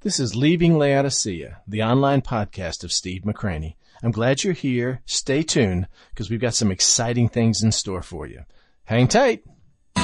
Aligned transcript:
This 0.00 0.20
is 0.20 0.36
Leaving 0.36 0.78
Laodicea, 0.78 1.60
the 1.66 1.82
online 1.82 2.22
podcast 2.22 2.84
of 2.84 2.92
Steve 2.92 3.22
McCranie. 3.22 3.74
I'm 4.00 4.12
glad 4.12 4.44
you're 4.44 4.52
here. 4.52 5.02
Stay 5.06 5.42
tuned 5.42 5.88
because 6.10 6.30
we've 6.30 6.40
got 6.40 6.54
some 6.54 6.70
exciting 6.70 7.28
things 7.28 7.64
in 7.64 7.72
store 7.72 8.02
for 8.02 8.24
you. 8.24 8.42
Hang 8.84 9.08
tight. 9.08 9.42
You 9.96 10.02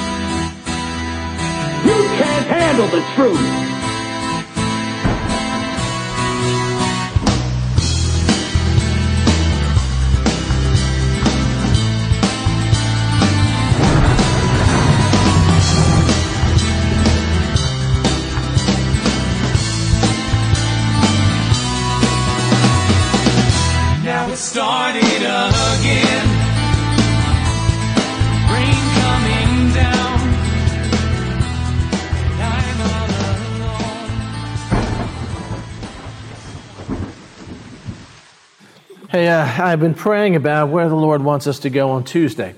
can't 2.17 2.45
handle 2.45 2.87
the 2.87 3.05
truth. 3.15 3.84
Hey, 39.25 39.31
uh, 39.31 39.65
I've 39.65 39.79
been 39.79 39.95
praying 39.95 40.35
about 40.35 40.69
where 40.69 40.87
the 40.87 40.93
Lord 40.93 41.23
wants 41.23 41.47
us 41.47 41.57
to 41.61 41.71
go 41.71 41.89
on 41.89 42.03
Tuesday. 42.03 42.53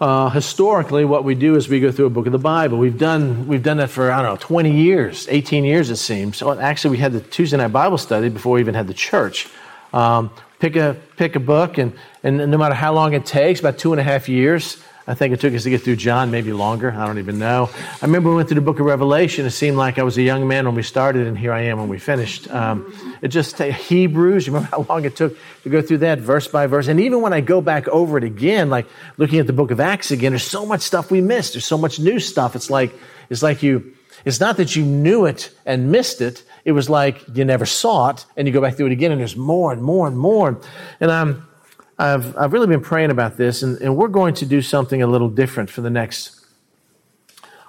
Uh, 0.00 0.30
historically, 0.30 1.04
what 1.04 1.22
we 1.22 1.36
do 1.36 1.54
is 1.54 1.68
we 1.68 1.78
go 1.78 1.92
through 1.92 2.06
a 2.06 2.10
book 2.10 2.26
of 2.26 2.32
the 2.32 2.40
Bible. 2.40 2.76
We've 2.76 2.98
done 2.98 3.46
we've 3.46 3.62
done 3.62 3.76
that 3.76 3.88
for 3.88 4.10
I 4.10 4.20
don't 4.20 4.32
know 4.32 4.36
20 4.36 4.72
years, 4.72 5.28
18 5.30 5.62
years 5.62 5.90
it 5.90 5.98
seems. 5.98 6.38
So 6.38 6.58
actually, 6.58 6.90
we 6.90 6.98
had 6.98 7.12
the 7.12 7.20
Tuesday 7.20 7.56
night 7.56 7.68
Bible 7.68 7.98
study 7.98 8.30
before 8.30 8.54
we 8.54 8.60
even 8.60 8.74
had 8.74 8.88
the 8.88 8.94
church. 8.94 9.48
Um, 9.92 10.32
pick 10.58 10.74
a 10.74 10.96
pick 11.16 11.36
a 11.36 11.40
book, 11.40 11.78
and 11.78 11.92
and 12.24 12.50
no 12.50 12.58
matter 12.58 12.74
how 12.74 12.92
long 12.92 13.12
it 13.12 13.24
takes, 13.24 13.60
about 13.60 13.78
two 13.78 13.92
and 13.92 14.00
a 14.00 14.02
half 14.02 14.28
years. 14.28 14.82
I 15.06 15.14
think 15.14 15.34
it 15.34 15.40
took 15.40 15.52
us 15.52 15.64
to 15.64 15.70
get 15.70 15.82
through 15.82 15.96
John, 15.96 16.30
maybe 16.30 16.52
longer. 16.52 16.92
I 16.92 17.06
don't 17.06 17.18
even 17.18 17.38
know. 17.38 17.68
I 17.74 18.06
remember 18.06 18.30
we 18.30 18.36
went 18.36 18.48
through 18.48 18.56
the 18.56 18.60
book 18.60 18.78
of 18.78 18.86
Revelation. 18.86 19.44
It 19.46 19.50
seemed 19.50 19.76
like 19.76 19.98
I 19.98 20.04
was 20.04 20.16
a 20.16 20.22
young 20.22 20.46
man 20.46 20.64
when 20.64 20.76
we 20.76 20.84
started, 20.84 21.26
and 21.26 21.36
here 21.36 21.52
I 21.52 21.62
am 21.62 21.78
when 21.78 21.88
we 21.88 21.98
finished. 21.98 22.48
Um, 22.50 22.94
it 23.20 23.28
just 23.28 23.58
Hebrews. 23.58 24.46
You 24.46 24.52
remember 24.52 24.76
how 24.76 24.86
long 24.88 25.04
it 25.04 25.16
took 25.16 25.36
to 25.64 25.68
go 25.68 25.82
through 25.82 25.98
that 25.98 26.20
verse 26.20 26.46
by 26.46 26.68
verse, 26.68 26.86
and 26.86 27.00
even 27.00 27.20
when 27.20 27.32
I 27.32 27.40
go 27.40 27.60
back 27.60 27.88
over 27.88 28.16
it 28.16 28.24
again, 28.24 28.70
like 28.70 28.86
looking 29.16 29.40
at 29.40 29.48
the 29.48 29.52
book 29.52 29.72
of 29.72 29.80
Acts 29.80 30.12
again, 30.12 30.32
there's 30.32 30.44
so 30.44 30.64
much 30.64 30.82
stuff 30.82 31.10
we 31.10 31.20
missed. 31.20 31.54
There's 31.54 31.64
so 31.64 31.78
much 31.78 31.98
new 31.98 32.20
stuff. 32.20 32.54
It's 32.54 32.70
like 32.70 32.92
it's 33.28 33.42
like 33.42 33.62
you. 33.62 33.94
It's 34.24 34.38
not 34.38 34.56
that 34.58 34.76
you 34.76 34.84
knew 34.84 35.24
it 35.24 35.50
and 35.66 35.90
missed 35.90 36.20
it. 36.20 36.44
It 36.64 36.72
was 36.72 36.88
like 36.88 37.24
you 37.34 37.44
never 37.44 37.66
saw 37.66 38.10
it, 38.10 38.24
and 38.36 38.46
you 38.46 38.54
go 38.54 38.60
back 38.60 38.76
through 38.76 38.86
it 38.86 38.92
again, 38.92 39.10
and 39.10 39.20
there's 39.20 39.36
more 39.36 39.72
and 39.72 39.82
more 39.82 40.06
and 40.06 40.16
more. 40.16 40.60
And 41.00 41.10
I'm, 41.10 41.48
I've, 41.98 42.36
I've 42.36 42.52
really 42.52 42.66
been 42.66 42.80
praying 42.80 43.10
about 43.10 43.36
this, 43.36 43.62
and, 43.62 43.80
and 43.80 43.96
we're 43.96 44.08
going 44.08 44.34
to 44.34 44.46
do 44.46 44.62
something 44.62 45.02
a 45.02 45.06
little 45.06 45.28
different 45.28 45.70
for 45.70 45.82
the 45.82 45.90
next 45.90 46.44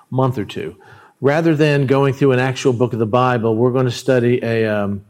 month 0.10 0.38
or 0.38 0.46
two. 0.46 0.76
Rather 1.22 1.56
than 1.56 1.88
going 1.88 2.14
through 2.14 2.32
an 2.34 2.40
actual 2.40 2.74
book 2.74 2.94
of 2.94 3.00
the 3.00 3.06
Bible, 3.06 3.56
we're 3.56 3.72
going 3.72 3.86
to 3.86 3.92
study 3.92 4.40
a 4.44 4.66
um, 4.66 5.06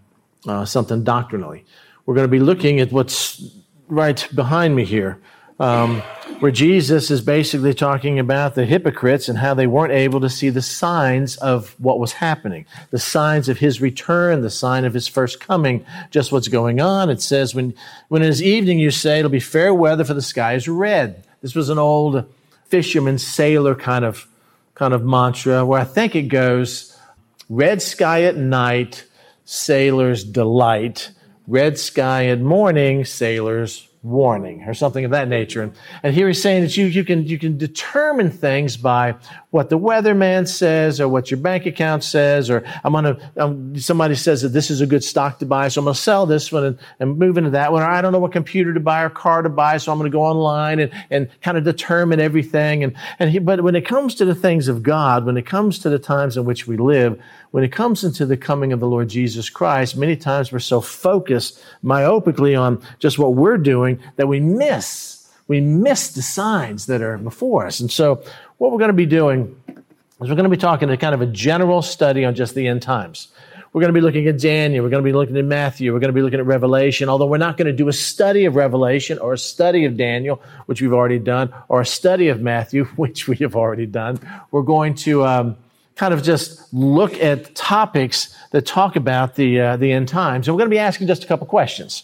uh, 0.47 0.65
something 0.65 1.03
doctrinally. 1.03 1.65
We're 2.05 2.15
going 2.15 2.27
to 2.27 2.31
be 2.31 2.39
looking 2.39 2.79
at 2.79 2.91
what's 2.91 3.43
right 3.87 4.27
behind 4.35 4.75
me 4.75 4.85
here 4.85 5.21
um, 5.59 6.01
where 6.43 6.51
Jesus 6.51 7.09
is 7.09 7.21
basically 7.21 7.73
talking 7.73 8.19
about 8.19 8.53
the 8.53 8.65
hypocrites 8.65 9.29
and 9.29 9.37
how 9.37 9.53
they 9.53 9.65
weren't 9.65 9.93
able 9.93 10.19
to 10.19 10.29
see 10.29 10.49
the 10.49 10.61
signs 10.61 11.37
of 11.37 11.73
what 11.79 12.01
was 12.01 12.11
happening, 12.11 12.65
the 12.89 12.99
signs 12.99 13.47
of 13.47 13.59
his 13.59 13.79
return, 13.79 14.41
the 14.41 14.49
sign 14.49 14.83
of 14.83 14.93
his 14.93 15.07
first 15.07 15.39
coming, 15.39 15.85
just 16.11 16.33
what's 16.33 16.49
going 16.49 16.81
on. 16.81 17.09
It 17.09 17.21
says, 17.21 17.55
when, 17.55 17.73
when 18.09 18.21
it 18.23 18.27
is 18.27 18.43
evening, 18.43 18.77
you 18.77 18.91
say, 18.91 19.19
it'll 19.19 19.31
be 19.31 19.39
fair 19.39 19.73
weather 19.73 20.03
for 20.03 20.13
the 20.13 20.21
sky 20.21 20.55
is 20.55 20.67
red. 20.67 21.25
This 21.41 21.55
was 21.55 21.69
an 21.69 21.79
old 21.79 22.25
fisherman, 22.65 23.19
sailor 23.19 23.73
kind 23.73 24.03
of, 24.03 24.27
kind 24.75 24.93
of 24.93 25.01
mantra 25.01 25.65
where 25.65 25.79
I 25.79 25.85
think 25.85 26.13
it 26.13 26.23
goes, 26.23 26.99
red 27.47 27.81
sky 27.81 28.23
at 28.23 28.35
night, 28.35 29.05
sailor's 29.45 30.25
delight, 30.25 31.09
red 31.47 31.79
sky 31.79 32.25
at 32.25 32.41
morning, 32.41 33.05
sailor's 33.05 33.87
warning 34.03 34.63
or 34.63 34.73
something 34.73 35.05
of 35.05 35.11
that 35.11 35.29
nature. 35.29 35.61
And, 35.61 35.71
and 36.03 36.13
here 36.13 36.27
he's 36.27 36.41
saying 36.41 36.63
that 36.63 36.75
you, 36.75 36.85
you 36.85 37.05
can, 37.05 37.25
you 37.25 37.39
can 37.39 37.57
determine 37.57 38.29
things 38.29 38.75
by 38.75 39.15
what 39.51 39.69
the 39.69 39.79
weatherman 39.79 40.45
says 40.45 40.99
or 40.99 41.07
what 41.07 41.31
your 41.31 41.39
bank 41.39 41.65
account 41.65 42.03
says, 42.03 42.49
or 42.49 42.65
I'm 42.83 42.91
going 42.91 43.05
to, 43.05 43.31
um, 43.37 43.79
somebody 43.79 44.15
says 44.15 44.41
that 44.41 44.49
this 44.49 44.69
is 44.69 44.81
a 44.81 44.85
good 44.85 45.05
stock 45.05 45.39
to 45.39 45.45
buy. 45.45 45.69
So 45.69 45.79
I'm 45.79 45.85
going 45.85 45.95
to 45.95 46.01
sell 46.01 46.25
this 46.25 46.51
one 46.51 46.65
and, 46.65 46.79
and 46.99 47.17
move 47.17 47.37
into 47.37 47.51
that 47.51 47.71
one. 47.71 47.81
Or 47.81 47.85
I 47.85 48.01
don't 48.01 48.11
know 48.11 48.19
what 48.19 48.33
computer 48.33 48.73
to 48.73 48.79
buy 48.81 49.03
or 49.03 49.09
car 49.09 49.41
to 49.41 49.49
buy. 49.49 49.77
So 49.77 49.91
I'm 49.91 49.97
going 49.97 50.11
to 50.11 50.15
go 50.15 50.23
online 50.23 50.79
and, 50.79 50.91
and 51.09 51.29
kind 51.41 51.57
of 51.57 51.63
determine 51.63 52.19
everything. 52.19 52.83
And, 52.83 52.97
and 53.19 53.29
he, 53.29 53.39
but 53.39 53.63
when 53.63 53.75
it 53.75 53.85
comes 53.85 54.15
to 54.15 54.25
the 54.25 54.35
things 54.35 54.67
of 54.67 54.83
God, 54.83 55.25
when 55.25 55.37
it 55.37 55.45
comes 55.45 55.79
to 55.79 55.89
the 55.89 55.99
times 55.99 56.35
in 56.35 56.43
which 56.43 56.67
we 56.67 56.75
live, 56.75 57.21
when 57.53 57.63
it 57.63 57.71
comes 57.71 58.03
into 58.03 58.25
the 58.25 58.35
coming 58.35 58.73
of 58.73 58.79
the 58.79 58.87
Lord 58.87 59.09
Jesus 59.09 59.47
Christ, 59.47 59.95
many 59.95 60.15
times 60.15 60.51
we're 60.51 60.57
so 60.57 60.81
focused 60.81 61.63
myopically 61.83 62.59
on 62.59 62.81
just 62.97 63.19
what 63.19 63.35
we're 63.35 63.59
doing 63.59 63.99
that 64.15 64.27
we 64.27 64.39
miss, 64.39 65.29
we 65.47 65.61
miss 65.61 66.13
the 66.13 66.23
signs 66.23 66.87
that 66.87 67.03
are 67.03 67.15
before 67.19 67.67
us. 67.67 67.79
And 67.79 67.91
so 67.91 68.23
what 68.57 68.71
we're 68.71 68.79
going 68.79 68.89
to 68.89 68.93
be 68.93 69.05
doing 69.05 69.55
is 69.69 70.29
we're 70.29 70.29
going 70.29 70.45
to 70.45 70.49
be 70.49 70.57
talking 70.57 70.89
a 70.89 70.97
kind 70.97 71.13
of 71.13 71.21
a 71.21 71.27
general 71.27 71.83
study 71.83 72.25
on 72.25 72.33
just 72.33 72.55
the 72.55 72.67
end 72.67 72.81
times. 72.81 73.27
We're 73.71 73.81
going 73.81 73.93
to 73.93 73.99
be 73.99 74.01
looking 74.01 74.27
at 74.27 74.39
Daniel. 74.39 74.83
We're 74.83 74.89
going 74.89 75.03
to 75.03 75.07
be 75.07 75.13
looking 75.13 75.37
at 75.37 75.45
Matthew. 75.45 75.93
We're 75.93 75.99
going 75.99 76.09
to 76.09 76.15
be 76.15 76.23
looking 76.23 76.39
at 76.39 76.47
Revelation, 76.47 77.07
although 77.07 77.27
we're 77.27 77.37
not 77.37 77.57
going 77.57 77.67
to 77.67 77.71
do 77.71 77.87
a 77.87 77.93
study 77.93 78.45
of 78.45 78.55
Revelation 78.55 79.19
or 79.19 79.33
a 79.33 79.37
study 79.37 79.85
of 79.85 79.95
Daniel, 79.95 80.41
which 80.65 80.81
we've 80.81 80.91
already 80.91 81.19
done, 81.19 81.53
or 81.69 81.81
a 81.81 81.85
study 81.85 82.29
of 82.29 82.41
Matthew, 82.41 82.85
which 82.95 83.27
we 83.27 83.35
have 83.37 83.55
already 83.55 83.85
done. 83.85 84.19
We're 84.49 84.63
going 84.63 84.95
to, 84.95 85.23
um, 85.23 85.57
kind 85.95 86.13
of 86.13 86.23
just 86.23 86.73
look 86.73 87.13
at 87.19 87.53
topics 87.55 88.35
that 88.51 88.65
talk 88.65 88.95
about 88.95 89.35
the, 89.35 89.59
uh, 89.59 89.77
the 89.77 89.91
end 89.91 90.07
times. 90.07 90.47
And 90.47 90.55
we're 90.55 90.59
going 90.59 90.69
to 90.69 90.73
be 90.73 90.79
asking 90.79 91.07
just 91.07 91.23
a 91.23 91.27
couple 91.27 91.45
questions. 91.47 92.03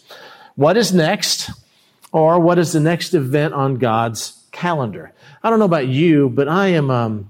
What 0.55 0.77
is 0.77 0.93
next? 0.93 1.51
Or 2.11 2.39
what 2.39 2.57
is 2.57 2.73
the 2.73 2.79
next 2.79 3.13
event 3.13 3.53
on 3.53 3.77
God's 3.77 4.43
calendar? 4.51 5.13
I 5.43 5.49
don't 5.49 5.59
know 5.59 5.65
about 5.65 5.87
you, 5.87 6.29
but 6.29 6.47
I 6.47 6.69
am, 6.69 6.89
um, 6.89 7.29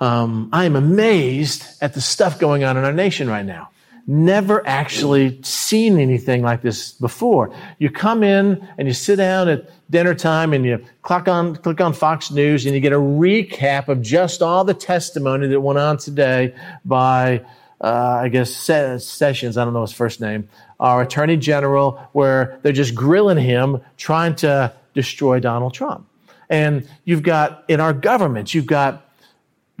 um, 0.00 0.48
I 0.52 0.64
am 0.64 0.76
amazed 0.76 1.64
at 1.80 1.94
the 1.94 2.00
stuff 2.00 2.38
going 2.38 2.64
on 2.64 2.76
in 2.76 2.84
our 2.84 2.92
nation 2.92 3.28
right 3.28 3.44
now. 3.44 3.70
Never 4.06 4.66
actually 4.66 5.40
seen 5.42 5.98
anything 5.98 6.42
like 6.42 6.62
this 6.62 6.90
before. 6.90 7.54
You 7.78 7.88
come 7.88 8.24
in 8.24 8.66
and 8.76 8.88
you 8.88 8.94
sit 8.94 9.16
down 9.16 9.48
at 9.48 9.70
dinner 9.90 10.14
time 10.14 10.52
and 10.52 10.64
you 10.64 10.84
click 11.02 11.28
on, 11.28 11.54
click 11.56 11.80
on 11.80 11.92
Fox 11.92 12.30
News 12.32 12.66
and 12.66 12.74
you 12.74 12.80
get 12.80 12.92
a 12.92 12.98
recap 12.98 13.86
of 13.86 14.02
just 14.02 14.42
all 14.42 14.64
the 14.64 14.74
testimony 14.74 15.46
that 15.46 15.60
went 15.60 15.78
on 15.78 15.98
today 15.98 16.52
by, 16.84 17.44
uh, 17.80 18.20
I 18.22 18.28
guess, 18.28 18.50
Sessions, 18.50 19.56
I 19.56 19.64
don't 19.64 19.72
know 19.72 19.82
his 19.82 19.92
first 19.92 20.20
name, 20.20 20.48
our 20.80 21.02
Attorney 21.02 21.36
General, 21.36 21.92
where 22.12 22.58
they're 22.62 22.72
just 22.72 22.96
grilling 22.96 23.38
him, 23.38 23.80
trying 23.96 24.34
to 24.36 24.72
destroy 24.94 25.38
Donald 25.38 25.74
Trump. 25.74 26.08
And 26.50 26.88
you've 27.04 27.22
got, 27.22 27.64
in 27.68 27.78
our 27.78 27.92
government, 27.92 28.52
you've 28.52 28.66
got 28.66 29.08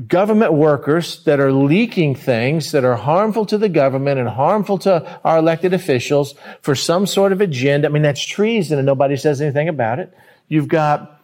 government 0.08 0.52
workers 0.52 1.22
that 1.24 1.38
are 1.38 1.52
leaking 1.52 2.14
things 2.14 2.72
that 2.72 2.84
are 2.84 2.96
harmful 2.96 3.46
to 3.46 3.58
the 3.58 3.68
government 3.68 4.18
and 4.18 4.28
harmful 4.28 4.78
to 4.78 5.20
our 5.24 5.38
elected 5.38 5.74
officials 5.74 6.34
for 6.60 6.74
some 6.74 7.06
sort 7.06 7.32
of 7.32 7.40
agenda. 7.40 7.88
I 7.88 7.90
mean, 7.90 8.02
that's 8.02 8.24
treason 8.24 8.78
and 8.78 8.86
nobody 8.86 9.16
says 9.16 9.40
anything 9.40 9.68
about 9.68 9.98
it. 9.98 10.12
You've 10.48 10.68
got, 10.68 11.20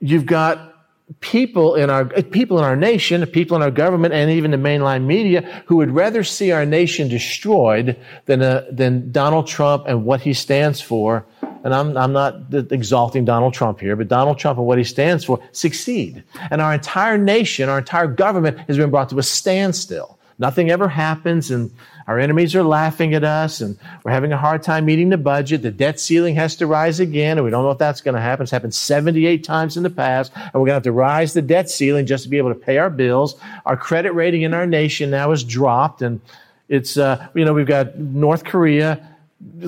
you've 0.00 0.26
got 0.26 0.74
people 1.20 1.74
in 1.74 1.88
our, 1.88 2.04
people 2.04 2.58
in 2.58 2.64
our 2.64 2.76
nation, 2.76 3.24
people 3.26 3.56
in 3.56 3.62
our 3.62 3.70
government 3.70 4.12
and 4.12 4.30
even 4.30 4.50
the 4.50 4.58
mainline 4.58 5.04
media 5.04 5.62
who 5.66 5.76
would 5.76 5.90
rather 5.90 6.22
see 6.22 6.52
our 6.52 6.66
nation 6.66 7.08
destroyed 7.08 7.96
than, 8.26 8.42
uh, 8.42 8.66
than 8.70 9.10
Donald 9.10 9.46
Trump 9.46 9.84
and 9.86 10.04
what 10.04 10.20
he 10.20 10.34
stands 10.34 10.80
for 10.80 11.24
and 11.68 11.74
I'm, 11.74 11.96
I'm 11.98 12.14
not 12.14 12.54
exalting 12.72 13.26
Donald 13.26 13.52
Trump 13.52 13.78
here, 13.78 13.94
but 13.94 14.08
Donald 14.08 14.38
Trump 14.38 14.56
and 14.56 14.66
what 14.66 14.78
he 14.78 14.84
stands 14.84 15.22
for 15.22 15.38
succeed. 15.52 16.24
And 16.50 16.62
our 16.62 16.72
entire 16.72 17.18
nation, 17.18 17.68
our 17.68 17.78
entire 17.78 18.06
government 18.06 18.58
has 18.60 18.78
been 18.78 18.88
brought 18.88 19.10
to 19.10 19.18
a 19.18 19.22
standstill. 19.22 20.18
Nothing 20.38 20.70
ever 20.70 20.88
happens, 20.88 21.50
and 21.50 21.70
our 22.06 22.18
enemies 22.18 22.54
are 22.54 22.62
laughing 22.62 23.12
at 23.12 23.22
us, 23.22 23.60
and 23.60 23.76
we're 24.02 24.12
having 24.12 24.32
a 24.32 24.38
hard 24.38 24.62
time 24.62 24.86
meeting 24.86 25.10
the 25.10 25.18
budget. 25.18 25.60
The 25.60 25.70
debt 25.70 26.00
ceiling 26.00 26.36
has 26.36 26.56
to 26.56 26.66
rise 26.66 27.00
again, 27.00 27.36
and 27.36 27.44
we 27.44 27.50
don't 27.50 27.64
know 27.64 27.70
if 27.70 27.76
that's 27.76 28.00
going 28.00 28.14
to 28.14 28.20
happen. 28.20 28.44
It's 28.44 28.52
happened 28.52 28.72
78 28.72 29.44
times 29.44 29.76
in 29.76 29.82
the 29.82 29.90
past, 29.90 30.32
and 30.34 30.54
we're 30.54 30.60
going 30.60 30.68
to 30.68 30.74
have 30.74 30.82
to 30.84 30.92
rise 30.92 31.34
the 31.34 31.42
debt 31.42 31.68
ceiling 31.68 32.06
just 32.06 32.24
to 32.24 32.30
be 32.30 32.38
able 32.38 32.54
to 32.54 32.58
pay 32.58 32.78
our 32.78 32.88
bills. 32.88 33.38
Our 33.66 33.76
credit 33.76 34.12
rating 34.12 34.40
in 34.40 34.54
our 34.54 34.66
nation 34.66 35.10
now 35.10 35.32
is 35.32 35.44
dropped, 35.44 36.00
and 36.00 36.22
it's, 36.70 36.96
uh, 36.96 37.28
you 37.34 37.44
know, 37.44 37.52
we've 37.52 37.66
got 37.66 37.98
North 37.98 38.44
Korea 38.44 39.06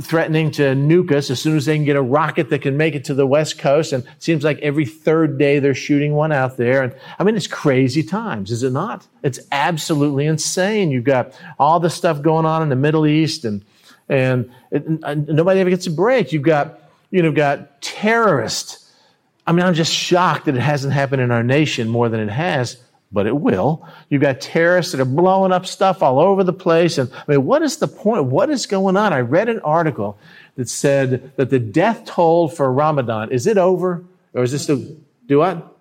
threatening 0.00 0.50
to 0.50 0.62
nuke 0.74 1.12
us 1.12 1.30
as 1.30 1.40
soon 1.40 1.56
as 1.56 1.64
they 1.64 1.76
can 1.76 1.84
get 1.84 1.94
a 1.94 2.02
rocket 2.02 2.50
that 2.50 2.60
can 2.62 2.76
make 2.76 2.96
it 2.96 3.04
to 3.04 3.14
the 3.14 3.26
west 3.26 3.58
coast. 3.58 3.92
And 3.92 4.04
it 4.04 4.10
seems 4.22 4.42
like 4.42 4.58
every 4.58 4.84
third 4.84 5.38
day 5.38 5.60
they're 5.60 5.74
shooting 5.74 6.14
one 6.14 6.32
out 6.32 6.56
there. 6.56 6.82
And 6.82 6.94
I 7.18 7.24
mean, 7.24 7.36
it's 7.36 7.46
crazy 7.46 8.02
times, 8.02 8.50
is 8.50 8.64
it 8.64 8.72
not? 8.72 9.06
It's 9.22 9.38
absolutely 9.52 10.26
insane. 10.26 10.90
You've 10.90 11.04
got 11.04 11.38
all 11.58 11.78
the 11.78 11.90
stuff 11.90 12.20
going 12.20 12.46
on 12.46 12.62
in 12.62 12.68
the 12.68 12.76
Middle 12.76 13.06
East 13.06 13.44
and, 13.44 13.64
and, 14.08 14.50
it, 14.72 14.84
and 14.86 15.28
nobody 15.28 15.60
ever 15.60 15.70
gets 15.70 15.86
a 15.86 15.92
break. 15.92 16.32
You've 16.32 16.42
got, 16.42 16.80
you 17.12 17.22
know, 17.22 17.30
got 17.30 17.80
terrorists. 17.80 18.92
I 19.46 19.52
mean, 19.52 19.64
I'm 19.64 19.74
just 19.74 19.94
shocked 19.94 20.46
that 20.46 20.56
it 20.56 20.62
hasn't 20.62 20.92
happened 20.94 21.22
in 21.22 21.30
our 21.30 21.44
nation 21.44 21.88
more 21.88 22.08
than 22.08 22.18
it 22.20 22.30
has 22.30 22.76
but 23.12 23.26
it 23.26 23.36
will. 23.36 23.86
You've 24.08 24.22
got 24.22 24.40
terrorists 24.40 24.92
that 24.92 25.00
are 25.00 25.04
blowing 25.04 25.52
up 25.52 25.66
stuff 25.66 26.02
all 26.02 26.20
over 26.20 26.44
the 26.44 26.52
place. 26.52 26.98
And 26.98 27.10
I 27.12 27.32
mean, 27.32 27.44
what 27.44 27.62
is 27.62 27.78
the 27.78 27.88
point? 27.88 28.24
What 28.24 28.50
is 28.50 28.66
going 28.66 28.96
on? 28.96 29.12
I 29.12 29.20
read 29.20 29.48
an 29.48 29.60
article 29.60 30.18
that 30.56 30.68
said 30.68 31.32
that 31.36 31.50
the 31.50 31.58
death 31.58 32.04
toll 32.04 32.48
for 32.48 32.72
Ramadan, 32.72 33.32
is 33.32 33.46
it 33.46 33.58
over? 33.58 34.04
Or 34.34 34.42
is 34.42 34.52
this 34.52 34.62
still, 34.62 34.84
do 35.26 35.38
what? 35.38 35.76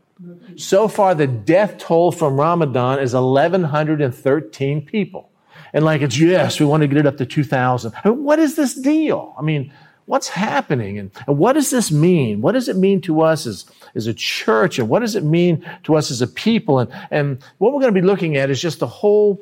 So 0.58 0.88
far, 0.88 1.16
the 1.16 1.28
death 1.28 1.78
toll 1.78 2.12
from 2.12 2.40
Ramadan 2.40 3.00
is 3.00 3.14
1,113 3.14 4.86
people. 4.86 5.30
And 5.72 5.86
like, 5.86 6.02
it's 6.02 6.18
yes, 6.18 6.60
we 6.60 6.66
want 6.66 6.82
to 6.82 6.88
get 6.88 6.98
it 6.98 7.06
up 7.06 7.18
to 7.18 7.26
2,000. 7.26 7.94
I 8.04 8.10
mean, 8.10 8.24
what 8.24 8.40
is 8.40 8.56
this 8.56 8.74
deal? 8.74 9.36
I 9.38 9.44
mean, 9.44 9.72
what's 10.10 10.28
happening 10.28 10.98
and, 10.98 11.12
and 11.28 11.38
what 11.38 11.54
does 11.54 11.70
this 11.70 11.92
mean? 11.92 12.42
What 12.42 12.54
does 12.54 12.68
it 12.68 12.76
mean 12.76 13.00
to 13.02 13.22
us 13.22 13.46
as, 13.46 13.66
as 13.94 14.08
a 14.08 14.14
church 14.16 14.80
and 14.80 14.90
what 14.90 15.02
does 15.02 15.16
it 15.16 15.24
mean 15.24 15.64
to 15.84 15.96
us 15.96 16.10
as 16.10 16.20
a 16.20 16.26
people? 16.26 16.80
And, 16.80 16.92
and 17.12 17.44
what 17.60 17.74
we're 17.74 17.80
going 17.80 17.94
to 17.94 18.02
be 18.02 18.06
looking 18.06 18.36
at 18.36 18.50
is 18.50 18.60
just 18.60 18.80
the 18.80 18.88
whole 18.88 19.40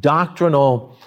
doctrinal 0.00 0.98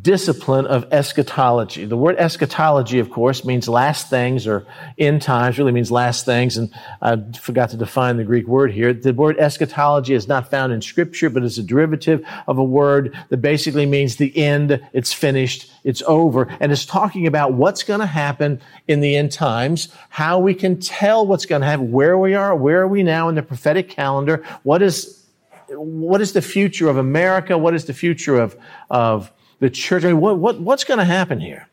discipline 0.00 0.66
of 0.66 0.90
eschatology. 0.92 1.84
The 1.84 1.96
word 1.96 2.16
eschatology, 2.16 3.00
of 3.00 3.10
course, 3.10 3.44
means 3.44 3.68
last 3.68 4.08
things 4.08 4.46
or 4.46 4.66
end 4.96 5.20
times, 5.20 5.58
really 5.58 5.72
means 5.72 5.90
last 5.90 6.24
things. 6.24 6.56
And 6.56 6.72
I 7.02 7.18
forgot 7.38 7.68
to 7.70 7.76
define 7.76 8.16
the 8.16 8.24
Greek 8.24 8.46
word 8.46 8.72
here. 8.72 8.94
The 8.94 9.12
word 9.12 9.38
eschatology 9.38 10.14
is 10.14 10.26
not 10.26 10.50
found 10.50 10.72
in 10.72 10.80
scripture, 10.80 11.28
but 11.28 11.42
is 11.42 11.58
a 11.58 11.62
derivative 11.62 12.26
of 12.46 12.56
a 12.56 12.64
word 12.64 13.14
that 13.28 13.38
basically 13.38 13.84
means 13.84 14.16
the 14.16 14.34
end, 14.38 14.80
it's 14.94 15.12
finished, 15.12 15.70
it's 15.84 16.02
over. 16.06 16.48
And 16.60 16.72
it's 16.72 16.86
talking 16.86 17.26
about 17.26 17.52
what's 17.52 17.82
going 17.82 18.00
to 18.00 18.06
happen 18.06 18.62
in 18.88 19.00
the 19.00 19.16
end 19.16 19.32
times, 19.32 19.88
how 20.08 20.38
we 20.38 20.54
can 20.54 20.80
tell 20.80 21.26
what's 21.26 21.44
going 21.44 21.60
to 21.60 21.66
happen, 21.66 21.92
where 21.92 22.16
we 22.16 22.34
are, 22.34 22.56
where 22.56 22.80
are 22.80 22.88
we 22.88 23.02
now 23.02 23.28
in 23.28 23.34
the 23.34 23.42
prophetic 23.42 23.90
calendar, 23.90 24.42
what 24.62 24.80
is 24.80 25.20
what 25.68 26.20
is 26.20 26.34
the 26.34 26.42
future 26.42 26.88
of 26.88 26.98
America? 26.98 27.56
What 27.56 27.74
is 27.74 27.86
the 27.86 27.94
future 27.94 28.38
of, 28.38 28.54
of 28.90 29.32
the 29.60 29.70
church. 29.70 30.04
I 30.04 30.08
mean, 30.08 30.20
what, 30.20 30.38
what, 30.38 30.60
what's 30.60 30.84
going 30.84 30.98
to 30.98 31.04
happen 31.04 31.40
here? 31.40 31.68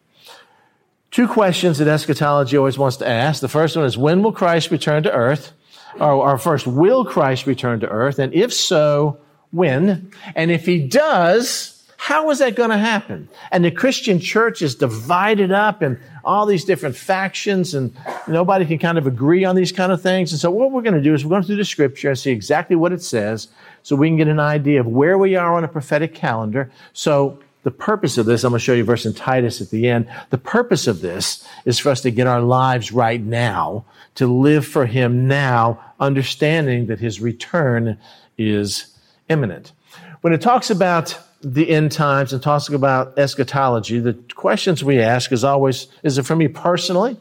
Two 1.12 1.28
questions 1.28 1.78
that 1.80 1.88
eschatology 1.88 2.56
always 2.56 2.78
wants 2.78 2.98
to 2.98 3.08
ask. 3.08 3.42
The 3.42 3.50
first 3.50 3.76
one 3.76 3.86
is, 3.86 3.98
when 3.98 4.24
will 4.24 4.32
Christ 4.32 4.72
return 4.72 5.04
to 5.04 5.12
earth? 5.12 5.52
Or, 6.00 6.14
or 6.14 6.38
first, 6.38 6.66
will 6.66 7.04
Christ 7.04 7.46
return 7.46 7.82
to 7.82 7.90
earth? 7.90 8.18
And 8.18 8.34
if 8.34 8.54
so, 8.54 9.18
when? 9.52 10.12
And 10.36 10.50
if 10.52 10.66
he 10.66 10.88
does, 10.88 11.86
how 11.98 12.30
is 12.32 12.40
that 12.40 12.56
going 12.56 12.70
to 12.70 12.78
happen? 12.78 13.30
And 13.52 13.64
the 13.64 13.72
Christian 13.72 14.20
church 14.20 14.62
is 14.62 14.74
divided 14.74 15.52
up 15.52 15.84
in 15.84 16.00
all 16.24 16.46
these 16.46 16.66
different 16.66 16.96
factions 16.96 17.76
and 17.76 17.96
nobody 18.28 18.66
can 18.66 18.80
kind 18.80 18.98
of 18.98 19.06
agree 19.06 19.44
on 19.44 19.56
these 19.56 19.72
kind 19.72 19.92
of 19.92 20.02
things. 20.02 20.32
And 20.32 20.40
so 20.40 20.50
what 20.50 20.72
we're 20.72 20.82
going 20.82 20.96
to 20.96 21.02
do 21.02 21.14
is 21.14 21.26
we're 21.26 21.30
going 21.30 21.44
to 21.44 21.48
do 21.48 21.56
the 21.56 21.66
scripture 21.66 22.10
and 22.10 22.18
see 22.18 22.32
exactly 22.32 22.76
what 22.76 22.92
it 22.92 23.04
says 23.04 23.50
so 23.84 23.96
we 23.96 24.08
can 24.08 24.18
get 24.18 24.28
an 24.28 24.40
idea 24.40 24.80
of 24.80 24.88
where 24.88 25.18
we 25.18 25.36
are 25.36 25.56
on 25.56 25.64
a 25.64 25.68
prophetic 25.68 26.16
calendar. 26.16 26.72
So 26.94 27.40
the 27.64 27.72
purpose 27.72 28.18
of 28.18 28.26
this, 28.26 28.44
I'm 28.44 28.52
going 28.52 28.60
to 28.60 28.64
show 28.64 28.74
you 28.74 28.82
a 28.82 28.86
verse 28.86 29.06
in 29.06 29.14
Titus 29.14 29.62
at 29.62 29.70
the 29.70 29.88
end. 29.88 30.10
The 30.32 30.38
purpose 30.38 30.88
of 30.88 31.02
this 31.02 31.48
is 31.66 31.78
for 31.78 31.90
us 31.90 32.02
to 32.02 32.12
get 32.12 32.28
our 32.28 32.42
lives 32.42 32.92
right 32.92 33.22
now, 33.22 33.86
to 34.16 34.28
live 34.28 34.66
for 34.66 34.86
Him 34.88 35.28
now, 35.28 35.80
understanding 36.00 36.88
that 36.88 37.00
His 37.00 37.22
return 37.22 37.98
is 38.38 38.98
imminent. 39.30 39.74
When 40.22 40.34
it 40.34 40.42
talks 40.42 40.70
about 40.70 41.18
the 41.42 41.70
end 41.70 41.92
times 41.92 42.34
and 42.34 42.42
talks 42.42 42.70
about 42.70 43.18
eschatology, 43.18 44.00
the 44.00 44.14
questions 44.36 44.84
we 44.84 45.00
ask 45.00 45.32
is 45.32 45.44
always, 45.44 45.88
is 46.04 46.18
it 46.18 46.26
for 46.26 46.36
me 46.36 46.48
personally? 46.48 47.18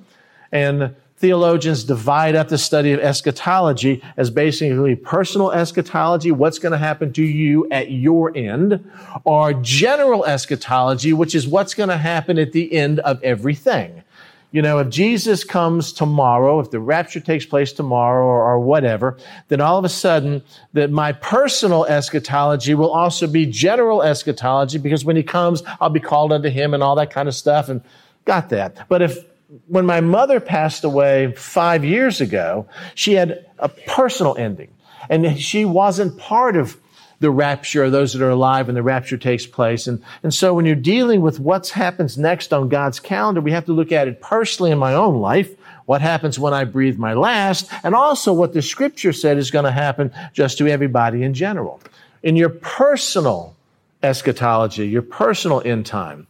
And 0.52 0.94
theologians 1.20 1.84
divide 1.84 2.34
up 2.34 2.48
the 2.48 2.56
study 2.56 2.92
of 2.92 3.00
eschatology 3.00 4.02
as 4.16 4.30
basically 4.30 4.96
personal 4.96 5.52
eschatology, 5.52 6.32
what's 6.32 6.58
going 6.58 6.72
to 6.72 6.78
happen 6.78 7.12
to 7.12 7.22
you 7.22 7.68
at 7.70 7.90
your 7.90 8.34
end, 8.34 8.90
or 9.24 9.52
general 9.52 10.24
eschatology, 10.24 11.12
which 11.12 11.34
is 11.34 11.46
what's 11.46 11.74
going 11.74 11.90
to 11.90 11.98
happen 11.98 12.38
at 12.38 12.52
the 12.52 12.72
end 12.72 13.00
of 13.00 13.22
everything. 13.22 14.02
You 14.50 14.62
know, 14.62 14.78
if 14.78 14.88
Jesus 14.88 15.44
comes 15.44 15.92
tomorrow, 15.92 16.58
if 16.58 16.70
the 16.70 16.80
rapture 16.80 17.20
takes 17.20 17.44
place 17.44 17.72
tomorrow 17.72 18.24
or, 18.24 18.42
or, 18.42 18.58
whatever, 18.58 19.16
then 19.46 19.60
all 19.60 19.78
of 19.78 19.84
a 19.84 19.90
sudden 19.90 20.42
that 20.72 20.90
my 20.90 21.12
personal 21.12 21.84
eschatology 21.84 22.74
will 22.74 22.90
also 22.90 23.28
be 23.28 23.46
general 23.46 24.02
eschatology 24.02 24.78
because 24.78 25.04
when 25.04 25.14
he 25.14 25.22
comes, 25.22 25.62
I'll 25.80 25.90
be 25.90 26.00
called 26.00 26.32
unto 26.32 26.48
him 26.48 26.74
and 26.74 26.82
all 26.82 26.96
that 26.96 27.12
kind 27.12 27.28
of 27.28 27.34
stuff 27.34 27.68
and 27.68 27.80
got 28.24 28.48
that. 28.48 28.88
But 28.88 29.02
if 29.02 29.29
when 29.66 29.86
my 29.86 30.00
mother 30.00 30.40
passed 30.40 30.84
away 30.84 31.32
five 31.32 31.84
years 31.84 32.20
ago, 32.20 32.66
she 32.94 33.14
had 33.14 33.46
a 33.58 33.68
personal 33.68 34.36
ending. 34.36 34.68
And 35.08 35.40
she 35.40 35.64
wasn't 35.64 36.18
part 36.18 36.56
of 36.56 36.76
the 37.18 37.30
rapture 37.30 37.84
of 37.84 37.92
those 37.92 38.12
that 38.12 38.22
are 38.22 38.30
alive 38.30 38.66
when 38.66 38.74
the 38.74 38.82
rapture 38.82 39.18
takes 39.18 39.46
place. 39.46 39.86
And, 39.86 40.02
and 40.22 40.32
so 40.32 40.54
when 40.54 40.64
you're 40.64 40.74
dealing 40.74 41.20
with 41.20 41.38
what 41.38 41.68
happens 41.68 42.16
next 42.16 42.52
on 42.52 42.68
God's 42.68 43.00
calendar, 43.00 43.40
we 43.40 43.52
have 43.52 43.66
to 43.66 43.72
look 43.72 43.92
at 43.92 44.08
it 44.08 44.20
personally 44.20 44.70
in 44.70 44.78
my 44.78 44.94
own 44.94 45.20
life. 45.20 45.54
What 45.84 46.00
happens 46.00 46.38
when 46.38 46.54
I 46.54 46.64
breathe 46.64 46.96
my 46.96 47.14
last? 47.14 47.70
And 47.82 47.94
also 47.94 48.32
what 48.32 48.52
the 48.52 48.62
scripture 48.62 49.12
said 49.12 49.36
is 49.36 49.50
going 49.50 49.64
to 49.64 49.72
happen 49.72 50.12
just 50.32 50.58
to 50.58 50.68
everybody 50.68 51.22
in 51.22 51.34
general. 51.34 51.80
In 52.22 52.36
your 52.36 52.48
personal 52.48 53.56
eschatology, 54.02 54.88
your 54.88 55.02
personal 55.02 55.60
end 55.64 55.86
time, 55.86 56.26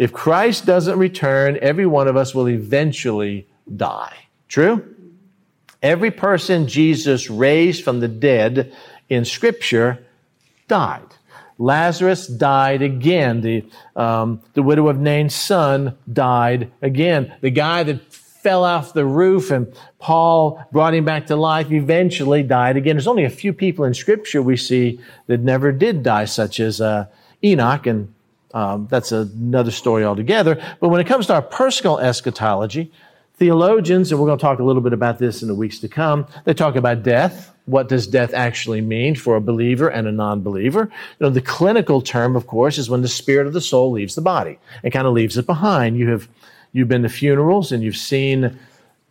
if 0.00 0.14
Christ 0.14 0.64
doesn't 0.64 0.98
return, 0.98 1.58
every 1.60 1.84
one 1.84 2.08
of 2.08 2.16
us 2.16 2.34
will 2.34 2.48
eventually 2.48 3.46
die. 3.76 4.16
True? 4.48 4.96
Every 5.82 6.10
person 6.10 6.68
Jesus 6.68 7.28
raised 7.28 7.84
from 7.84 8.00
the 8.00 8.08
dead 8.08 8.74
in 9.10 9.26
Scripture 9.26 10.02
died. 10.68 11.04
Lazarus 11.58 12.26
died 12.26 12.80
again. 12.80 13.42
The, 13.42 13.62
um, 13.94 14.40
the 14.54 14.62
widow 14.62 14.88
of 14.88 14.98
Nain's 14.98 15.34
son 15.34 15.98
died 16.10 16.72
again. 16.80 17.34
The 17.42 17.50
guy 17.50 17.82
that 17.82 18.10
fell 18.10 18.64
off 18.64 18.94
the 18.94 19.04
roof 19.04 19.50
and 19.50 19.70
Paul 19.98 20.64
brought 20.72 20.94
him 20.94 21.04
back 21.04 21.26
to 21.26 21.36
life 21.36 21.70
eventually 21.70 22.42
died 22.42 22.78
again. 22.78 22.96
There's 22.96 23.06
only 23.06 23.26
a 23.26 23.28
few 23.28 23.52
people 23.52 23.84
in 23.84 23.92
Scripture 23.92 24.40
we 24.40 24.56
see 24.56 24.98
that 25.26 25.40
never 25.40 25.72
did 25.72 26.02
die, 26.02 26.24
such 26.24 26.58
as 26.58 26.80
uh, 26.80 27.04
Enoch 27.44 27.86
and 27.86 28.14
um, 28.52 28.88
that's 28.90 29.12
another 29.12 29.70
story 29.70 30.04
altogether. 30.04 30.60
But 30.80 30.88
when 30.88 31.00
it 31.00 31.06
comes 31.06 31.26
to 31.26 31.34
our 31.34 31.42
personal 31.42 31.98
eschatology, 31.98 32.92
theologians, 33.36 34.12
and 34.12 34.20
we're 34.20 34.26
going 34.26 34.38
to 34.38 34.42
talk 34.42 34.58
a 34.58 34.64
little 34.64 34.82
bit 34.82 34.92
about 34.92 35.18
this 35.18 35.42
in 35.42 35.48
the 35.48 35.54
weeks 35.54 35.78
to 35.80 35.88
come, 35.88 36.26
they 36.44 36.54
talk 36.54 36.76
about 36.76 37.02
death. 37.02 37.54
What 37.64 37.88
does 37.88 38.06
death 38.06 38.34
actually 38.34 38.80
mean 38.80 39.14
for 39.14 39.36
a 39.36 39.40
believer 39.40 39.88
and 39.88 40.08
a 40.08 40.12
non-believer? 40.12 40.90
You 41.18 41.26
know, 41.26 41.30
the 41.30 41.40
clinical 41.40 42.02
term, 42.02 42.36
of 42.36 42.46
course, 42.46 42.76
is 42.76 42.90
when 42.90 43.02
the 43.02 43.08
spirit 43.08 43.46
of 43.46 43.52
the 43.52 43.60
soul 43.60 43.92
leaves 43.92 44.14
the 44.14 44.20
body 44.20 44.58
and 44.82 44.92
kind 44.92 45.06
of 45.06 45.14
leaves 45.14 45.38
it 45.38 45.46
behind. 45.46 45.96
You 45.96 46.10
have, 46.10 46.28
you've 46.72 46.88
been 46.88 47.02
to 47.02 47.08
funerals 47.08 47.72
and 47.72 47.82
you've 47.82 47.96
seen 47.96 48.58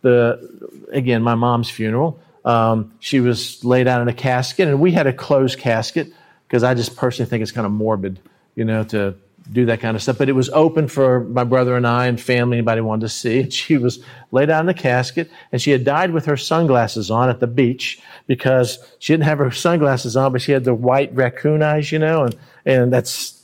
the, 0.02 0.86
again, 0.92 1.22
my 1.22 1.34
mom's 1.34 1.70
funeral. 1.70 2.20
Um, 2.44 2.92
she 3.00 3.20
was 3.20 3.64
laid 3.64 3.88
out 3.88 4.00
in 4.00 4.08
a 4.08 4.14
casket 4.14 4.68
and 4.68 4.80
we 4.80 4.92
had 4.92 5.06
a 5.06 5.12
closed 5.12 5.58
casket 5.58 6.12
because 6.46 6.62
I 6.62 6.74
just 6.74 6.96
personally 6.96 7.28
think 7.28 7.42
it's 7.42 7.52
kind 7.52 7.66
of 7.66 7.72
morbid, 7.72 8.20
you 8.54 8.64
know, 8.64 8.84
to 8.84 9.14
do 9.52 9.66
that 9.66 9.80
kind 9.80 9.96
of 9.96 10.02
stuff. 10.02 10.18
But 10.18 10.28
it 10.28 10.34
was 10.34 10.48
open 10.50 10.88
for 10.88 11.24
my 11.24 11.44
brother 11.44 11.76
and 11.76 11.86
I 11.86 12.06
and 12.06 12.20
family, 12.20 12.58
anybody 12.58 12.80
wanted 12.80 13.02
to 13.02 13.08
see. 13.08 13.40
And 13.40 13.52
she 13.60 13.76
was 13.76 14.02
laid 14.30 14.50
out 14.50 14.60
in 14.60 14.66
the 14.66 14.74
casket 14.74 15.30
and 15.52 15.60
she 15.60 15.70
had 15.70 15.84
died 15.84 16.12
with 16.12 16.26
her 16.26 16.36
sunglasses 16.36 17.10
on 17.10 17.28
at 17.28 17.40
the 17.40 17.46
beach 17.46 18.00
because 18.26 18.78
she 18.98 19.12
didn't 19.12 19.24
have 19.24 19.38
her 19.38 19.50
sunglasses 19.50 20.16
on, 20.16 20.32
but 20.32 20.42
she 20.42 20.52
had 20.52 20.64
the 20.64 20.74
white 20.74 21.14
raccoon 21.14 21.62
eyes, 21.62 21.90
you 21.90 21.98
know, 21.98 22.24
and, 22.24 22.36
and 22.64 22.92
that's, 22.92 23.42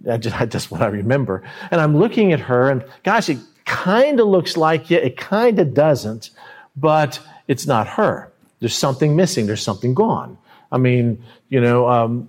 that's 0.00 0.22
just, 0.26 0.48
just 0.50 0.70
what 0.70 0.82
I 0.82 0.86
remember. 0.86 1.42
And 1.70 1.80
I'm 1.80 1.96
looking 1.96 2.32
at 2.32 2.40
her 2.40 2.70
and 2.70 2.84
gosh, 3.02 3.28
it 3.28 3.38
kind 3.64 4.20
of 4.20 4.28
looks 4.28 4.56
like 4.56 4.90
you. 4.90 4.96
It 4.96 5.16
kind 5.16 5.58
of 5.58 5.74
doesn't, 5.74 6.30
but 6.76 7.20
it's 7.48 7.66
not 7.66 7.86
her. 7.88 8.32
There's 8.60 8.76
something 8.76 9.14
missing. 9.14 9.46
There's 9.46 9.62
something 9.62 9.92
gone. 9.92 10.38
I 10.72 10.78
mean, 10.78 11.22
you 11.48 11.60
know, 11.60 11.88
um, 11.88 12.28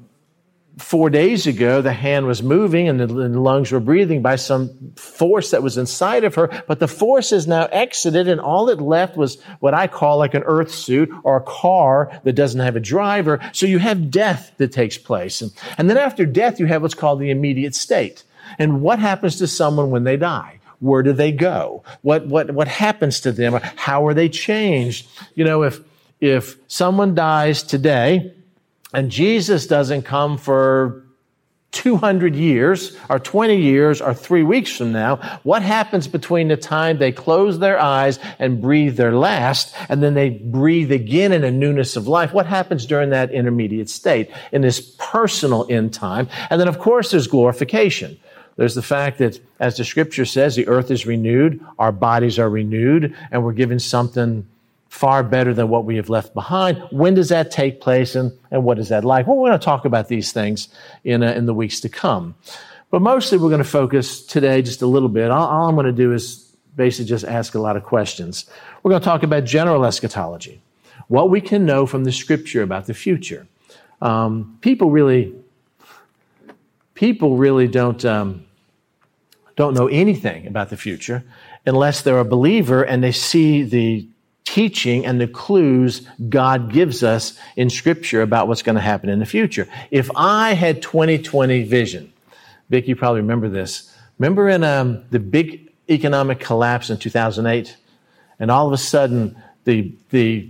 four 0.77 1.09
days 1.09 1.47
ago, 1.47 1.81
the 1.81 1.93
hand 1.93 2.27
was 2.27 2.43
moving 2.43 2.87
and 2.87 2.99
the, 2.99 3.07
lungs 3.07 3.71
were 3.71 3.79
breathing 3.79 4.21
by 4.21 4.35
some 4.35 4.93
force 4.95 5.51
that 5.51 5.63
was 5.63 5.77
inside 5.77 6.23
of 6.23 6.35
her, 6.35 6.63
but 6.67 6.79
the 6.79 6.87
force 6.87 7.31
is 7.31 7.47
now 7.47 7.65
exited 7.65 8.27
and 8.27 8.39
all 8.39 8.69
it 8.69 8.79
left 8.79 9.17
was 9.17 9.41
what 9.59 9.73
I 9.73 9.87
call 9.87 10.17
like 10.17 10.33
an 10.33 10.43
earth 10.45 10.71
suit 10.71 11.09
or 11.23 11.37
a 11.37 11.41
car 11.41 12.19
that 12.23 12.33
doesn't 12.33 12.59
have 12.59 12.75
a 12.75 12.79
driver. 12.79 13.39
So 13.53 13.65
you 13.65 13.79
have 13.79 14.11
death 14.11 14.51
that 14.57 14.71
takes 14.71 14.97
place. 14.97 15.41
And, 15.41 15.51
and 15.77 15.89
then 15.89 15.97
after 15.97 16.25
death, 16.25 16.59
you 16.59 16.67
have 16.67 16.81
what's 16.81 16.93
called 16.93 17.19
the 17.19 17.31
immediate 17.31 17.73
state. 17.73 18.23
And 18.59 18.81
what 18.81 18.99
happens 18.99 19.37
to 19.37 19.47
someone 19.47 19.89
when 19.89 20.03
they 20.03 20.17
die? 20.17 20.59
Where 20.79 21.01
do 21.01 21.11
they 21.11 21.31
go? 21.31 21.83
What, 22.03 22.27
what, 22.27 22.51
what 22.51 22.67
happens 22.67 23.21
to 23.21 23.31
them? 23.31 23.53
How 23.75 24.05
are 24.05 24.13
they 24.13 24.29
changed? 24.29 25.07
You 25.33 25.43
know, 25.43 25.63
if, 25.63 25.79
if 26.21 26.55
someone 26.67 27.15
dies 27.15 27.63
today 27.63 28.33
and 28.93 29.11
Jesus 29.11 29.67
doesn't 29.67 30.03
come 30.03 30.37
for 30.37 31.03
200 31.71 32.35
years 32.35 32.97
or 33.09 33.19
20 33.19 33.57
years 33.57 34.01
or 34.01 34.13
three 34.13 34.43
weeks 34.43 34.75
from 34.75 34.91
now, 34.91 35.17
what 35.43 35.61
happens 35.61 36.07
between 36.07 36.47
the 36.47 36.57
time 36.57 36.97
they 36.97 37.11
close 37.11 37.59
their 37.59 37.79
eyes 37.79 38.19
and 38.39 38.61
breathe 38.61 38.95
their 38.95 39.11
last 39.11 39.75
and 39.89 40.01
then 40.01 40.13
they 40.13 40.29
breathe 40.29 40.91
again 40.91 41.31
in 41.31 41.43
a 41.43 41.51
newness 41.51 41.95
of 41.95 42.07
life? 42.07 42.33
What 42.33 42.45
happens 42.45 42.85
during 42.85 43.09
that 43.11 43.31
intermediate 43.31 43.89
state 43.89 44.31
in 44.51 44.61
this 44.61 44.95
personal 44.97 45.67
end 45.69 45.93
time? 45.93 46.29
And 46.49 46.59
then, 46.59 46.67
of 46.67 46.79
course, 46.79 47.11
there's 47.11 47.27
glorification. 47.27 48.17
There's 48.55 48.73
the 48.73 48.81
fact 48.81 49.19
that, 49.19 49.39
as 49.59 49.77
the 49.77 49.85
scripture 49.85 50.25
says, 50.25 50.55
the 50.55 50.67
earth 50.67 50.89
is 50.89 51.05
renewed, 51.05 51.63
our 51.77 51.91
bodies 51.91 52.39
are 52.39 52.49
renewed, 52.49 53.15
and 53.29 53.43
we're 53.43 53.53
given 53.53 53.77
something 53.77 54.47
far 54.97 55.21
better 55.21 55.53
than 55.53 55.69
what 55.69 55.85
we 55.85 55.95
have 55.95 56.09
left 56.09 56.33
behind. 56.33 56.81
When 56.91 57.13
does 57.13 57.29
that 57.29 57.51
take 57.51 57.79
place 57.81 58.15
and, 58.15 58.31
and 58.49 58.63
what 58.63 58.79
is 58.79 58.89
that 58.89 59.05
like? 59.05 59.27
Well, 59.27 59.37
we're 59.37 59.49
going 59.49 59.59
to 59.59 59.63
talk 59.63 59.85
about 59.85 60.07
these 60.07 60.31
things 60.31 60.69
in, 61.03 61.21
uh, 61.21 61.33
in 61.33 61.45
the 61.45 61.53
weeks 61.53 61.79
to 61.81 61.89
come. 61.89 62.33
But 62.89 63.03
mostly 63.03 63.37
we're 63.37 63.49
going 63.49 63.63
to 63.63 63.69
focus 63.69 64.25
today 64.25 64.63
just 64.63 64.81
a 64.81 64.87
little 64.87 65.09
bit. 65.09 65.29
All, 65.29 65.47
all 65.47 65.69
I'm 65.69 65.75
going 65.75 65.85
to 65.85 65.91
do 65.91 66.13
is 66.13 66.51
basically 66.75 67.05
just 67.05 67.25
ask 67.25 67.53
a 67.53 67.59
lot 67.59 67.77
of 67.77 67.83
questions. 67.83 68.49
We're 68.81 68.89
going 68.89 69.01
to 69.01 69.05
talk 69.05 69.21
about 69.21 69.43
general 69.43 69.85
eschatology, 69.85 70.61
what 71.09 71.29
we 71.29 71.41
can 71.41 71.63
know 71.63 71.85
from 71.85 72.03
the 72.03 72.11
scripture 72.11 72.63
about 72.63 72.87
the 72.87 72.95
future. 72.95 73.45
Um, 74.01 74.57
people 74.61 74.89
really, 74.89 75.35
people 76.95 77.37
really 77.37 77.67
don't, 77.67 78.03
um, 78.03 78.45
don't 79.55 79.75
know 79.75 79.87
anything 79.87 80.47
about 80.47 80.69
the 80.69 80.77
future 80.77 81.23
unless 81.67 82.01
they're 82.01 82.19
a 82.19 82.25
believer 82.25 82.81
and 82.81 83.03
they 83.03 83.11
see 83.11 83.61
the 83.61 84.07
teaching 84.47 85.05
and 85.05 85.19
the 85.19 85.27
clues 85.27 86.07
God 86.29 86.71
gives 86.71 87.03
us 87.03 87.37
in 87.57 87.69
scripture 87.69 88.21
about 88.21 88.47
what's 88.47 88.61
going 88.61 88.77
to 88.77 88.81
happen 88.81 89.09
in 89.09 89.19
the 89.19 89.25
future. 89.25 89.67
If 89.91 90.09
I 90.15 90.53
had 90.53 90.81
2020 90.81 91.63
vision, 91.63 92.13
Vic, 92.69 92.87
you 92.87 92.95
probably 92.95 93.19
remember 93.19 93.49
this. 93.49 93.93
Remember 94.17 94.47
in 94.47 94.63
um, 94.63 95.03
the 95.11 95.19
big 95.19 95.69
economic 95.89 96.39
collapse 96.39 96.89
in 96.89 96.97
2008? 96.97 97.75
And 98.39 98.49
all 98.49 98.67
of 98.67 98.71
a 98.71 98.77
sudden, 98.77 99.35
the, 99.65 99.93
the, 100.11 100.49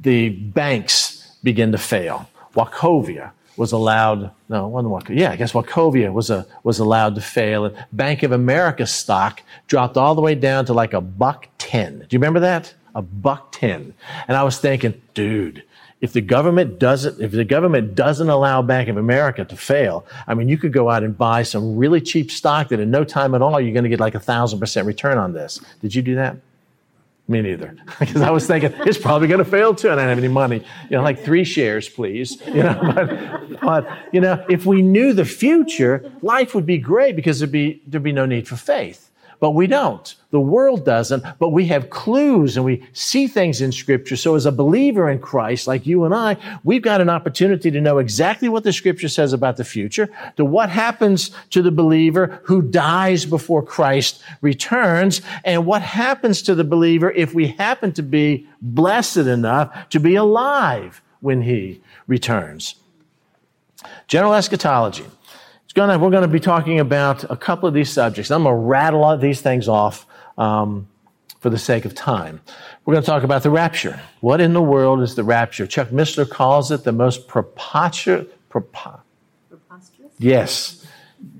the 0.00 0.28
banks 0.28 1.36
begin 1.42 1.72
to 1.72 1.78
fail. 1.78 2.30
Wachovia 2.54 3.32
was 3.56 3.72
allowed, 3.72 4.30
no, 4.48 4.68
wasn't 4.68 4.92
Wachovia. 4.92 5.18
Yeah, 5.18 5.32
I 5.32 5.36
guess 5.36 5.52
Wachovia 5.52 6.12
was, 6.12 6.30
a, 6.30 6.46
was 6.62 6.78
allowed 6.78 7.16
to 7.16 7.20
fail. 7.20 7.64
And 7.64 7.76
Bank 7.92 8.22
of 8.22 8.30
America 8.30 8.86
stock 8.86 9.42
dropped 9.66 9.96
all 9.96 10.14
the 10.14 10.22
way 10.22 10.36
down 10.36 10.66
to 10.66 10.72
like 10.72 10.92
a 10.92 11.00
buck 11.00 11.48
10. 11.58 11.98
Do 11.98 12.06
you 12.10 12.18
remember 12.18 12.40
that? 12.40 12.72
A 12.94 13.02
buck 13.02 13.52
10. 13.52 13.94
And 14.28 14.36
I 14.36 14.42
was 14.42 14.58
thinking, 14.58 15.00
dude, 15.14 15.64
if 16.00 16.12
the 16.12 16.20
government 16.20 16.78
doesn't, 16.78 17.20
if 17.20 17.32
the 17.32 17.44
government 17.44 17.94
doesn't 17.94 18.28
allow 18.28 18.60
Bank 18.62 18.88
of 18.88 18.96
America 18.96 19.44
to 19.44 19.56
fail, 19.56 20.06
I 20.26 20.34
mean, 20.34 20.48
you 20.48 20.58
could 20.58 20.72
go 20.72 20.90
out 20.90 21.02
and 21.02 21.16
buy 21.16 21.42
some 21.44 21.76
really 21.76 22.00
cheap 22.00 22.30
stock 22.30 22.68
that 22.68 22.80
in 22.80 22.90
no 22.90 23.04
time 23.04 23.34
at 23.34 23.42
all, 23.42 23.60
you're 23.60 23.72
going 23.72 23.84
to 23.84 23.88
get 23.88 24.00
like 24.00 24.14
a 24.14 24.20
thousand 24.20 24.60
percent 24.60 24.86
return 24.86 25.16
on 25.16 25.32
this. 25.32 25.60
Did 25.80 25.94
you 25.94 26.02
do 26.02 26.14
that? 26.16 26.36
Me 27.26 27.40
neither. 27.40 27.74
Because 27.98 28.20
I 28.20 28.30
was 28.30 28.46
thinking, 28.46 28.74
it's 28.80 28.98
probably 28.98 29.28
going 29.28 29.42
to 29.42 29.50
fail 29.50 29.74
too, 29.74 29.88
and 29.88 29.98
I 29.98 30.02
don't 30.02 30.10
have 30.10 30.18
any 30.18 30.28
money. 30.28 30.62
You 30.90 30.98
know, 30.98 31.02
like 31.02 31.24
three 31.24 31.44
shares, 31.44 31.88
please. 31.88 32.42
You 32.46 32.62
know, 32.62 32.92
but, 32.94 33.60
but, 33.60 33.88
you 34.12 34.20
know, 34.20 34.44
if 34.48 34.66
we 34.66 34.82
knew 34.82 35.12
the 35.12 35.24
future, 35.24 36.12
life 36.20 36.54
would 36.54 36.66
be 36.66 36.76
great 36.76 37.16
because 37.16 37.38
there'd 37.38 37.50
be, 37.50 37.80
there'd 37.86 38.02
be 38.02 38.12
no 38.12 38.26
need 38.26 38.46
for 38.46 38.56
faith. 38.56 39.10
But 39.44 39.50
we 39.50 39.66
don't. 39.66 40.14
The 40.30 40.40
world 40.40 40.86
doesn't, 40.86 41.22
but 41.38 41.50
we 41.50 41.66
have 41.66 41.90
clues 41.90 42.56
and 42.56 42.64
we 42.64 42.82
see 42.94 43.26
things 43.26 43.60
in 43.60 43.72
scripture. 43.72 44.16
So 44.16 44.36
as 44.36 44.46
a 44.46 44.50
believer 44.50 45.06
in 45.10 45.18
Christ, 45.18 45.66
like 45.66 45.84
you 45.84 46.06
and 46.06 46.14
I, 46.14 46.38
we've 46.64 46.80
got 46.80 47.02
an 47.02 47.10
opportunity 47.10 47.70
to 47.70 47.78
know 47.82 47.98
exactly 47.98 48.48
what 48.48 48.64
the 48.64 48.72
scripture 48.72 49.10
says 49.10 49.34
about 49.34 49.58
the 49.58 49.64
future, 49.64 50.08
to 50.38 50.46
what 50.46 50.70
happens 50.70 51.30
to 51.50 51.60
the 51.60 51.70
believer 51.70 52.40
who 52.44 52.62
dies 52.62 53.26
before 53.26 53.62
Christ 53.62 54.22
returns, 54.40 55.20
and 55.44 55.66
what 55.66 55.82
happens 55.82 56.40
to 56.40 56.54
the 56.54 56.64
believer 56.64 57.10
if 57.10 57.34
we 57.34 57.48
happen 57.48 57.92
to 57.92 58.02
be 58.02 58.48
blessed 58.62 59.18
enough 59.18 59.90
to 59.90 60.00
be 60.00 60.14
alive 60.14 61.02
when 61.20 61.42
he 61.42 61.82
returns. 62.06 62.76
General 64.06 64.32
eschatology 64.32 65.04
gonna, 65.74 65.98
we're 65.98 66.10
going 66.10 66.22
to 66.22 66.28
be 66.28 66.40
talking 66.40 66.80
about 66.80 67.30
a 67.30 67.36
couple 67.36 67.68
of 67.68 67.74
these 67.74 67.90
subjects. 67.90 68.30
I'm 68.30 68.44
going 68.44 68.54
to 68.54 68.60
rattle 68.60 69.16
these 69.18 69.40
things 69.40 69.68
off 69.68 70.06
um, 70.38 70.88
for 71.40 71.50
the 71.50 71.58
sake 71.58 71.84
of 71.84 71.94
time. 71.94 72.40
We're 72.84 72.94
going 72.94 73.02
to 73.02 73.10
talk 73.10 73.22
about 73.22 73.42
the 73.42 73.50
rapture. 73.50 74.00
What 74.20 74.40
in 74.40 74.52
the 74.52 74.62
world 74.62 75.02
is 75.02 75.14
the 75.14 75.24
rapture? 75.24 75.66
Chuck 75.66 75.88
Missler 75.88 76.28
calls 76.28 76.70
it 76.70 76.84
the 76.84 76.92
most 76.92 77.28
preposterous, 77.28 78.26
preposterous? 78.48 79.02
Yes, 80.18 80.86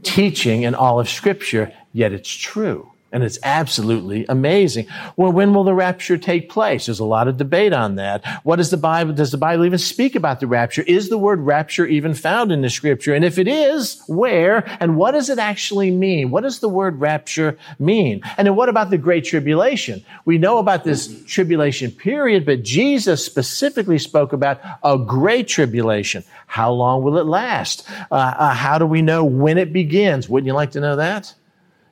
teaching 0.02 0.62
in 0.62 0.74
all 0.74 1.00
of 1.00 1.08
Scripture, 1.08 1.72
yet 1.92 2.12
it's 2.12 2.30
true. 2.30 2.90
And 3.14 3.22
it's 3.22 3.38
absolutely 3.44 4.26
amazing. 4.28 4.88
Well, 5.16 5.30
when 5.30 5.54
will 5.54 5.62
the 5.62 5.72
rapture 5.72 6.18
take 6.18 6.48
place? 6.48 6.86
There's 6.86 6.98
a 6.98 7.04
lot 7.04 7.28
of 7.28 7.36
debate 7.36 7.72
on 7.72 7.94
that. 7.94 8.26
What 8.42 8.56
does 8.56 8.70
the 8.70 8.76
Bible, 8.76 9.12
does 9.12 9.30
the 9.30 9.38
Bible 9.38 9.64
even 9.64 9.78
speak 9.78 10.16
about 10.16 10.40
the 10.40 10.48
rapture? 10.48 10.82
Is 10.82 11.10
the 11.10 11.16
word 11.16 11.38
rapture 11.38 11.86
even 11.86 12.14
found 12.14 12.50
in 12.50 12.60
the 12.60 12.68
scripture? 12.68 13.14
And 13.14 13.24
if 13.24 13.38
it 13.38 13.46
is, 13.46 14.02
where? 14.08 14.64
And 14.80 14.96
what 14.96 15.12
does 15.12 15.30
it 15.30 15.38
actually 15.38 15.92
mean? 15.92 16.32
What 16.32 16.40
does 16.40 16.58
the 16.58 16.68
word 16.68 17.00
rapture 17.00 17.56
mean? 17.78 18.20
And 18.36 18.48
then 18.48 18.56
what 18.56 18.68
about 18.68 18.90
the 18.90 18.98
great 18.98 19.24
tribulation? 19.24 20.04
We 20.24 20.36
know 20.36 20.58
about 20.58 20.82
this 20.82 21.22
tribulation 21.24 21.92
period, 21.92 22.44
but 22.44 22.64
Jesus 22.64 23.24
specifically 23.24 23.98
spoke 23.98 24.32
about 24.32 24.60
a 24.82 24.98
great 24.98 25.46
tribulation. 25.46 26.24
How 26.48 26.72
long 26.72 27.04
will 27.04 27.16
it 27.18 27.26
last? 27.26 27.88
Uh, 28.10 28.14
uh, 28.14 28.54
how 28.54 28.78
do 28.78 28.86
we 28.86 29.02
know 29.02 29.24
when 29.24 29.56
it 29.56 29.72
begins? 29.72 30.28
Wouldn't 30.28 30.48
you 30.48 30.52
like 30.52 30.72
to 30.72 30.80
know 30.80 30.96
that? 30.96 31.32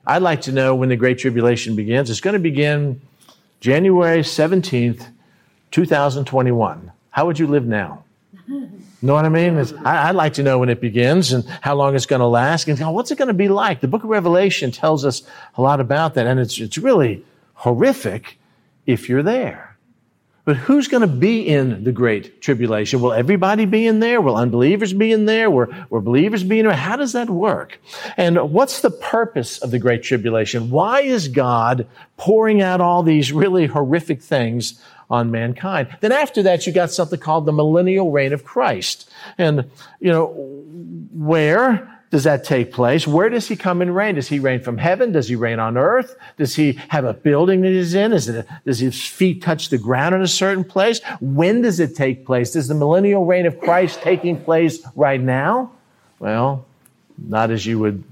I'd 0.05 0.21
like 0.21 0.41
to 0.41 0.51
know 0.51 0.75
when 0.75 0.89
the 0.89 0.95
Great 0.95 1.19
Tribulation 1.19 1.75
begins. 1.75 2.09
It's 2.09 2.19
going 2.19 2.33
to 2.33 2.39
begin 2.39 3.01
January 3.61 4.19
17th, 4.19 5.07
2021. 5.71 6.91
How 7.09 7.25
would 7.25 7.39
you 7.39 7.47
live 7.47 7.65
now? 7.65 8.03
Know 9.01 9.13
what 9.13 9.25
I 9.25 9.29
mean? 9.29 9.57
I, 9.85 10.11
would 10.11 10.17
like 10.17 10.33
to 10.33 10.43
know 10.43 10.59
when 10.59 10.69
it 10.69 10.81
begins 10.81 11.33
and 11.33 11.45
how 11.61 11.75
long 11.75 11.95
it's 11.95 12.05
going 12.05 12.21
to 12.21 12.25
last 12.25 12.67
and 12.67 12.93
what's 12.93 13.11
it 13.11 13.17
going 13.17 13.27
to 13.27 13.33
be 13.33 13.49
like. 13.49 13.81
The 13.81 13.87
book 13.87 14.03
of 14.03 14.09
Revelation 14.09 14.71
tells 14.71 15.05
us 15.05 15.23
a 15.55 15.61
lot 15.61 15.79
about 15.79 16.13
that, 16.13 16.25
and 16.25 16.39
it's, 16.39 16.59
it's 16.59 16.77
really 16.77 17.25
horrific 17.55 18.37
if 18.85 19.09
you're 19.09 19.23
there. 19.23 19.72
But 20.45 20.57
who's 20.57 20.89
going 20.89 21.01
to 21.01 21.07
be 21.07 21.47
in 21.47 21.85
the 21.85 21.93
great 21.93 22.41
tribulation? 22.41 22.99
Will 22.99 23.13
everybody 23.13 23.65
be 23.65 23.87
in 23.87 24.01
there? 24.01 24.19
Will 24.19 24.35
unbelievers 24.35 24.91
be 24.91 25.13
in 25.13 25.25
there? 25.25 25.49
Will, 25.49 25.67
will 25.89 26.01
believers 26.01 26.43
be 26.43 26.59
in 26.59 26.65
there? 26.65 26.75
How 26.75 26.97
does 26.97 27.13
that 27.13 27.29
work? 27.29 27.79
And 28.17 28.51
what's 28.51 28.81
the 28.81 28.91
purpose 28.91 29.59
of 29.59 29.71
the 29.71 29.79
great 29.79 30.03
tribulation? 30.03 30.69
Why 30.69 31.01
is 31.01 31.29
God 31.29 31.87
pouring 32.17 32.61
out 32.61 32.81
all 32.81 33.03
these 33.03 33.31
really 33.31 33.67
horrific 33.67 34.21
things 34.21 34.81
on 35.09 35.31
mankind? 35.31 35.87
Then 36.01 36.11
after 36.11 36.43
that, 36.43 36.67
you 36.67 36.73
got 36.73 36.91
something 36.91 37.19
called 37.19 37.45
the 37.45 37.53
millennial 37.53 38.11
reign 38.11 38.33
of 38.33 38.43
Christ. 38.43 39.09
And, 39.37 39.71
you 40.01 40.11
know, 40.11 40.27
where 41.13 41.92
does 42.13 42.25
that 42.25 42.43
take 42.43 42.71
place? 42.71 43.07
Where 43.07 43.27
does 43.27 43.47
he 43.47 43.55
come 43.55 43.81
and 43.81 43.95
reign? 43.95 44.13
Does 44.13 44.27
he 44.27 44.37
reign 44.37 44.61
from 44.61 44.77
heaven? 44.77 45.13
Does 45.13 45.27
he 45.27 45.35
reign 45.35 45.57
on 45.57 45.77
earth? 45.77 46.15
Does 46.37 46.55
he 46.55 46.73
have 46.89 47.05
a 47.05 47.13
building 47.15 47.61
that 47.61 47.69
he's 47.69 47.95
in? 47.95 48.13
It, 48.13 48.45
does 48.67 48.77
his 48.77 49.03
feet 49.03 49.41
touch 49.41 49.69
the 49.69 49.79
ground 49.79 50.13
in 50.13 50.21
a 50.21 50.27
certain 50.27 50.63
place? 50.63 51.01
When 51.21 51.63
does 51.63 51.79
it 51.79 51.95
take 51.95 52.23
place? 52.23 52.55
Is 52.55 52.67
the 52.67 52.75
millennial 52.75 53.25
reign 53.25 53.47
of 53.47 53.59
Christ 53.59 53.99
taking 54.03 54.39
place 54.39 54.85
right 54.95 55.19
now? 55.19 55.71
Well, 56.19 56.67
not 57.17 57.49
as 57.49 57.65
you 57.65 57.79
would, 57.79 58.03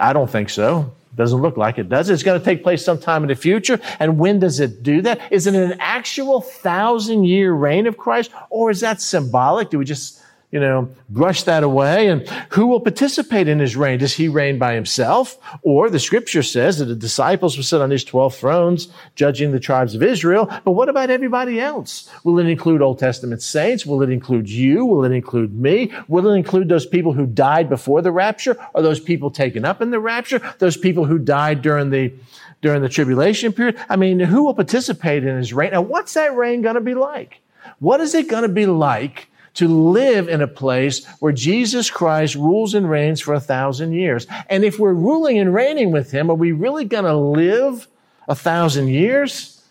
I 0.00 0.14
don't 0.14 0.30
think 0.30 0.48
so. 0.48 0.90
Doesn't 1.14 1.42
look 1.42 1.58
like 1.58 1.78
it 1.78 1.90
does. 1.90 2.08
It's 2.08 2.22
going 2.22 2.40
to 2.40 2.44
take 2.44 2.62
place 2.62 2.82
sometime 2.82 3.24
in 3.24 3.28
the 3.28 3.34
future. 3.34 3.78
And 4.00 4.18
when 4.18 4.38
does 4.38 4.58
it 4.58 4.82
do 4.82 5.02
that? 5.02 5.20
Is 5.30 5.46
it 5.46 5.54
an 5.54 5.76
actual 5.80 6.40
thousand 6.40 7.24
year 7.24 7.52
reign 7.52 7.86
of 7.86 7.98
Christ? 7.98 8.30
Or 8.48 8.70
is 8.70 8.80
that 8.80 9.02
symbolic? 9.02 9.68
Do 9.68 9.78
we 9.78 9.84
just 9.84 10.23
you 10.54 10.60
know, 10.60 10.88
brush 11.08 11.42
that 11.42 11.64
away. 11.64 12.06
And 12.06 12.28
who 12.50 12.68
will 12.68 12.78
participate 12.78 13.48
in 13.48 13.58
his 13.58 13.74
reign? 13.74 13.98
Does 13.98 14.14
he 14.14 14.28
reign 14.28 14.56
by 14.56 14.74
himself? 14.74 15.36
Or 15.62 15.90
the 15.90 15.98
scripture 15.98 16.44
says 16.44 16.78
that 16.78 16.84
the 16.84 16.94
disciples 16.94 17.56
will 17.56 17.64
sit 17.64 17.80
on 17.80 17.90
his 17.90 18.04
12 18.04 18.36
thrones, 18.36 18.86
judging 19.16 19.50
the 19.50 19.58
tribes 19.58 19.96
of 19.96 20.02
Israel. 20.04 20.48
But 20.64 20.70
what 20.70 20.88
about 20.88 21.10
everybody 21.10 21.58
else? 21.58 22.08
Will 22.22 22.38
it 22.38 22.46
include 22.46 22.82
Old 22.82 23.00
Testament 23.00 23.42
saints? 23.42 23.84
Will 23.84 24.00
it 24.02 24.10
include 24.10 24.48
you? 24.48 24.86
Will 24.86 25.04
it 25.04 25.10
include 25.10 25.58
me? 25.58 25.92
Will 26.06 26.28
it 26.28 26.36
include 26.36 26.68
those 26.68 26.86
people 26.86 27.12
who 27.12 27.26
died 27.26 27.68
before 27.68 28.00
the 28.00 28.12
rapture? 28.12 28.56
Or 28.74 28.82
those 28.82 29.00
people 29.00 29.32
taken 29.32 29.64
up 29.64 29.82
in 29.82 29.90
the 29.90 29.98
rapture? 29.98 30.40
Those 30.60 30.76
people 30.76 31.04
who 31.04 31.18
died 31.18 31.62
during 31.62 31.90
the 31.90 32.14
during 32.62 32.80
the 32.80 32.88
tribulation 32.88 33.52
period? 33.52 33.76
I 33.88 33.96
mean, 33.96 34.20
who 34.20 34.44
will 34.44 34.54
participate 34.54 35.24
in 35.24 35.36
his 35.36 35.52
reign? 35.52 35.72
And 35.72 35.88
what's 35.88 36.14
that 36.14 36.36
reign 36.36 36.62
going 36.62 36.76
to 36.76 36.80
be 36.80 36.94
like? 36.94 37.40
What 37.80 38.00
is 38.00 38.14
it 38.14 38.28
going 38.28 38.44
to 38.44 38.48
be 38.48 38.66
like 38.66 39.28
to 39.54 39.68
live 39.68 40.28
in 40.28 40.42
a 40.42 40.48
place 40.48 41.06
where 41.20 41.32
Jesus 41.32 41.90
Christ 41.90 42.34
rules 42.34 42.74
and 42.74 42.88
reigns 42.88 43.20
for 43.20 43.34
a 43.34 43.40
thousand 43.40 43.92
years. 43.92 44.26
And 44.48 44.64
if 44.64 44.78
we're 44.78 44.92
ruling 44.92 45.38
and 45.38 45.54
reigning 45.54 45.92
with 45.92 46.10
him, 46.10 46.30
are 46.30 46.34
we 46.34 46.52
really 46.52 46.84
going 46.84 47.04
to 47.04 47.16
live 47.16 47.88
a 48.28 48.34
thousand 48.34 48.88
years? 48.88 49.62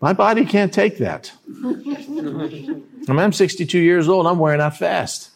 My 0.00 0.12
body 0.12 0.44
can't 0.44 0.72
take 0.72 0.98
that. 0.98 1.32
I 1.48 1.68
mean, 1.72 2.84
I'm 3.08 3.32
62 3.32 3.78
years 3.78 4.08
old. 4.08 4.26
I'm 4.26 4.38
wearing 4.38 4.60
out 4.60 4.76
fast. 4.76 5.30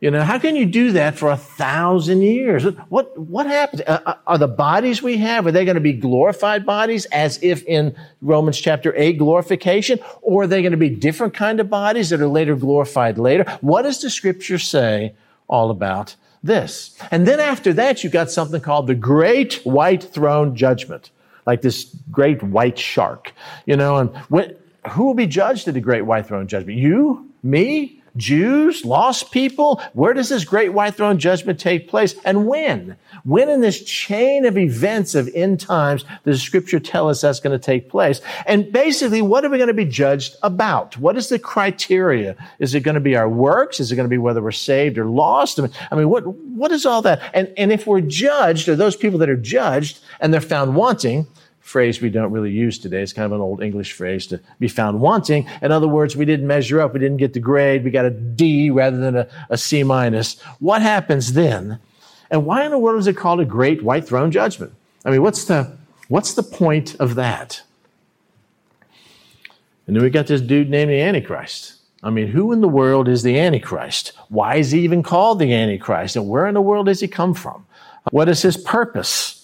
You 0.00 0.10
know, 0.10 0.22
how 0.22 0.38
can 0.38 0.56
you 0.56 0.66
do 0.66 0.92
that 0.92 1.16
for 1.16 1.30
a 1.30 1.36
thousand 1.36 2.22
years? 2.22 2.64
What, 2.88 3.16
what 3.18 3.46
happens? 3.46 3.82
Uh, 3.86 4.00
uh 4.04 4.14
are 4.26 4.38
the 4.38 4.48
bodies 4.48 5.02
we 5.02 5.16
have, 5.18 5.46
are 5.46 5.52
they 5.52 5.64
going 5.64 5.76
to 5.76 5.80
be 5.80 5.92
glorified 5.92 6.66
bodies 6.66 7.06
as 7.06 7.38
if 7.42 7.62
in 7.64 7.94
Romans 8.20 8.58
chapter 8.58 8.94
8 8.96 9.18
glorification? 9.18 9.98
Or 10.20 10.42
are 10.42 10.46
they 10.46 10.62
going 10.62 10.72
to 10.72 10.78
be 10.78 10.90
different 10.90 11.34
kind 11.34 11.60
of 11.60 11.70
bodies 11.70 12.10
that 12.10 12.20
are 12.20 12.26
later 12.26 12.56
glorified 12.56 13.18
later? 13.18 13.44
What 13.60 13.82
does 13.82 14.02
the 14.02 14.10
scripture 14.10 14.58
say 14.58 15.14
all 15.48 15.70
about 15.70 16.16
this? 16.42 16.98
And 17.10 17.26
then 17.26 17.40
after 17.40 17.72
that, 17.74 18.04
you've 18.04 18.12
got 18.12 18.30
something 18.30 18.60
called 18.60 18.88
the 18.88 18.94
great 18.94 19.60
white 19.64 20.02
throne 20.02 20.56
judgment, 20.56 21.10
like 21.46 21.62
this 21.62 21.84
great 22.10 22.42
white 22.42 22.78
shark, 22.78 23.32
you 23.64 23.76
know, 23.76 23.96
and 23.96 24.14
when, 24.28 24.54
who 24.90 25.04
will 25.04 25.14
be 25.14 25.26
judged 25.26 25.66
at 25.68 25.74
the 25.74 25.80
great 25.80 26.02
white 26.02 26.26
throne 26.26 26.46
judgment? 26.46 26.78
You? 26.78 27.30
Me? 27.42 28.02
Jews, 28.16 28.84
lost 28.84 29.32
people? 29.32 29.82
Where 29.92 30.14
does 30.14 30.28
this 30.28 30.44
great 30.44 30.72
white 30.72 30.94
throne 30.94 31.18
judgment 31.18 31.58
take 31.58 31.88
place 31.88 32.14
and 32.24 32.46
when? 32.46 32.96
When 33.24 33.48
in 33.48 33.60
this 33.60 33.82
chain 33.82 34.44
of 34.44 34.56
events 34.56 35.14
of 35.14 35.28
end 35.34 35.60
times 35.60 36.04
does 36.24 36.42
scripture 36.42 36.78
tell 36.78 37.08
us 37.08 37.20
that's 37.20 37.40
going 37.40 37.58
to 37.58 37.64
take 37.64 37.88
place? 37.88 38.20
And 38.46 38.72
basically, 38.72 39.22
what 39.22 39.44
are 39.44 39.50
we 39.50 39.58
going 39.58 39.68
to 39.68 39.74
be 39.74 39.84
judged 39.84 40.36
about? 40.42 40.96
What 40.98 41.16
is 41.16 41.28
the 41.28 41.38
criteria? 41.38 42.36
Is 42.58 42.74
it 42.74 42.80
going 42.80 42.94
to 42.94 43.00
be 43.00 43.16
our 43.16 43.28
works? 43.28 43.80
Is 43.80 43.90
it 43.90 43.96
going 43.96 44.08
to 44.08 44.10
be 44.10 44.18
whether 44.18 44.42
we're 44.42 44.52
saved 44.52 44.98
or 44.98 45.06
lost? 45.06 45.58
I 45.90 45.94
mean, 45.94 46.08
what, 46.08 46.26
what 46.26 46.70
is 46.70 46.86
all 46.86 47.02
that? 47.02 47.20
And, 47.34 47.52
and 47.56 47.72
if 47.72 47.86
we're 47.86 48.00
judged, 48.00 48.68
or 48.68 48.76
those 48.76 48.96
people 48.96 49.18
that 49.20 49.28
are 49.28 49.36
judged 49.36 50.00
and 50.20 50.32
they're 50.32 50.40
found 50.40 50.76
wanting, 50.76 51.26
phrase 51.64 52.02
we 52.02 52.10
don't 52.10 52.30
really 52.30 52.50
use 52.50 52.78
today. 52.78 53.00
It's 53.00 53.14
kind 53.14 53.24
of 53.24 53.32
an 53.32 53.40
old 53.40 53.62
English 53.62 53.94
phrase 53.94 54.26
to 54.26 54.38
be 54.60 54.68
found 54.68 55.00
wanting. 55.00 55.48
In 55.62 55.72
other 55.72 55.88
words, 55.88 56.14
we 56.14 56.26
didn't 56.26 56.46
measure 56.46 56.78
up. 56.78 56.92
We 56.92 57.00
didn't 57.00 57.16
get 57.16 57.32
the 57.32 57.40
grade. 57.40 57.84
We 57.84 57.90
got 57.90 58.04
a 58.04 58.10
D 58.10 58.68
rather 58.68 58.98
than 58.98 59.16
a, 59.16 59.28
a 59.48 59.56
C 59.56 59.82
minus. 59.82 60.38
What 60.60 60.82
happens 60.82 61.32
then? 61.32 61.80
And 62.30 62.44
why 62.44 62.64
in 62.64 62.70
the 62.70 62.78
world 62.78 63.00
is 63.00 63.06
it 63.06 63.16
called 63.16 63.40
a 63.40 63.46
great 63.46 63.82
white 63.82 64.06
throne 64.06 64.30
judgment? 64.30 64.74
I 65.06 65.10
mean, 65.10 65.22
what's 65.22 65.46
the, 65.46 65.74
what's 66.08 66.34
the 66.34 66.42
point 66.42 66.96
of 66.96 67.14
that? 67.14 67.62
And 69.86 69.96
then 69.96 70.02
we 70.02 70.10
got 70.10 70.26
this 70.26 70.42
dude 70.42 70.68
named 70.68 70.90
the 70.90 71.00
Antichrist. 71.00 71.76
I 72.02 72.10
mean, 72.10 72.26
who 72.26 72.52
in 72.52 72.60
the 72.60 72.68
world 72.68 73.08
is 73.08 73.22
the 73.22 73.38
Antichrist? 73.40 74.12
Why 74.28 74.56
is 74.56 74.70
he 74.70 74.80
even 74.82 75.02
called 75.02 75.38
the 75.38 75.54
Antichrist? 75.54 76.16
And 76.16 76.28
where 76.28 76.46
in 76.46 76.52
the 76.52 76.60
world 76.60 76.86
does 76.86 77.00
he 77.00 77.08
come 77.08 77.32
from? 77.32 77.66
What 78.10 78.28
is 78.28 78.42
his 78.42 78.58
purpose? 78.58 79.43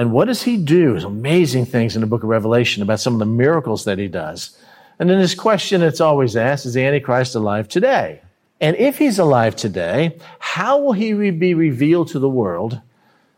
And 0.00 0.12
what 0.12 0.28
does 0.28 0.44
he 0.44 0.56
do? 0.56 0.92
There's 0.92 1.04
amazing 1.04 1.66
things 1.66 1.94
in 1.94 2.00
the 2.00 2.06
book 2.06 2.22
of 2.22 2.30
Revelation 2.30 2.82
about 2.82 3.00
some 3.00 3.12
of 3.12 3.18
the 3.18 3.26
miracles 3.26 3.84
that 3.84 3.98
he 3.98 4.08
does. 4.08 4.56
And 4.98 5.10
then 5.10 5.18
this 5.18 5.34
question 5.34 5.82
that's 5.82 6.00
always 6.00 6.36
asked 6.36 6.64
is 6.64 6.72
the 6.72 6.82
Antichrist 6.82 7.34
alive 7.34 7.68
today? 7.68 8.22
And 8.62 8.78
if 8.78 8.96
he's 8.96 9.18
alive 9.18 9.56
today, 9.56 10.16
how 10.38 10.80
will 10.80 10.94
he 10.94 11.30
be 11.32 11.52
revealed 11.52 12.08
to 12.08 12.18
the 12.18 12.30
world 12.30 12.80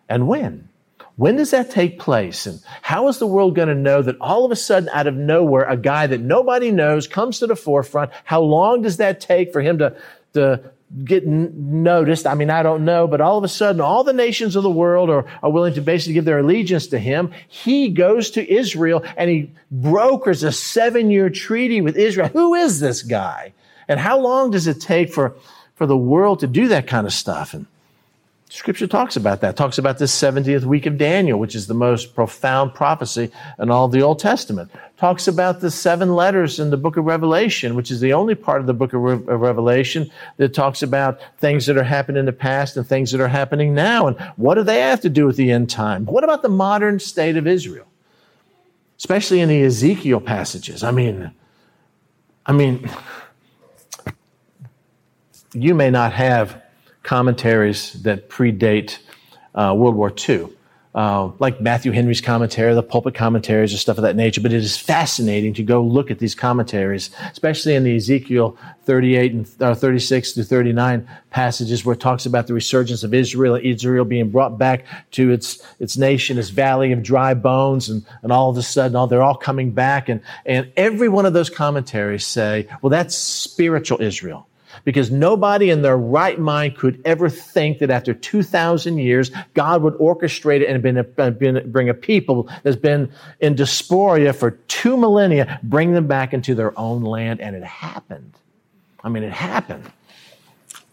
and 0.09 0.29
when? 0.29 0.69
When 1.17 1.35
does 1.35 1.51
that 1.51 1.73
take 1.73 1.99
place? 1.99 2.47
And 2.47 2.61
how 2.83 3.09
is 3.09 3.19
the 3.19 3.27
world 3.27 3.57
going 3.57 3.67
to 3.67 3.75
know 3.75 4.01
that 4.01 4.21
all 4.21 4.45
of 4.45 4.53
a 4.53 4.57
sudden, 4.57 4.89
out 4.91 5.09
of 5.09 5.17
nowhere, 5.17 5.65
a 5.65 5.77
guy 5.77 6.07
that 6.07 6.21
nobody 6.21 6.71
knows 6.71 7.09
comes 7.09 7.41
to 7.41 7.49
the 7.49 7.57
forefront? 7.57 8.13
How 8.23 8.41
long 8.41 8.83
does 8.83 8.99
that 8.99 9.21
take 9.21 9.53
for 9.53 9.63
him 9.63 9.79
to, 9.79 9.97
to 10.35 10.63
get 11.05 11.27
noticed. 11.27 12.27
I 12.27 12.35
mean, 12.35 12.51
I 12.51 12.63
don't 12.63 12.85
know, 12.85 13.07
but 13.07 13.21
all 13.21 13.39
of 13.39 13.45
a 13.45 13.49
sudden, 13.49 13.81
all 13.81 14.05
the 14.05 14.13
nations 14.13 14.57
of 14.57 14.63
the 14.63 14.71
world 14.71 15.11
are, 15.11 15.25
are 15.43 15.51
willing 15.51 15.75
to 15.75 15.81
basically 15.81 16.15
give 16.15 16.25
their 16.25 16.39
allegiance 16.39 16.89
to 16.89 16.99
him. 16.99 17.33
He 17.49 17.89
goes 17.89 18.31
to 18.33 18.53
Israel 18.53 19.03
and 19.17 19.31
he 19.31 19.51
brokers 19.71 20.43
a 20.43 20.53
seven 20.53 21.11
year 21.11 21.31
treaty 21.31 21.81
with 21.81 21.97
Israel. 21.97 22.29
Who 22.29 22.55
is 22.55 22.81
this 22.81 23.03
guy? 23.03 23.53
And 23.89 23.99
how 23.99 24.19
long 24.19 24.51
does 24.51 24.67
it 24.67 24.81
take 24.81 25.13
for, 25.13 25.35
for 25.75 25.87
the 25.87 25.97
world 25.97 26.41
to 26.41 26.47
do 26.47 26.69
that 26.69 26.87
kind 26.87 27.07
of 27.07 27.13
stuff? 27.13 27.55
And 27.55 27.67
Scripture 28.55 28.87
talks 28.87 29.17
about 29.17 29.41
that. 29.41 29.57
talks 29.57 29.79
about 29.79 29.97
this 29.97 30.13
70th 30.15 30.65
week 30.65 30.85
of 30.85 30.99
Daniel, 30.99 31.39
which 31.39 31.55
is 31.55 31.69
the 31.69 31.75
most 31.75 32.15
profound 32.15 32.75
prophecy 32.75 33.31
in 33.59 33.71
all 33.71 33.89
the 33.89 34.03
Old 34.03 34.19
Testament. 34.19 34.71
talks 34.99 35.27
about 35.27 35.61
the 35.61 35.71
seven 35.71 36.15
letters 36.15 36.61
in 36.61 36.69
the 36.69 36.77
book 36.77 36.99
of 36.99 37.07
Revelation, 37.07 37.75
which 37.75 37.91
is 37.91 38.01
the 38.01 38.13
only 38.13 38.35
part 38.35 38.61
of 38.61 38.67
the 38.67 38.75
book 38.75 38.93
of, 38.93 39.01
Re- 39.01 39.15
of 39.15 39.41
Revelation 39.41 40.11
that 40.37 40.53
talks 40.53 40.83
about 40.83 41.19
things 41.39 41.65
that 41.65 41.79
are 41.79 41.83
happening 41.83 42.21
in 42.21 42.27
the 42.27 42.33
past 42.33 42.77
and 42.77 42.87
things 42.87 43.11
that 43.13 43.23
are 43.23 43.29
happening 43.29 43.73
now. 43.73 44.07
And 44.07 44.21
what 44.37 44.57
do 44.57 44.63
they 44.63 44.81
have 44.81 45.01
to 45.01 45.09
do 45.09 45.25
with 45.25 45.37
the 45.37 45.51
end 45.51 45.71
time? 45.71 46.05
What 46.05 46.23
about 46.23 46.43
the 46.43 46.51
modern 46.51 46.99
state 46.99 47.39
of 47.39 47.47
Israel? 47.47 47.87
Especially 48.99 49.41
in 49.41 49.49
the 49.49 49.63
Ezekiel 49.63 50.21
passages. 50.21 50.85
I 50.85 50.91
mean, 50.91 51.33
I 52.45 52.53
mean, 52.53 52.91
you 55.55 55.75
may 55.75 55.91
not 55.91 56.13
have 56.13 56.62
commentaries 57.03 57.93
that 58.03 58.29
predate 58.29 58.99
uh, 59.55 59.75
World 59.77 59.95
War 59.97 60.13
II, 60.29 60.49
uh, 60.95 61.31
like 61.39 61.61
Matthew 61.61 61.91
Henry's 61.91 62.21
commentary, 62.21 62.75
the 62.75 62.83
pulpit 62.83 63.15
commentaries, 63.15 63.73
or 63.73 63.79
stuff 63.79 63.97
of 63.97 64.03
that 64.03 64.15
nature. 64.15 64.43
But 64.43 64.53
it 64.53 64.63
is 64.63 64.77
fascinating 64.77 65.55
to 65.55 65.63
go 65.63 65.83
look 65.83 66.11
at 66.11 66.19
these 66.19 66.35
commentaries, 66.35 67.11
especially 67.31 67.75
in 67.75 67.85
the 67.85 67.97
Ezekiel 67.97 68.59
38 68.85 69.33
and 69.33 69.63
uh, 69.63 69.75
36 69.75 70.33
to 70.33 70.45
39 70.45 71.09
passages 71.31 71.85
where 71.85 71.95
it 71.95 72.01
talks 72.01 72.27
about 72.27 72.47
the 72.47 72.53
resurgence 72.53 73.05
of 73.05 73.15
Israel, 73.15 73.59
Israel 73.63 74.05
being 74.05 74.31
brought 74.31 74.59
back 74.59 74.85
to 75.13 75.31
its 75.31 75.67
its 75.81 75.97
nation, 75.97 76.39
its 76.39 76.51
valley 76.51 76.93
of 76.93 77.03
dry 77.03 77.33
bones, 77.33 77.89
and, 77.89 78.05
and 78.23 78.31
all 78.31 78.51
of 78.51 78.57
a 78.59 78.63
sudden, 78.63 78.95
all 78.95 79.07
they're 79.07 79.23
all 79.23 79.35
coming 79.35 79.71
back, 79.71 80.11
and 80.11 80.21
and 80.45 80.71
every 80.77 81.09
one 81.09 81.25
of 81.25 81.33
those 81.33 81.49
commentaries 81.49 82.27
say, 82.27 82.69
well, 82.83 82.91
that's 82.91 83.17
spiritual 83.17 84.01
Israel 84.03 84.47
because 84.85 85.11
nobody 85.11 85.71
in 85.71 85.83
their 85.83 85.97
right 85.97 86.39
mind 86.39 86.77
could 86.77 87.01
ever 87.05 87.29
think 87.29 87.79
that 87.79 87.91
after 87.91 88.15
2,000 88.15 88.99
years, 88.99 89.31
God 89.55 89.83
would 89.83 89.95
orchestrate 89.95 90.61
it 90.61 90.69
and 90.69 90.83
been 90.83 90.97
a, 90.99 91.05
been, 91.31 91.71
bring 91.71 91.89
a 91.89 91.95
people 91.95 92.49
that's 92.63 92.77
been 92.77 93.13
in 93.41 93.55
diaspora 93.55 94.33
for 94.33 94.53
two 94.69 94.97
millennia, 94.97 95.61
bring 95.63 95.93
them 95.93 96.07
back 96.07 96.33
into 96.33 96.55
their 96.55 96.79
own 96.79 97.03
land. 97.03 97.41
And 97.41 97.57
it 97.57 97.65
happened. 97.65 98.35
I 99.05 99.09
mean, 99.09 99.23
it 99.23 99.33
happened 99.33 99.91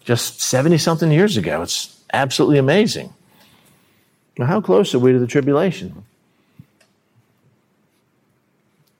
just 0.04 0.42
70 0.42 0.78
something 0.80 1.12
years 1.12 1.38
ago. 1.38 1.62
It's 1.62 2.02
absolutely 2.12 2.58
amazing. 2.58 3.14
Now, 4.38 4.46
how 4.46 4.62
close 4.62 4.96
are 4.96 5.00
we 5.00 5.12
to 5.12 5.20
the 5.20 5.28
tribulation? 5.28 6.04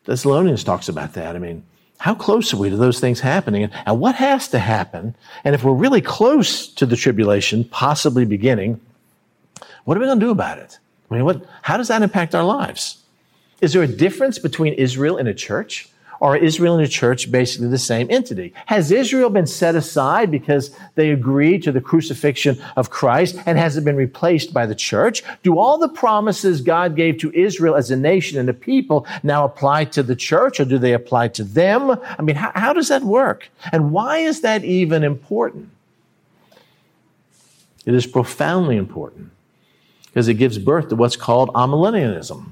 Thessalonians 0.06 0.64
talks 0.64 0.90
about 0.90 1.14
that. 1.14 1.36
I 1.36 1.40
mean, 1.40 1.64
how 2.00 2.16
close 2.16 2.54
are 2.54 2.58
we 2.58 2.70
to 2.70 2.78
those 2.78 3.00
things 3.00 3.20
happening? 3.20 3.70
And 3.86 4.00
what 4.00 4.16
has 4.16 4.48
to 4.50 4.60
happen? 4.60 5.16
And 5.44 5.54
if 5.54 5.64
we're 5.64 5.74
really 5.74 6.02
close 6.02 6.66
to 6.76 6.86
the 6.86 6.96
tribulation, 6.96 7.66
possibly 7.66 8.26
beginning, 8.26 8.80
what 9.84 9.98
are 9.98 10.00
we 10.00 10.06
going 10.06 10.20
to 10.20 10.26
do 10.26 10.32
about 10.32 10.60
it? 10.60 10.80
I 11.12 11.16
mean, 11.16 11.26
what, 11.26 11.46
how 11.62 11.76
does 11.76 11.90
that 11.90 12.02
impact 12.02 12.34
our 12.34 12.44
lives? 12.44 13.04
Is 13.60 13.74
there 13.74 13.84
a 13.84 13.88
difference 13.88 14.40
between 14.40 14.74
Israel 14.76 15.18
and 15.18 15.28
a 15.28 15.34
church? 15.34 15.89
Are 16.22 16.36
Israel 16.36 16.76
and 16.76 16.86
the 16.86 16.90
church 16.90 17.32
basically 17.32 17.68
the 17.68 17.78
same 17.78 18.08
entity? 18.10 18.54
Has 18.66 18.92
Israel 18.92 19.30
been 19.30 19.48
set 19.48 19.76
aside 19.76 20.30
because 20.30 20.72
they 20.96 21.12
agreed 21.12 21.64
to 21.64 21.72
the 21.72 21.80
crucifixion 21.80 22.62
of 22.76 22.90
Christ 22.90 23.38
and 23.46 23.58
has 23.58 23.78
it 23.78 23.86
been 23.86 23.96
replaced 23.96 24.54
by 24.54 24.66
the 24.66 24.76
church? 24.76 25.24
Do 25.44 25.58
all 25.58 25.78
the 25.78 25.88
promises 25.88 26.62
God 26.62 26.98
gave 26.98 27.20
to 27.20 27.32
Israel 27.32 27.76
as 27.76 27.90
a 27.90 27.96
nation 27.96 28.38
and 28.38 28.50
a 28.50 28.54
people 28.54 29.08
now 29.24 29.46
apply 29.46 29.86
to 29.86 30.04
the 30.04 30.16
church 30.16 30.60
or 30.60 30.66
do 30.66 30.78
they 30.78 30.94
apply 30.94 31.30
to 31.30 31.44
them? 31.44 31.92
I 31.92 32.22
mean, 32.22 32.36
how, 32.36 32.52
how 32.54 32.74
does 32.74 32.90
that 32.90 33.04
work? 33.04 33.50
And 33.72 33.92
why 33.92 34.18
is 34.18 34.42
that 34.42 34.66
even 34.66 35.04
important? 35.04 35.70
It 37.86 37.94
is 37.94 38.06
profoundly 38.06 38.76
important 38.76 39.32
because 40.08 40.28
it 40.28 40.34
gives 40.34 40.58
birth 40.58 40.90
to 40.90 40.96
what's 40.96 41.16
called 41.16 41.50
amillennialism. 41.54 42.52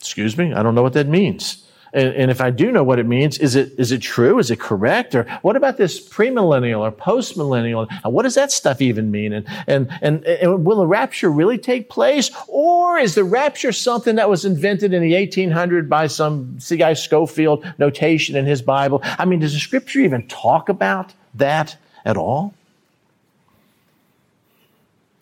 Excuse 0.00 0.38
me, 0.38 0.54
I 0.54 0.62
don't 0.62 0.74
know 0.74 0.82
what 0.82 0.94
that 0.94 1.06
means. 1.06 1.65
And, 1.92 2.14
and, 2.14 2.30
if 2.30 2.40
I 2.40 2.50
do 2.50 2.72
know 2.72 2.82
what 2.82 2.98
it 2.98 3.06
means, 3.06 3.38
is 3.38 3.54
it 3.54 3.72
is 3.78 3.92
it 3.92 4.02
true? 4.02 4.38
Is 4.38 4.50
it 4.50 4.58
correct? 4.58 5.14
Or 5.14 5.24
what 5.42 5.56
about 5.56 5.76
this 5.76 6.06
premillennial 6.06 6.80
or 6.80 6.92
postmillennial? 6.92 7.88
What 8.04 8.24
does 8.24 8.34
that 8.34 8.52
stuff 8.52 8.82
even 8.82 9.10
mean? 9.10 9.32
And, 9.32 9.46
and 9.66 9.88
and 10.02 10.24
and 10.24 10.64
will 10.64 10.78
the 10.78 10.86
rapture 10.86 11.30
really 11.30 11.58
take 11.58 11.88
place, 11.88 12.30
or 12.48 12.98
is 12.98 13.14
the 13.14 13.24
rapture 13.24 13.72
something 13.72 14.16
that 14.16 14.28
was 14.28 14.44
invented 14.44 14.92
in 14.92 15.02
the 15.02 15.14
1800 15.14 15.88
by 15.88 16.06
some 16.06 16.58
C.I. 16.58 16.94
Scofield 16.94 17.64
notation 17.78 18.36
in 18.36 18.46
his 18.46 18.62
Bible? 18.62 19.00
I 19.02 19.24
mean, 19.24 19.40
does 19.40 19.52
the 19.52 19.60
Scripture 19.60 20.00
even 20.00 20.26
talk 20.28 20.68
about 20.68 21.14
that 21.34 21.76
at 22.04 22.16
all? 22.16 22.54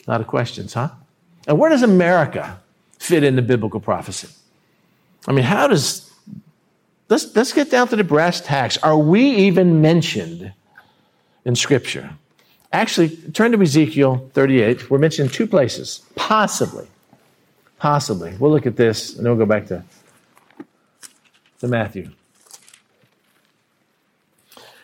A 0.07 0.11
lot 0.11 0.21
of 0.21 0.27
questions, 0.27 0.75
huh? 0.75 0.91
And 1.47 1.59
where 1.59 1.71
does 1.71 1.83
America 1.83 2.61
fit 2.99 3.25
into 3.25 3.43
biblical 3.43 3.81
prophecy? 3.81 4.29
I 5.27 5.33
mean, 5.33 5.45
how 5.45 5.67
does 5.67 6.11
Let's, 7.15 7.37
let's 7.37 7.53
get 7.53 7.71
down 7.71 7.87
to 7.89 7.97
the 7.97 8.03
brass 8.03 8.41
tacks. 8.41 8.77
Are 8.79 8.99
we 8.99 9.23
even 9.47 9.81
mentioned 9.81 10.53
in 11.45 11.55
Scripture. 11.55 12.11
Actually, 12.73 13.11
turn 13.11 13.53
to 13.53 13.63
Ezekiel 13.63 14.29
38. 14.33 14.91
We're 14.91 14.99
mentioned 14.99 15.33
two 15.33 15.47
places, 15.47 16.03
possibly. 16.17 16.89
Possibly. 17.79 18.35
We'll 18.41 18.51
look 18.51 18.67
at 18.67 18.75
this 18.75 19.15
and 19.15 19.25
then 19.25 19.37
we'll 19.37 19.47
go 19.47 19.49
back 19.49 19.67
to, 19.69 19.85
to 21.61 21.69
Matthew. 21.69 22.11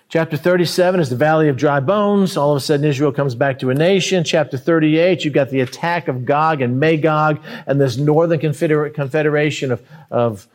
Chapter 0.09 0.37
37 0.37 1.01
is 1.01 1.11
the 1.11 1.17
valley 1.17 1.49
of 1.49 1.57
dry 1.57 1.81
bones. 1.81 2.37
All 2.37 2.53
of 2.53 2.57
a 2.57 2.61
sudden, 2.61 2.87
Israel 2.87 3.11
comes 3.11 3.35
back 3.35 3.59
to 3.59 3.71
a 3.71 3.75
nation. 3.75 4.23
Chapter 4.23 4.57
38, 4.57 5.25
you've 5.25 5.35
got 5.35 5.51
the 5.51 5.63
attack 5.63 6.07
of 6.07 6.25
Gog 6.25 6.63
and 6.63 6.79
Magog 6.79 7.41
and 7.67 7.81
this 7.81 7.97
northern 7.97 8.39
confeder- 8.39 8.95
confederation 8.95 9.73
of, 9.73 9.85
of 10.13 10.47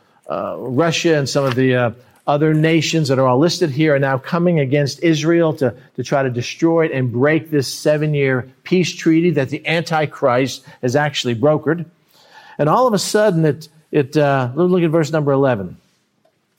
Russia 0.58 1.16
and 1.16 1.28
some 1.28 1.44
of 1.44 1.54
the 1.54 1.74
uh, 1.74 1.90
other 2.26 2.52
nations 2.52 3.08
that 3.08 3.18
are 3.18 3.26
all 3.26 3.38
listed 3.38 3.70
here 3.70 3.94
are 3.94 3.98
now 3.98 4.18
coming 4.18 4.58
against 4.58 5.02
Israel 5.02 5.54
to, 5.54 5.74
to 5.94 6.02
try 6.02 6.22
to 6.22 6.30
destroy 6.30 6.86
it 6.86 6.92
and 6.92 7.12
break 7.12 7.50
this 7.50 7.72
seven 7.72 8.14
year 8.14 8.50
peace 8.64 8.92
treaty 8.92 9.30
that 9.30 9.50
the 9.50 9.64
Antichrist 9.66 10.64
has 10.82 10.96
actually 10.96 11.36
brokered. 11.36 11.86
And 12.58 12.68
all 12.68 12.88
of 12.88 12.94
a 12.94 12.98
sudden, 12.98 13.44
it, 13.44 13.68
it 13.92 14.16
uh, 14.16 14.50
look 14.56 14.82
at 14.82 14.90
verse 14.90 15.12
number 15.12 15.30
11. 15.30 15.76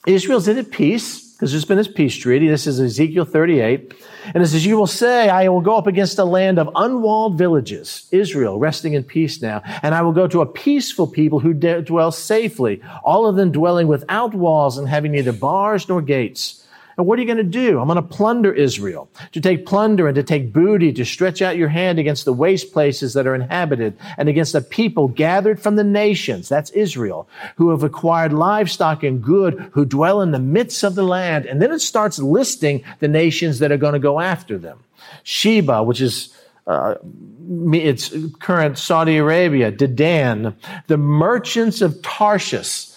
Israel's 0.06 0.48
in 0.48 0.56
at 0.56 0.70
peace 0.70 1.27
because 1.38 1.52
there's 1.52 1.64
been 1.64 1.76
this 1.76 1.86
peace 1.86 2.16
treaty. 2.16 2.48
This 2.48 2.66
is 2.66 2.80
Ezekiel 2.80 3.24
38. 3.24 3.94
And 4.34 4.42
it 4.42 4.48
says, 4.48 4.66
You 4.66 4.76
will 4.76 4.88
say, 4.88 5.28
I 5.28 5.48
will 5.48 5.60
go 5.60 5.76
up 5.76 5.86
against 5.86 6.18
a 6.18 6.24
land 6.24 6.58
of 6.58 6.68
unwalled 6.74 7.38
villages, 7.38 8.08
Israel, 8.10 8.58
resting 8.58 8.94
in 8.94 9.04
peace 9.04 9.40
now. 9.40 9.62
And 9.84 9.94
I 9.94 10.02
will 10.02 10.10
go 10.10 10.26
to 10.26 10.40
a 10.40 10.46
peaceful 10.46 11.06
people 11.06 11.38
who 11.38 11.54
dwell 11.54 12.10
safely, 12.10 12.82
all 13.04 13.28
of 13.28 13.36
them 13.36 13.52
dwelling 13.52 13.86
without 13.86 14.34
walls 14.34 14.78
and 14.78 14.88
having 14.88 15.12
neither 15.12 15.32
bars 15.32 15.88
nor 15.88 16.02
gates. 16.02 16.64
And 16.98 17.06
what 17.06 17.16
are 17.16 17.22
you 17.22 17.26
going 17.26 17.38
to 17.38 17.44
do? 17.44 17.78
I'm 17.78 17.86
going 17.86 17.94
to 17.94 18.02
plunder 18.02 18.52
Israel, 18.52 19.08
to 19.30 19.40
take 19.40 19.66
plunder 19.66 20.08
and 20.08 20.16
to 20.16 20.24
take 20.24 20.52
booty, 20.52 20.92
to 20.94 21.04
stretch 21.04 21.40
out 21.40 21.56
your 21.56 21.68
hand 21.68 22.00
against 22.00 22.24
the 22.24 22.32
waste 22.32 22.72
places 22.72 23.14
that 23.14 23.24
are 23.24 23.36
inhabited 23.36 23.96
and 24.16 24.28
against 24.28 24.52
the 24.52 24.60
people 24.60 25.06
gathered 25.06 25.62
from 25.62 25.76
the 25.76 25.84
nations. 25.84 26.48
That's 26.48 26.70
Israel, 26.70 27.28
who 27.54 27.70
have 27.70 27.84
acquired 27.84 28.32
livestock 28.32 29.04
and 29.04 29.22
good, 29.22 29.70
who 29.74 29.84
dwell 29.84 30.20
in 30.22 30.32
the 30.32 30.40
midst 30.40 30.82
of 30.82 30.96
the 30.96 31.04
land. 31.04 31.46
And 31.46 31.62
then 31.62 31.70
it 31.70 31.78
starts 31.78 32.18
listing 32.18 32.82
the 32.98 33.06
nations 33.06 33.60
that 33.60 33.70
are 33.70 33.76
going 33.76 33.92
to 33.92 34.00
go 34.00 34.18
after 34.18 34.58
them. 34.58 34.80
Sheba, 35.22 35.84
which 35.84 36.00
is 36.00 36.36
uh, 36.66 36.96
its 37.72 38.12
current 38.40 38.76
Saudi 38.76 39.18
Arabia, 39.18 39.70
Dedan, 39.70 40.56
the 40.88 40.98
merchants 40.98 41.80
of 41.80 42.02
Tarshish, 42.02 42.88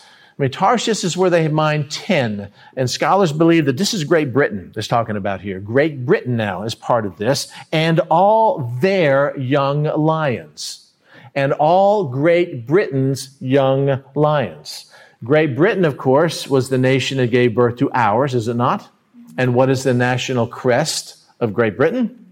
I 0.41 0.45
mean, 0.45 0.51
Tarshish 0.51 1.03
is 1.03 1.15
where 1.15 1.29
they 1.29 1.47
mine 1.49 1.87
tin, 1.87 2.49
and 2.75 2.89
scholars 2.89 3.31
believe 3.31 3.67
that 3.67 3.77
this 3.77 3.93
is 3.93 4.03
Great 4.03 4.33
Britain 4.33 4.71
that's 4.73 4.87
talking 4.87 5.15
about 5.15 5.39
here. 5.39 5.59
Great 5.59 6.03
Britain 6.03 6.35
now 6.35 6.63
is 6.63 6.73
part 6.73 7.05
of 7.05 7.17
this, 7.17 7.47
and 7.71 7.99
all 8.09 8.73
their 8.81 9.37
young 9.37 9.83
lions, 9.83 10.91
and 11.35 11.53
all 11.53 12.05
Great 12.05 12.65
Britain's 12.65 13.37
young 13.39 14.03
lions. 14.15 14.91
Great 15.23 15.55
Britain, 15.55 15.85
of 15.85 15.99
course, 15.99 16.47
was 16.47 16.69
the 16.69 16.77
nation 16.79 17.19
that 17.19 17.29
gave 17.29 17.53
birth 17.53 17.77
to 17.77 17.91
ours, 17.93 18.33
is 18.33 18.47
it 18.47 18.55
not? 18.55 18.89
And 19.37 19.53
what 19.53 19.69
is 19.69 19.83
the 19.83 19.93
national 19.93 20.47
crest 20.47 21.17
of 21.39 21.53
Great 21.53 21.77
Britain? 21.77 22.25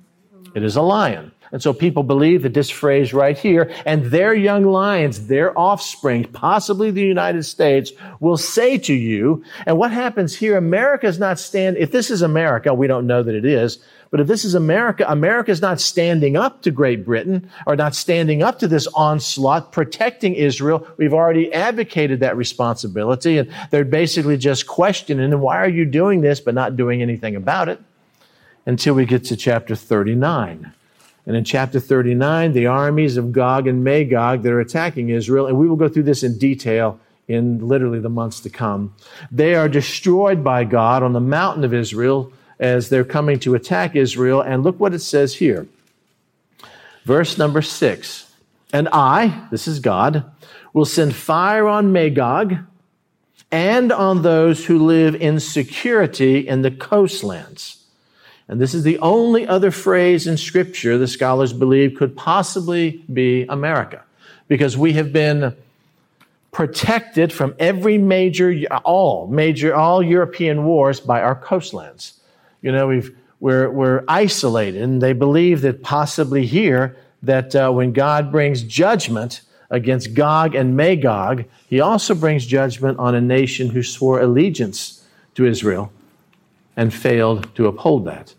It 0.55 0.63
is 0.63 0.75
a 0.75 0.81
lion. 0.81 1.31
And 1.51 1.63
so 1.63 1.73
people 1.73 2.03
believe 2.03 2.43
that 2.43 2.53
this 2.53 2.69
phrase 2.69 3.13
right 3.13 3.37
here, 3.37 3.73
and 3.85 4.05
their 4.05 4.33
young 4.33 4.65
lions, 4.65 5.27
their 5.27 5.57
offspring, 5.57 6.25
possibly 6.25 6.91
the 6.91 7.01
United 7.01 7.43
States, 7.43 7.91
will 8.19 8.37
say 8.37 8.77
to 8.77 8.93
you, 8.93 9.43
and 9.65 9.77
what 9.77 9.91
happens 9.91 10.35
here, 10.35 10.57
America 10.57 11.07
is 11.07 11.17
not 11.17 11.39
stand, 11.39 11.77
if 11.77 11.91
this 11.91 12.11
is 12.11 12.21
America, 12.21 12.73
we 12.73 12.87
don't 12.87 13.07
know 13.07 13.23
that 13.23 13.33
it 13.33 13.45
is, 13.45 13.79
but 14.11 14.19
if 14.19 14.27
this 14.27 14.43
is 14.43 14.55
America, 14.55 15.05
America 15.07 15.51
is 15.51 15.61
not 15.61 15.79
standing 15.79 16.35
up 16.35 16.63
to 16.63 16.71
Great 16.71 17.05
Britain 17.05 17.49
or 17.67 17.75
not 17.75 17.93
standing 17.93 18.41
up 18.41 18.59
to 18.59 18.67
this 18.67 18.87
onslaught, 18.87 19.71
protecting 19.71 20.33
Israel. 20.33 20.87
We've 20.97 21.13
already 21.13 21.53
advocated 21.53 22.19
that 22.21 22.35
responsibility 22.35 23.37
and 23.37 23.51
they're 23.69 23.85
basically 23.85 24.37
just 24.37 24.65
questioning, 24.65 25.39
why 25.39 25.57
are 25.57 25.69
you 25.69 25.85
doing 25.85 26.21
this, 26.21 26.39
but 26.39 26.55
not 26.55 26.75
doing 26.75 27.03
anything 27.03 27.35
about 27.35 27.69
it 27.69 27.79
until 28.65 28.95
we 28.95 29.05
get 29.05 29.25
to 29.25 29.35
chapter 29.35 29.75
39. 29.75 30.73
And 31.29 31.37
in 31.37 31.43
chapter 31.43 31.79
39, 31.79 32.53
the 32.53 32.65
armies 32.65 33.15
of 33.15 33.31
Gog 33.31 33.67
and 33.67 33.83
Magog 33.83 34.41
that 34.41 34.51
are 34.51 34.59
attacking 34.59 35.09
Israel, 35.09 35.45
and 35.45 35.59
we 35.59 35.69
will 35.69 35.75
go 35.75 35.87
through 35.87 36.01
this 36.09 36.23
in 36.23 36.39
detail 36.39 36.99
in 37.27 37.67
literally 37.67 37.99
the 37.99 38.09
months 38.09 38.39
to 38.39 38.49
come. 38.49 38.95
They 39.31 39.53
are 39.53 39.69
destroyed 39.69 40.43
by 40.43 40.63
God 40.63 41.03
on 41.03 41.13
the 41.13 41.19
mountain 41.19 41.63
of 41.63 41.71
Israel 41.71 42.33
as 42.59 42.89
they're 42.89 43.03
coming 43.03 43.37
to 43.41 43.53
attack 43.53 43.95
Israel. 43.95 44.41
And 44.41 44.63
look 44.63 44.79
what 44.79 44.95
it 44.95 45.01
says 45.01 45.35
here. 45.35 45.67
Verse 47.05 47.37
number 47.37 47.61
six. 47.61 48.33
And 48.73 48.89
I, 48.91 49.47
this 49.51 49.67
is 49.67 49.79
God, 49.79 50.25
will 50.73 50.83
send 50.83 51.13
fire 51.13 51.67
on 51.67 51.93
Magog 51.93 52.55
and 53.51 53.91
on 53.91 54.23
those 54.23 54.65
who 54.65 54.83
live 54.83 55.13
in 55.13 55.39
security 55.39 56.47
in 56.47 56.63
the 56.63 56.71
coastlands 56.71 57.78
and 58.49 58.59
this 58.59 58.73
is 58.73 58.83
the 58.83 58.97
only 58.97 59.47
other 59.47 59.69
phrase 59.69 60.25
in 60.25 60.35
Scripture 60.35 60.97
the 60.97 61.07
scholars 61.07 61.53
believe 61.53 61.95
could 61.95 62.17
possibly 62.17 63.05
be 63.13 63.45
America, 63.47 64.03
because 64.47 64.75
we 64.75 64.93
have 64.93 65.13
been 65.13 65.55
protected 66.51 67.31
from 67.31 67.53
every 67.59 67.99
major, 67.99 68.51
all 68.83 69.27
major, 69.27 69.75
all 69.75 70.01
European 70.01 70.65
wars 70.65 70.99
by 70.99 71.21
our 71.21 71.35
coastlands. 71.35 72.19
You 72.63 72.71
know, 72.71 72.87
we've, 72.87 73.15
we're, 73.39 73.69
we're 73.69 74.03
isolated, 74.07 74.81
and 74.81 74.99
they 74.99 75.13
believe 75.13 75.61
that 75.61 75.83
possibly 75.83 76.47
here, 76.47 76.97
that 77.21 77.55
uh, 77.55 77.69
when 77.69 77.93
God 77.93 78.31
brings 78.31 78.63
judgment 78.63 79.41
against 79.69 80.15
Gog 80.15 80.55
and 80.55 80.75
Magog, 80.75 81.45
he 81.67 81.79
also 81.79 82.15
brings 82.15 82.47
judgment 82.47 82.97
on 82.97 83.13
a 83.13 83.21
nation 83.21 83.69
who 83.69 83.83
swore 83.83 84.19
allegiance 84.19 85.05
to 85.35 85.45
Israel 85.45 85.91
and 86.75 86.91
failed 86.91 87.53
to 87.55 87.67
uphold 87.67 88.05
that. 88.05 88.33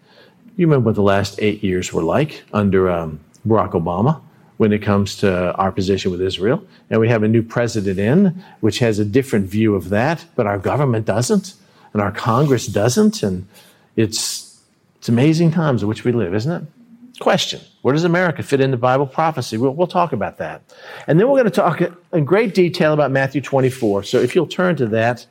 You 0.61 0.67
remember 0.67 0.91
what 0.91 0.95
the 0.95 1.03
last 1.03 1.37
eight 1.41 1.65
years 1.65 1.91
were 1.91 2.03
like 2.03 2.45
under 2.53 2.91
um, 2.91 3.19
Barack 3.47 3.71
Obama 3.71 4.21
when 4.59 4.75
it 4.75 4.81
comes 4.81 5.17
to 5.17 5.55
our 5.55 5.73
position 5.73 6.11
with 6.11 6.21
Israel. 6.21 6.63
And 6.91 7.01
we 7.01 7.09
have 7.09 7.23
a 7.23 7.29
new 7.29 7.43
president 7.43 7.99
in, 7.99 8.45
which 8.61 8.79
has 8.81 8.99
a 8.99 9.07
different 9.07 9.47
view 9.47 9.75
of 9.75 9.89
that, 9.89 10.23
but 10.37 10.47
our 10.47 10.59
government 10.59 11.07
doesn't, 11.07 11.55
and 11.95 12.03
our 12.03 12.13
Congress 12.13 12.67
doesn't. 12.67 13.23
And 13.23 13.49
it's, 13.97 14.61
it's 14.97 15.09
amazing 15.09 15.53
times 15.53 15.81
in 15.81 15.89
which 15.89 16.05
we 16.05 16.13
live, 16.13 16.35
isn't 16.35 16.53
it? 16.53 17.21
Question 17.21 17.63
Where 17.81 17.95
does 17.95 18.05
America 18.05 18.43
fit 18.43 18.61
into 18.61 18.77
Bible 18.77 19.07
prophecy? 19.07 19.57
We'll, 19.57 19.73
we'll 19.73 19.87
talk 19.87 20.13
about 20.13 20.37
that. 20.37 20.61
And 21.07 21.19
then 21.19 21.27
we're 21.31 21.43
going 21.43 21.51
to 21.51 21.51
talk 21.51 21.81
in 22.13 22.27
great 22.27 22.53
detail 22.55 22.93
about 22.93 23.11
Matthew 23.11 23.41
24. 23.41 24.03
So 24.03 24.19
if 24.19 24.35
you'll 24.35 24.47
turn 24.47 24.77
to 24.77 24.89
that, 24.89 25.25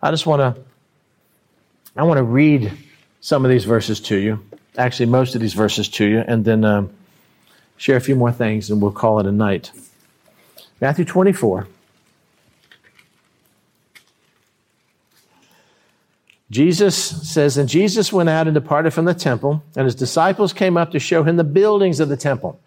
I 0.00 0.12
just 0.12 0.26
want 0.26 0.42
to. 0.42 0.62
I 1.96 2.04
want 2.04 2.18
to 2.18 2.24
read 2.24 2.70
some 3.20 3.44
of 3.44 3.50
these 3.50 3.64
verses 3.64 3.98
to 4.00 4.16
you 4.16 4.38
actually 4.76 5.06
most 5.06 5.34
of 5.34 5.40
these 5.40 5.54
verses 5.54 5.88
to 5.90 6.06
you, 6.06 6.24
and 6.26 6.44
then 6.44 6.64
um, 6.64 6.90
share 7.76 7.96
a 7.96 8.00
few 8.00 8.16
more 8.16 8.32
things, 8.32 8.70
and 8.70 8.80
we'll 8.80 8.92
call 8.92 9.20
it 9.20 9.26
a 9.26 9.32
night. 9.32 9.72
Matthew 10.80 11.04
24. 11.04 11.66
Jesus 16.50 16.96
says, 17.28 17.56
And 17.56 17.68
Jesus 17.68 18.12
went 18.12 18.28
out 18.28 18.46
and 18.46 18.54
departed 18.54 18.92
from 18.92 19.04
the 19.04 19.14
temple, 19.14 19.62
and 19.74 19.84
his 19.84 19.94
disciples 19.94 20.52
came 20.52 20.76
up 20.76 20.92
to 20.92 20.98
show 20.98 21.22
him 21.22 21.36
the 21.36 21.44
buildings 21.44 21.98
of 21.98 22.08
the 22.08 22.16
temple. 22.16 22.60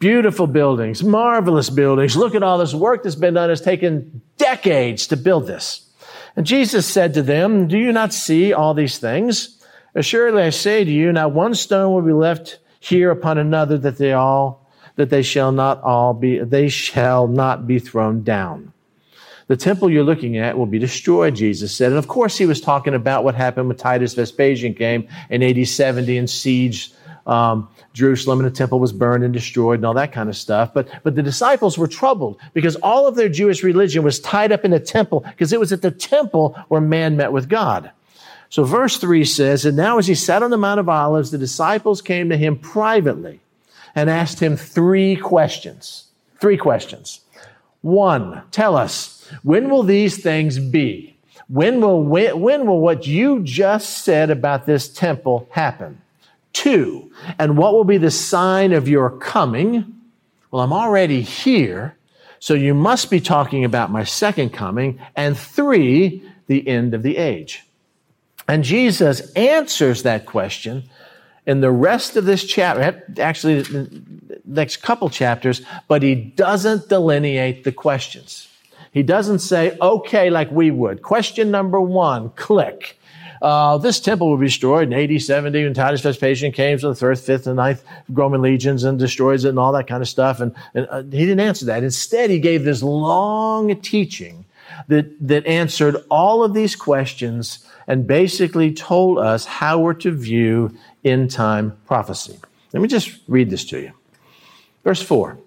Beautiful 0.00 0.46
buildings, 0.46 1.02
marvelous 1.02 1.70
buildings. 1.70 2.16
Look 2.16 2.34
at 2.34 2.42
all 2.42 2.58
this 2.58 2.74
work 2.74 3.04
that's 3.04 3.14
been 3.14 3.34
done. 3.34 3.50
It's 3.50 3.60
taken 3.60 4.22
decades 4.38 5.06
to 5.08 5.16
build 5.16 5.46
this. 5.46 5.88
And 6.36 6.44
Jesus 6.44 6.86
said 6.86 7.14
to 7.14 7.22
them, 7.22 7.68
Do 7.68 7.78
you 7.78 7.92
not 7.92 8.12
see 8.12 8.52
all 8.52 8.74
these 8.74 8.98
things? 8.98 9.53
Assuredly, 9.94 10.42
I 10.42 10.50
say 10.50 10.84
to 10.84 10.90
you, 10.90 11.12
not 11.12 11.32
one 11.32 11.54
stone 11.54 11.94
will 11.94 12.02
be 12.02 12.12
left 12.12 12.58
here 12.80 13.10
upon 13.10 13.38
another 13.38 13.78
that 13.78 13.98
they 13.98 14.12
all, 14.12 14.68
that 14.96 15.10
they 15.10 15.22
shall 15.22 15.52
not 15.52 15.82
all 15.82 16.14
be, 16.14 16.38
they 16.38 16.68
shall 16.68 17.28
not 17.28 17.66
be 17.66 17.78
thrown 17.78 18.22
down. 18.22 18.72
The 19.46 19.56
temple 19.56 19.90
you're 19.90 20.04
looking 20.04 20.38
at 20.38 20.56
will 20.56 20.66
be 20.66 20.78
destroyed, 20.78 21.36
Jesus 21.36 21.76
said. 21.76 21.90
And 21.90 21.98
of 21.98 22.08
course, 22.08 22.38
he 22.38 22.46
was 22.46 22.60
talking 22.60 22.94
about 22.94 23.24
what 23.24 23.34
happened 23.34 23.68
when 23.68 23.76
Titus 23.76 24.14
Vespasian 24.14 24.74
came 24.74 25.06
in 25.28 25.42
AD 25.42 25.68
70 25.68 26.16
and 26.16 26.28
sieged 26.28 26.94
um, 27.26 27.68
Jerusalem 27.92 28.40
and 28.40 28.46
the 28.46 28.54
temple 28.54 28.80
was 28.80 28.92
burned 28.92 29.24
and 29.24 29.32
destroyed 29.32 29.78
and 29.78 29.86
all 29.86 29.94
that 29.94 30.12
kind 30.12 30.28
of 30.28 30.36
stuff. 30.36 30.74
But, 30.74 30.88
but 31.02 31.14
the 31.14 31.22
disciples 31.22 31.78
were 31.78 31.86
troubled 31.86 32.38
because 32.52 32.76
all 32.76 33.06
of 33.06 33.14
their 33.14 33.28
Jewish 33.28 33.62
religion 33.62 34.02
was 34.02 34.20
tied 34.20 34.52
up 34.52 34.64
in 34.64 34.70
the 34.72 34.80
temple 34.80 35.20
because 35.20 35.52
it 35.52 35.60
was 35.60 35.72
at 35.72 35.82
the 35.82 35.90
temple 35.90 36.58
where 36.68 36.80
man 36.80 37.16
met 37.16 37.32
with 37.32 37.48
God. 37.48 37.90
So 38.50 38.64
verse 38.64 38.98
3 38.98 39.24
says, 39.24 39.64
And 39.64 39.76
now 39.76 39.98
as 39.98 40.06
he 40.06 40.14
sat 40.14 40.42
on 40.42 40.50
the 40.50 40.56
Mount 40.56 40.80
of 40.80 40.88
Olives, 40.88 41.30
the 41.30 41.38
disciples 41.38 42.00
came 42.00 42.28
to 42.28 42.36
him 42.36 42.58
privately 42.58 43.40
and 43.94 44.10
asked 44.10 44.40
him 44.40 44.56
three 44.56 45.16
questions. 45.16 46.08
Three 46.40 46.56
questions. 46.56 47.20
One, 47.80 48.42
tell 48.50 48.76
us, 48.76 49.28
when 49.42 49.70
will 49.70 49.82
these 49.82 50.22
things 50.22 50.58
be? 50.58 51.16
When 51.48 51.80
will, 51.80 52.02
when, 52.02 52.40
when 52.40 52.66
will 52.66 52.80
what 52.80 53.06
you 53.06 53.42
just 53.42 54.04
said 54.04 54.30
about 54.30 54.66
this 54.66 54.88
temple 54.88 55.48
happen? 55.50 56.00
Two, 56.52 57.12
and 57.38 57.58
what 57.58 57.74
will 57.74 57.84
be 57.84 57.98
the 57.98 58.10
sign 58.10 58.72
of 58.72 58.88
your 58.88 59.10
coming? 59.10 60.00
Well, 60.50 60.62
I'm 60.62 60.72
already 60.72 61.20
here, 61.20 61.96
so 62.38 62.54
you 62.54 62.74
must 62.74 63.10
be 63.10 63.20
talking 63.20 63.64
about 63.64 63.90
my 63.90 64.04
second 64.04 64.50
coming. 64.50 65.00
And 65.16 65.36
three, 65.36 66.22
the 66.46 66.66
end 66.66 66.94
of 66.94 67.02
the 67.02 67.16
age. 67.16 67.64
And 68.48 68.62
Jesus 68.62 69.32
answers 69.32 70.02
that 70.02 70.26
question 70.26 70.88
in 71.46 71.60
the 71.60 71.70
rest 71.70 72.16
of 72.16 72.24
this 72.24 72.44
chapter, 72.44 73.04
actually, 73.20 73.62
the 73.62 74.40
next 74.44 74.78
couple 74.78 75.10
chapters, 75.10 75.62
but 75.88 76.02
he 76.02 76.14
doesn't 76.14 76.88
delineate 76.88 77.64
the 77.64 77.72
questions. 77.72 78.48
He 78.92 79.02
doesn't 79.02 79.40
say, 79.40 79.76
okay, 79.80 80.30
like 80.30 80.50
we 80.50 80.70
would. 80.70 81.02
Question 81.02 81.50
number 81.50 81.80
one, 81.80 82.30
click. 82.30 82.98
Uh, 83.42 83.76
this 83.76 84.00
temple 84.00 84.30
will 84.30 84.38
be 84.38 84.46
destroyed 84.46 84.90
in 84.90 84.94
AD 84.94 85.20
70 85.20 85.64
when 85.64 85.74
Titus 85.74 86.00
Vespasian 86.00 86.52
came 86.52 86.78
to 86.78 86.88
the 86.88 86.94
third, 86.94 87.18
fifth, 87.18 87.46
and 87.46 87.56
ninth 87.56 87.84
Roman 88.08 88.40
legions 88.40 88.84
and 88.84 88.98
destroys 88.98 89.44
it 89.44 89.50
and 89.50 89.58
all 89.58 89.72
that 89.72 89.86
kind 89.86 90.00
of 90.00 90.08
stuff. 90.08 90.40
And, 90.40 90.54
and 90.72 90.86
uh, 90.88 91.02
he 91.02 91.26
didn't 91.26 91.40
answer 91.40 91.66
that. 91.66 91.82
Instead, 91.82 92.30
he 92.30 92.38
gave 92.38 92.64
this 92.64 92.82
long 92.82 93.78
teaching 93.82 94.46
that, 94.88 95.14
that 95.26 95.46
answered 95.46 95.96
all 96.10 96.42
of 96.42 96.54
these 96.54 96.74
questions 96.74 97.66
and 97.86 98.06
basically 98.06 98.72
told 98.72 99.18
us 99.18 99.44
how 99.44 99.78
we're 99.78 99.94
to 99.94 100.10
view 100.10 100.76
end 101.04 101.30
time 101.30 101.76
prophecy. 101.86 102.38
Let 102.72 102.80
me 102.80 102.88
just 102.88 103.18
read 103.28 103.50
this 103.50 103.64
to 103.66 103.80
you. 103.80 103.92
Verse 104.82 105.02
4. 105.02 105.38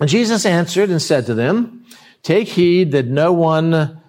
And 0.00 0.08
Jesus 0.08 0.46
answered 0.46 0.90
and 0.90 1.00
said 1.00 1.26
to 1.26 1.34
them, 1.34 1.84
Take 2.22 2.48
heed 2.48 2.92
that 2.92 3.06
no 3.06 3.32
one 3.32 4.00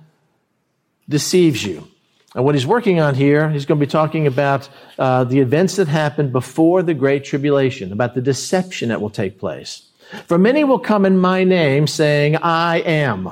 deceives 1.09 1.63
you. 1.65 1.87
And 2.35 2.45
what 2.45 2.55
he's 2.55 2.65
working 2.65 2.99
on 2.99 3.15
here, 3.15 3.49
he's 3.49 3.65
going 3.65 3.79
to 3.79 3.85
be 3.85 3.89
talking 3.89 4.25
about 4.25 4.69
uh, 4.97 5.23
the 5.23 5.39
events 5.39 5.75
that 5.75 5.87
happened 5.87 6.31
before 6.31 6.81
the 6.81 6.93
Great 6.93 7.23
Tribulation, 7.23 7.91
about 7.91 8.15
the 8.15 8.21
deception 8.21 8.89
that 8.89 9.01
will 9.01 9.09
take 9.09 9.37
place. 9.37 9.89
For 10.27 10.37
many 10.37 10.63
will 10.63 10.79
come 10.79 11.05
in 11.05 11.17
my 11.17 11.43
name, 11.43 11.87
saying, 11.87 12.37
I 12.37 12.79
am 12.79 13.31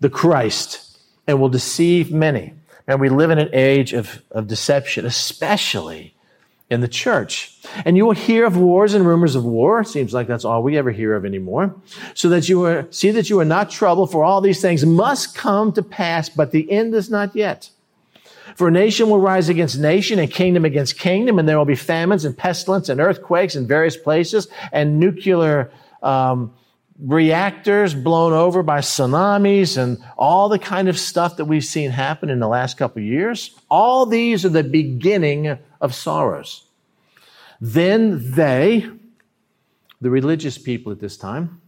the 0.00 0.10
Christ, 0.10 0.98
and 1.26 1.40
will 1.40 1.48
deceive 1.48 2.12
many. 2.12 2.54
And 2.86 3.00
we 3.00 3.08
live 3.08 3.30
in 3.30 3.38
an 3.38 3.50
age 3.52 3.92
of, 3.92 4.22
of 4.30 4.46
deception, 4.46 5.06
especially 5.06 6.14
in 6.68 6.80
the 6.80 6.88
church. 6.88 7.54
And 7.84 7.96
you 7.96 8.06
will 8.06 8.14
hear 8.14 8.46
of 8.46 8.56
wars 8.56 8.94
and 8.94 9.06
rumors 9.06 9.34
of 9.34 9.44
war. 9.44 9.80
It 9.80 9.88
Seems 9.88 10.14
like 10.14 10.26
that's 10.26 10.44
all 10.44 10.62
we 10.62 10.78
ever 10.78 10.90
hear 10.90 11.14
of 11.14 11.24
anymore. 11.24 11.74
So 12.14 12.28
that 12.30 12.48
you 12.48 12.64
are, 12.64 12.86
see 12.90 13.10
that 13.10 13.28
you 13.28 13.38
are 13.40 13.44
not 13.44 13.70
troubled, 13.70 14.10
for 14.10 14.24
all 14.24 14.40
these 14.40 14.62
things 14.62 14.84
must 14.84 15.34
come 15.34 15.72
to 15.74 15.82
pass, 15.82 16.28
but 16.28 16.50
the 16.50 16.70
end 16.70 16.94
is 16.94 17.10
not 17.10 17.36
yet. 17.36 17.70
For 18.56 18.70
nation 18.70 19.08
will 19.08 19.20
rise 19.20 19.48
against 19.48 19.78
nation 19.78 20.18
and 20.18 20.30
kingdom 20.30 20.64
against 20.64 20.98
kingdom, 20.98 21.38
and 21.38 21.48
there 21.48 21.58
will 21.58 21.64
be 21.64 21.76
famines 21.76 22.24
and 22.24 22.36
pestilence 22.36 22.88
and 22.88 23.00
earthquakes 23.00 23.54
in 23.54 23.66
various 23.66 23.96
places 23.96 24.48
and 24.72 24.98
nuclear 24.98 25.70
um, 26.02 26.52
reactors 26.98 27.94
blown 27.94 28.32
over 28.32 28.62
by 28.62 28.80
tsunamis 28.80 29.76
and 29.76 29.98
all 30.16 30.48
the 30.48 30.58
kind 30.58 30.88
of 30.88 30.98
stuff 30.98 31.36
that 31.36 31.46
we've 31.46 31.64
seen 31.64 31.90
happen 31.90 32.30
in 32.30 32.38
the 32.38 32.48
last 32.48 32.76
couple 32.76 33.02
years. 33.02 33.58
All 33.70 34.06
these 34.06 34.44
are 34.44 34.50
the 34.50 34.64
beginning 34.64 35.58
of 35.80 35.94
sorrows. 35.94 36.64
Then 37.60 38.32
they, 38.32 38.86
the 40.00 40.10
religious 40.10 40.58
people 40.58 40.92
at 40.92 41.00
this 41.00 41.16
time, 41.16 41.60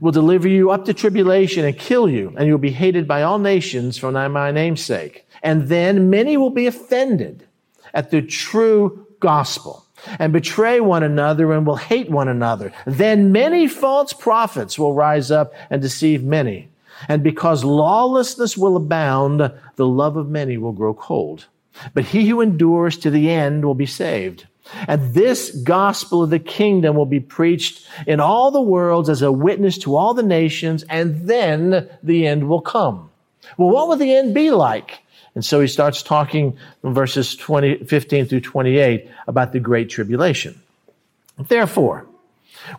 will 0.00 0.12
deliver 0.12 0.48
you 0.48 0.70
up 0.70 0.84
to 0.84 0.94
tribulation 0.94 1.64
and 1.64 1.78
kill 1.78 2.08
you, 2.08 2.34
and 2.36 2.46
you'll 2.46 2.58
be 2.58 2.70
hated 2.70 3.08
by 3.08 3.22
all 3.22 3.38
nations 3.38 3.96
for 3.96 4.10
my 4.10 4.50
name's 4.50 4.84
sake. 4.84 5.26
And 5.42 5.68
then 5.68 6.10
many 6.10 6.36
will 6.36 6.50
be 6.50 6.66
offended 6.66 7.46
at 7.94 8.10
the 8.10 8.20
true 8.20 9.06
gospel 9.20 9.86
and 10.18 10.32
betray 10.32 10.80
one 10.80 11.02
another 11.02 11.52
and 11.52 11.66
will 11.66 11.76
hate 11.76 12.10
one 12.10 12.28
another. 12.28 12.72
Then 12.86 13.32
many 13.32 13.68
false 13.68 14.12
prophets 14.12 14.78
will 14.78 14.94
rise 14.94 15.30
up 15.30 15.52
and 15.70 15.82
deceive 15.82 16.22
many. 16.22 16.68
And 17.08 17.22
because 17.22 17.64
lawlessness 17.64 18.56
will 18.56 18.76
abound, 18.76 19.52
the 19.76 19.86
love 19.86 20.16
of 20.16 20.28
many 20.28 20.56
will 20.56 20.72
grow 20.72 20.94
cold. 20.94 21.46
But 21.94 22.06
he 22.06 22.28
who 22.28 22.40
endures 22.40 22.96
to 22.98 23.10
the 23.10 23.30
end 23.30 23.64
will 23.64 23.74
be 23.74 23.86
saved. 23.86 24.46
And 24.86 25.14
this 25.14 25.50
gospel 25.50 26.22
of 26.22 26.30
the 26.30 26.38
kingdom 26.38 26.96
will 26.96 27.06
be 27.06 27.20
preached 27.20 27.86
in 28.06 28.20
all 28.20 28.50
the 28.50 28.60
worlds 28.60 29.08
as 29.08 29.22
a 29.22 29.32
witness 29.32 29.78
to 29.78 29.96
all 29.96 30.12
the 30.12 30.22
nations, 30.22 30.84
and 30.90 31.26
then 31.28 31.88
the 32.02 32.26
end 32.26 32.48
will 32.48 32.60
come. 32.60 33.10
Well, 33.56 33.70
what 33.70 33.88
will 33.88 33.96
the 33.96 34.14
end 34.14 34.34
be 34.34 34.50
like? 34.50 35.00
And 35.38 35.44
so 35.44 35.60
he 35.60 35.68
starts 35.68 36.02
talking 36.02 36.58
in 36.82 36.94
verses 36.94 37.36
20, 37.36 37.84
15 37.84 38.26
through 38.26 38.40
28 38.40 39.08
about 39.28 39.52
the 39.52 39.60
great 39.60 39.88
tribulation. 39.88 40.60
Therefore, 41.38 42.06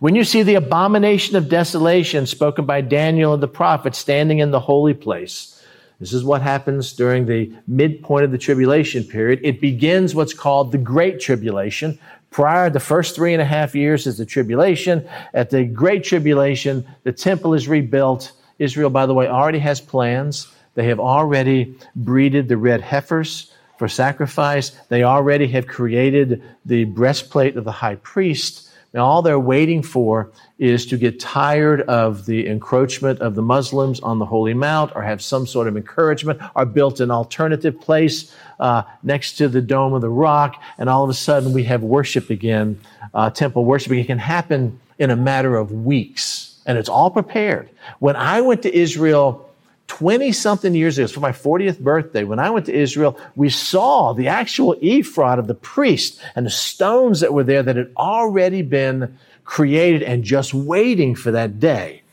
when 0.01 0.13
you 0.13 0.25
see 0.25 0.43
the 0.43 0.55
abomination 0.55 1.37
of 1.37 1.47
desolation 1.47 2.25
spoken 2.25 2.65
by 2.65 2.81
Daniel 2.81 3.33
and 3.33 3.41
the 3.41 3.47
prophet 3.47 3.95
standing 3.95 4.39
in 4.39 4.51
the 4.51 4.59
holy 4.59 4.93
place, 4.93 5.63
this 6.01 6.11
is 6.11 6.25
what 6.25 6.41
happens 6.41 6.91
during 6.91 7.27
the 7.27 7.49
midpoint 7.65 8.25
of 8.25 8.31
the 8.31 8.37
tribulation 8.37 9.05
period. 9.05 9.39
It 9.41 9.61
begins 9.61 10.13
what's 10.13 10.33
called 10.33 10.73
the 10.73 10.77
Great 10.77 11.21
Tribulation. 11.21 11.97
Prior, 12.29 12.69
the 12.69 12.81
first 12.81 13.15
three 13.15 13.31
and 13.31 13.41
a 13.41 13.45
half 13.45 13.73
years 13.73 14.05
is 14.05 14.17
the 14.17 14.25
tribulation. 14.25 15.07
At 15.33 15.49
the 15.49 15.63
Great 15.63 16.03
Tribulation, 16.03 16.85
the 17.03 17.13
temple 17.13 17.53
is 17.53 17.69
rebuilt. 17.69 18.33
Israel, 18.57 18.89
by 18.89 19.05
the 19.05 19.13
way, 19.13 19.29
already 19.29 19.59
has 19.59 19.79
plans. 19.79 20.53
They 20.79 20.85
have 20.85 21.01
already 21.01 21.75
breeded 21.93 22.47
the 22.47 22.55
red 22.55 22.79
heifers 22.79 23.51
for 23.77 23.89
sacrifice. 23.89 24.69
They 24.87 25.03
already 25.03 25.45
have 25.49 25.67
created 25.67 26.41
the 26.63 26.85
breastplate 26.85 27.57
of 27.57 27.65
the 27.65 27.71
high 27.73 27.95
priest. 27.95 28.71
Now, 28.93 29.05
all 29.05 29.21
they're 29.21 29.37
waiting 29.37 29.83
for 29.83 30.31
is 30.57 30.85
to 30.85 30.95
get 30.95 31.19
tired 31.19 31.81
of 31.81 32.25
the 32.27 32.47
encroachment 32.47 33.19
of 33.19 33.35
the 33.35 33.41
Muslims 33.41 33.99
on 33.99 34.19
the 34.19 34.25
Holy 34.25 34.53
Mount 34.53 34.93
or 34.95 35.01
have 35.01 35.21
some 35.21 35.45
sort 35.45 35.67
of 35.67 35.75
encouragement 35.75 36.39
or 36.55 36.65
built 36.65 37.01
an 37.01 37.11
alternative 37.11 37.81
place 37.81 38.33
uh, 38.61 38.83
next 39.03 39.33
to 39.33 39.49
the 39.49 39.61
Dome 39.61 39.91
of 39.91 39.99
the 39.99 40.07
Rock. 40.07 40.63
And 40.77 40.87
all 40.87 41.03
of 41.03 41.09
a 41.09 41.13
sudden, 41.13 41.51
we 41.51 41.65
have 41.65 41.83
worship 41.83 42.29
again, 42.29 42.79
uh, 43.13 43.29
temple 43.31 43.65
worship. 43.65 43.91
It 43.91 44.05
can 44.05 44.17
happen 44.17 44.79
in 44.97 45.09
a 45.09 45.17
matter 45.17 45.57
of 45.57 45.73
weeks, 45.73 46.57
and 46.65 46.77
it's 46.77 46.87
all 46.87 47.11
prepared. 47.11 47.69
When 47.99 48.15
I 48.15 48.39
went 48.39 48.61
to 48.61 48.73
Israel, 48.73 49.45
20 49.89 50.31
something 50.31 50.75
years 50.75 50.97
ago, 50.97 51.07
for 51.07 51.19
my 51.19 51.31
40th 51.31 51.79
birthday, 51.79 52.23
when 52.23 52.39
I 52.39 52.51
went 52.51 52.67
to 52.67 52.73
Israel, 52.73 53.19
we 53.35 53.49
saw 53.49 54.13
the 54.13 54.27
actual 54.27 54.77
ephod 54.81 55.39
of 55.39 55.47
the 55.47 55.55
priest 55.55 56.21
and 56.35 56.45
the 56.45 56.51
stones 56.51 57.19
that 57.19 57.33
were 57.33 57.43
there 57.43 57.63
that 57.63 57.75
had 57.75 57.91
already 57.97 58.61
been 58.61 59.17
created 59.43 60.03
and 60.03 60.23
just 60.23 60.53
waiting 60.53 61.15
for 61.15 61.31
that 61.31 61.59
day 61.59 62.03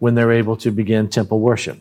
when 0.00 0.16
they're 0.16 0.32
able 0.32 0.56
to 0.58 0.70
begin 0.72 1.08
temple 1.08 1.38
worship. 1.40 1.78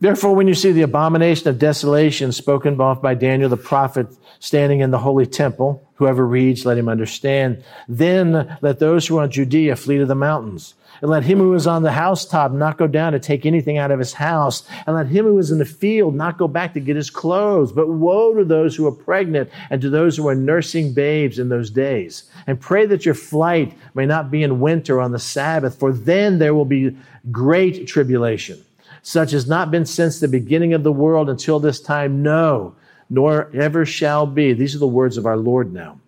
Therefore, 0.00 0.34
when 0.34 0.48
you 0.48 0.54
see 0.54 0.72
the 0.72 0.82
abomination 0.82 1.48
of 1.48 1.58
desolation 1.58 2.32
spoken 2.32 2.80
of 2.80 3.02
by 3.02 3.14
Daniel 3.14 3.48
the 3.48 3.56
prophet 3.56 4.06
standing 4.38 4.80
in 4.80 4.92
the 4.92 4.98
holy 4.98 5.26
temple, 5.26 5.86
whoever 5.94 6.26
reads, 6.26 6.64
let 6.64 6.78
him 6.78 6.88
understand. 6.88 7.62
Then 7.88 8.56
let 8.62 8.78
those 8.78 9.06
who 9.06 9.18
are 9.18 9.24
in 9.24 9.30
Judea 9.30 9.76
flee 9.76 9.98
to 9.98 10.06
the 10.06 10.14
mountains. 10.14 10.74
And 11.02 11.10
let 11.10 11.24
him 11.24 11.38
who 11.38 11.52
is 11.54 11.66
on 11.66 11.82
the 11.82 11.90
housetop 11.90 12.52
not 12.52 12.78
go 12.78 12.86
down 12.86 13.12
to 13.12 13.18
take 13.18 13.44
anything 13.44 13.76
out 13.76 13.90
of 13.90 13.98
his 13.98 14.12
house. 14.12 14.62
And 14.86 14.94
let 14.94 15.08
him 15.08 15.24
who 15.24 15.36
is 15.38 15.50
in 15.50 15.58
the 15.58 15.64
field 15.64 16.14
not 16.14 16.38
go 16.38 16.46
back 16.46 16.74
to 16.74 16.80
get 16.80 16.94
his 16.94 17.10
clothes. 17.10 17.72
But 17.72 17.88
woe 17.88 18.34
to 18.34 18.44
those 18.44 18.76
who 18.76 18.86
are 18.86 18.92
pregnant 18.92 19.50
and 19.68 19.82
to 19.82 19.90
those 19.90 20.16
who 20.16 20.28
are 20.28 20.36
nursing 20.36 20.94
babes 20.94 21.40
in 21.40 21.48
those 21.48 21.70
days. 21.70 22.30
And 22.46 22.60
pray 22.60 22.86
that 22.86 23.04
your 23.04 23.16
flight 23.16 23.76
may 23.94 24.06
not 24.06 24.30
be 24.30 24.44
in 24.44 24.60
winter 24.60 25.00
on 25.00 25.10
the 25.10 25.18
Sabbath, 25.18 25.76
for 25.76 25.92
then 25.92 26.38
there 26.38 26.54
will 26.54 26.64
be 26.64 26.96
great 27.32 27.88
tribulation, 27.88 28.64
such 29.02 29.32
as 29.32 29.48
not 29.48 29.72
been 29.72 29.86
since 29.86 30.20
the 30.20 30.28
beginning 30.28 30.72
of 30.72 30.84
the 30.84 30.92
world 30.92 31.28
until 31.28 31.58
this 31.58 31.80
time. 31.80 32.22
No, 32.22 32.76
nor 33.10 33.50
ever 33.54 33.84
shall 33.84 34.24
be. 34.24 34.52
These 34.52 34.76
are 34.76 34.78
the 34.78 34.86
words 34.86 35.16
of 35.16 35.26
our 35.26 35.36
Lord 35.36 35.72
now. 35.72 35.98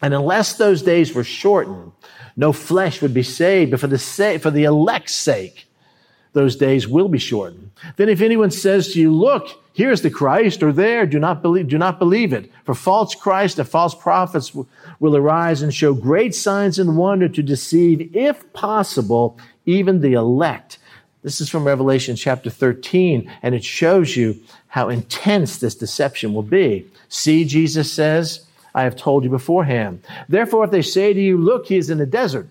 And 0.00 0.14
unless 0.14 0.54
those 0.54 0.82
days 0.82 1.14
were 1.14 1.24
shortened, 1.24 1.92
no 2.36 2.52
flesh 2.52 3.02
would 3.02 3.14
be 3.14 3.22
saved, 3.22 3.72
but 3.72 3.80
for 3.80 3.88
the, 3.88 3.98
sa- 3.98 4.38
for 4.38 4.50
the 4.50 4.64
elect's 4.64 5.14
sake, 5.14 5.66
those 6.34 6.56
days 6.56 6.86
will 6.86 7.08
be 7.08 7.18
shortened. 7.18 7.70
Then 7.96 8.08
if 8.08 8.20
anyone 8.20 8.50
says 8.50 8.92
to 8.92 9.00
you, 9.00 9.12
look, 9.12 9.48
here's 9.72 10.02
the 10.02 10.10
Christ, 10.10 10.62
or 10.62 10.72
there, 10.72 11.04
do 11.06 11.18
not 11.18 11.42
believe, 11.42 11.68
do 11.68 11.78
not 11.78 11.98
believe 11.98 12.32
it. 12.32 12.50
For 12.64 12.74
false 12.74 13.14
Christ 13.14 13.58
and 13.58 13.68
false 13.68 13.94
prophets 13.94 14.50
w- 14.50 14.66
will 15.00 15.16
arise 15.16 15.62
and 15.62 15.74
show 15.74 15.94
great 15.94 16.34
signs 16.34 16.78
and 16.78 16.96
wonder 16.96 17.28
to 17.28 17.42
deceive, 17.42 18.14
if 18.14 18.52
possible, 18.52 19.38
even 19.66 20.00
the 20.00 20.12
elect. 20.12 20.78
This 21.22 21.40
is 21.40 21.48
from 21.48 21.64
Revelation 21.64 22.14
chapter 22.14 22.50
13, 22.50 23.30
and 23.42 23.54
it 23.54 23.64
shows 23.64 24.16
you 24.16 24.38
how 24.68 24.88
intense 24.88 25.58
this 25.58 25.74
deception 25.74 26.34
will 26.34 26.42
be. 26.42 26.86
See, 27.08 27.44
Jesus 27.44 27.92
says, 27.92 28.46
I 28.78 28.84
have 28.84 28.94
told 28.94 29.24
you 29.24 29.30
beforehand. 29.30 30.06
Therefore, 30.28 30.64
if 30.64 30.70
they 30.70 30.82
say 30.82 31.12
to 31.12 31.20
you, 31.20 31.36
Look, 31.36 31.66
he 31.66 31.76
is 31.76 31.90
in 31.90 31.98
the 31.98 32.06
desert, 32.06 32.48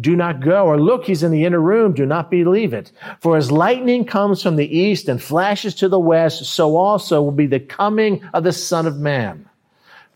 do 0.00 0.16
not 0.16 0.40
go, 0.40 0.66
or 0.66 0.80
look, 0.80 1.04
he's 1.04 1.22
in 1.22 1.30
the 1.30 1.44
inner 1.44 1.60
room, 1.60 1.92
do 1.92 2.04
not 2.04 2.32
believe 2.32 2.72
it. 2.72 2.90
For 3.20 3.36
as 3.36 3.52
lightning 3.52 4.04
comes 4.04 4.42
from 4.42 4.56
the 4.56 4.76
east 4.76 5.08
and 5.08 5.22
flashes 5.22 5.76
to 5.76 5.88
the 5.88 6.00
west, 6.00 6.44
so 6.46 6.76
also 6.76 7.22
will 7.22 7.30
be 7.30 7.46
the 7.46 7.60
coming 7.60 8.28
of 8.34 8.42
the 8.42 8.52
Son 8.52 8.88
of 8.88 8.98
Man. 8.98 9.48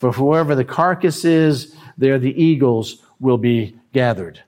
For 0.01 0.11
wherever 0.13 0.57
the 0.57 0.65
carcass 0.65 1.25
is, 1.25 1.77
there 1.97 2.19
the 2.19 2.43
eagles 2.43 3.01
will 3.21 3.39
be 3.39 3.77
gathered. 3.93 4.43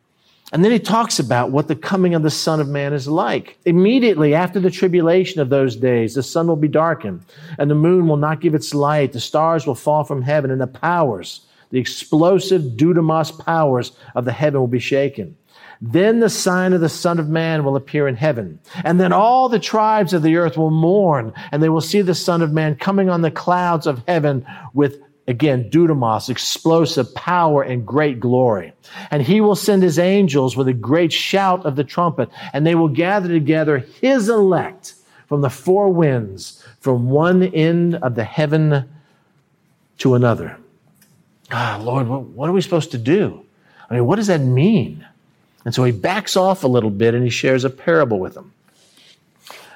And 0.54 0.64
then 0.64 0.70
he 0.70 0.78
talks 0.78 1.18
about 1.18 1.50
what 1.50 1.66
the 1.66 1.74
coming 1.74 2.14
of 2.14 2.22
the 2.22 2.30
Son 2.30 2.60
of 2.60 2.68
Man 2.68 2.92
is 2.92 3.08
like. 3.08 3.58
Immediately 3.64 4.34
after 4.34 4.60
the 4.60 4.70
tribulation 4.70 5.40
of 5.40 5.48
those 5.48 5.74
days, 5.74 6.14
the 6.14 6.22
sun 6.22 6.46
will 6.46 6.54
be 6.54 6.68
darkened, 6.68 7.24
and 7.58 7.68
the 7.68 7.74
moon 7.74 8.06
will 8.06 8.16
not 8.16 8.40
give 8.40 8.54
its 8.54 8.72
light, 8.72 9.12
the 9.12 9.18
stars 9.18 9.66
will 9.66 9.74
fall 9.74 10.04
from 10.04 10.22
heaven, 10.22 10.52
and 10.52 10.60
the 10.60 10.68
powers, 10.68 11.40
the 11.70 11.80
explosive 11.80 12.62
dunamis 12.76 13.36
powers 13.44 13.90
of 14.14 14.26
the 14.26 14.32
heaven 14.32 14.60
will 14.60 14.68
be 14.68 14.78
shaken. 14.78 15.36
Then 15.80 16.20
the 16.20 16.30
sign 16.30 16.72
of 16.72 16.80
the 16.80 16.88
Son 16.88 17.18
of 17.18 17.28
Man 17.28 17.64
will 17.64 17.74
appear 17.74 18.06
in 18.06 18.14
heaven. 18.14 18.60
And 18.84 19.00
then 19.00 19.12
all 19.12 19.48
the 19.48 19.58
tribes 19.58 20.12
of 20.12 20.22
the 20.22 20.36
earth 20.36 20.56
will 20.56 20.70
mourn, 20.70 21.32
and 21.50 21.64
they 21.64 21.68
will 21.68 21.80
see 21.80 22.00
the 22.00 22.14
Son 22.14 22.42
of 22.42 22.52
Man 22.52 22.76
coming 22.76 23.10
on 23.10 23.22
the 23.22 23.30
clouds 23.32 23.88
of 23.88 24.04
heaven 24.06 24.46
with 24.72 25.00
Again, 25.26 25.70
dunamis, 25.70 26.28
explosive 26.28 27.14
power 27.14 27.62
and 27.62 27.86
great 27.86 28.20
glory. 28.20 28.72
And 29.10 29.22
he 29.22 29.40
will 29.40 29.54
send 29.54 29.82
his 29.82 29.98
angels 29.98 30.56
with 30.56 30.68
a 30.68 30.74
great 30.74 31.12
shout 31.12 31.64
of 31.64 31.76
the 31.76 31.84
trumpet, 31.84 32.28
and 32.52 32.66
they 32.66 32.74
will 32.74 32.88
gather 32.88 33.28
together 33.28 33.78
his 33.78 34.28
elect 34.28 34.94
from 35.26 35.40
the 35.40 35.48
four 35.48 35.88
winds, 35.88 36.62
from 36.80 37.08
one 37.08 37.42
end 37.42 37.94
of 37.96 38.14
the 38.14 38.24
heaven 38.24 38.88
to 39.98 40.14
another. 40.14 40.58
Ah, 41.50 41.80
Lord, 41.82 42.06
what 42.06 42.48
are 42.48 42.52
we 42.52 42.60
supposed 42.60 42.90
to 42.90 42.98
do? 42.98 43.44
I 43.88 43.94
mean, 43.94 44.06
what 44.06 44.16
does 44.16 44.26
that 44.26 44.40
mean? 44.40 45.06
And 45.64 45.74
so 45.74 45.84
he 45.84 45.92
backs 45.92 46.36
off 46.36 46.64
a 46.64 46.68
little 46.68 46.90
bit 46.90 47.14
and 47.14 47.24
he 47.24 47.30
shares 47.30 47.64
a 47.64 47.70
parable 47.70 48.18
with 48.18 48.34
them. 48.34 48.52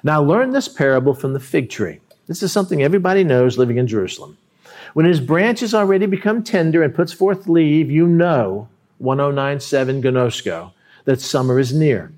Now, 0.02 0.22
learn 0.22 0.50
this 0.50 0.68
parable 0.68 1.14
from 1.14 1.32
the 1.32 1.40
fig 1.40 1.70
tree. 1.70 2.00
This 2.26 2.42
is 2.42 2.52
something 2.52 2.82
everybody 2.82 3.24
knows 3.24 3.56
living 3.56 3.78
in 3.78 3.86
Jerusalem. 3.86 4.36
When 4.98 5.06
his 5.06 5.20
branches 5.20 5.74
already 5.74 6.06
become 6.06 6.42
tender 6.42 6.82
and 6.82 6.92
puts 6.92 7.12
forth 7.12 7.46
leaf, 7.46 7.86
you 7.88 8.04
know, 8.04 8.66
1097 8.98 10.02
Gnosko, 10.02 10.72
that 11.04 11.20
summer 11.20 11.60
is 11.60 11.72
near. 11.72 12.12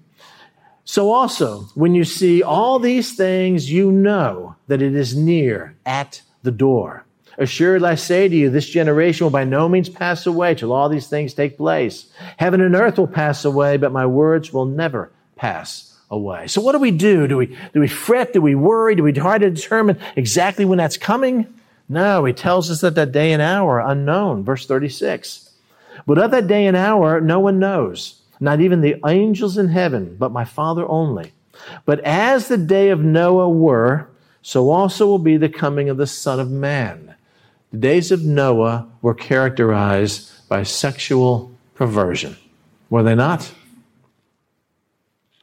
So 0.87 1.13
also, 1.13 1.69
when 1.75 1.95
you 1.95 2.05
see 2.05 2.43
all 2.43 2.79
these 2.79 3.15
things, 3.15 3.71
you 3.71 3.93
know 3.93 4.57
that 4.69 4.81
it 4.81 4.95
is 4.95 5.15
near 5.15 5.77
at 5.85 6.23
the 6.43 6.51
door. 6.51 7.05
Assuredly, 7.37 7.91
I 7.91 7.97
say 7.97 8.29
to 8.29 8.35
you, 8.35 8.49
this 8.49 8.71
generation 8.71 9.27
will 9.27 9.31
by 9.31 9.45
no 9.45 9.69
means 9.69 9.91
pass 9.91 10.25
away 10.25 10.55
till 10.55 10.73
all 10.73 10.89
these 10.89 11.07
things 11.07 11.35
take 11.35 11.59
place. 11.59 12.11
Heaven 12.39 12.63
and 12.63 12.75
earth 12.75 12.97
will 12.97 13.07
pass 13.07 13.45
away, 13.45 13.77
but 13.77 13.93
my 13.93 14.07
words 14.07 14.55
will 14.55 14.65
never 14.65 15.13
pass 15.37 15.99
away. 16.11 16.47
So 16.47 16.63
what 16.63 16.73
do 16.73 16.79
we 16.79 16.93
do? 16.93 17.27
Do 17.27 17.37
we, 17.37 17.55
do 17.75 17.81
we 17.81 17.89
fret? 17.89 18.33
Do 18.33 18.41
we 18.41 18.55
worry? 18.55 18.95
Do 18.95 19.03
we 19.03 19.13
try 19.13 19.37
to 19.37 19.51
determine 19.51 19.99
exactly 20.17 20.65
when 20.65 20.79
that's 20.79 20.97
coming? 20.97 21.47
No, 21.91 22.25
he 22.25 22.33
tells 22.33 22.71
us 22.71 22.83
that 22.83 22.95
that 22.95 23.11
day 23.11 23.33
and 23.33 23.43
hour 23.43 23.81
unknown, 23.81 24.45
verse 24.45 24.65
36. 24.65 25.51
But 26.07 26.19
of 26.19 26.31
that 26.31 26.47
day 26.47 26.67
and 26.67 26.77
hour, 26.77 27.21
no 27.21 27.41
one 27.41 27.59
knows, 27.59 28.23
not 28.39 28.61
even 28.61 28.81
the 28.81 29.01
angels 29.05 29.59
in 29.59 29.71
heaven, 29.71 30.15
but 30.17 30.31
my 30.31 30.45
Father 30.45 30.87
only. 30.89 31.33
But 31.85 31.99
as 32.01 32.47
the 32.47 32.57
day 32.57 32.91
of 32.91 33.01
Noah 33.01 33.49
were, 33.49 34.09
so 34.41 34.71
also 34.71 35.05
will 35.05 35.19
be 35.19 35.37
the 35.37 35.49
coming 35.49 35.89
of 35.89 35.97
the 35.97 36.07
Son 36.07 36.39
of 36.39 36.49
Man. 36.49 37.17
The 37.73 37.79
days 37.79 38.13
of 38.13 38.25
Noah 38.25 38.87
were 39.03 39.13
characterized 39.13 40.49
by 40.49 40.63
sexual 40.63 41.51
perversion. 41.75 42.37
Were 42.89 43.03
they 43.03 43.17
not? 43.17 43.53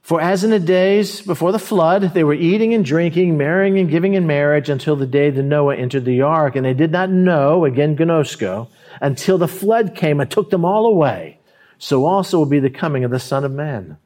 For 0.07 0.21
as 0.21 0.45
in 0.45 0.51
the 0.51 0.59
days 0.59 1.19
before 1.19 1.51
the 1.51 1.59
flood, 1.59 2.13
they 2.13 2.23
were 2.23 2.33
eating 2.33 2.73
and 2.73 2.85
drinking, 2.85 3.35
marrying 3.35 3.77
and 3.77 3.89
giving 3.89 4.13
in 4.13 4.25
marriage 4.25 4.69
until 4.69 4.95
the 4.95 5.05
day 5.05 5.29
that 5.29 5.43
Noah 5.43 5.75
entered 5.75 6.05
the 6.05 6.21
ark. 6.21 6.55
And 6.55 6.65
they 6.65 6.73
did 6.73 6.93
not 6.93 7.09
know, 7.09 7.65
again, 7.65 7.97
Gnosko, 7.97 8.69
until 9.01 9.37
the 9.37 9.49
flood 9.49 9.95
came 9.95 10.21
and 10.21 10.31
took 10.31 10.49
them 10.49 10.63
all 10.63 10.85
away. 10.85 11.39
So 11.77 12.05
also 12.05 12.37
will 12.37 12.45
be 12.45 12.61
the 12.61 12.69
coming 12.69 13.03
of 13.03 13.11
the 13.11 13.19
Son 13.19 13.43
of 13.43 13.51
Man. 13.51 13.97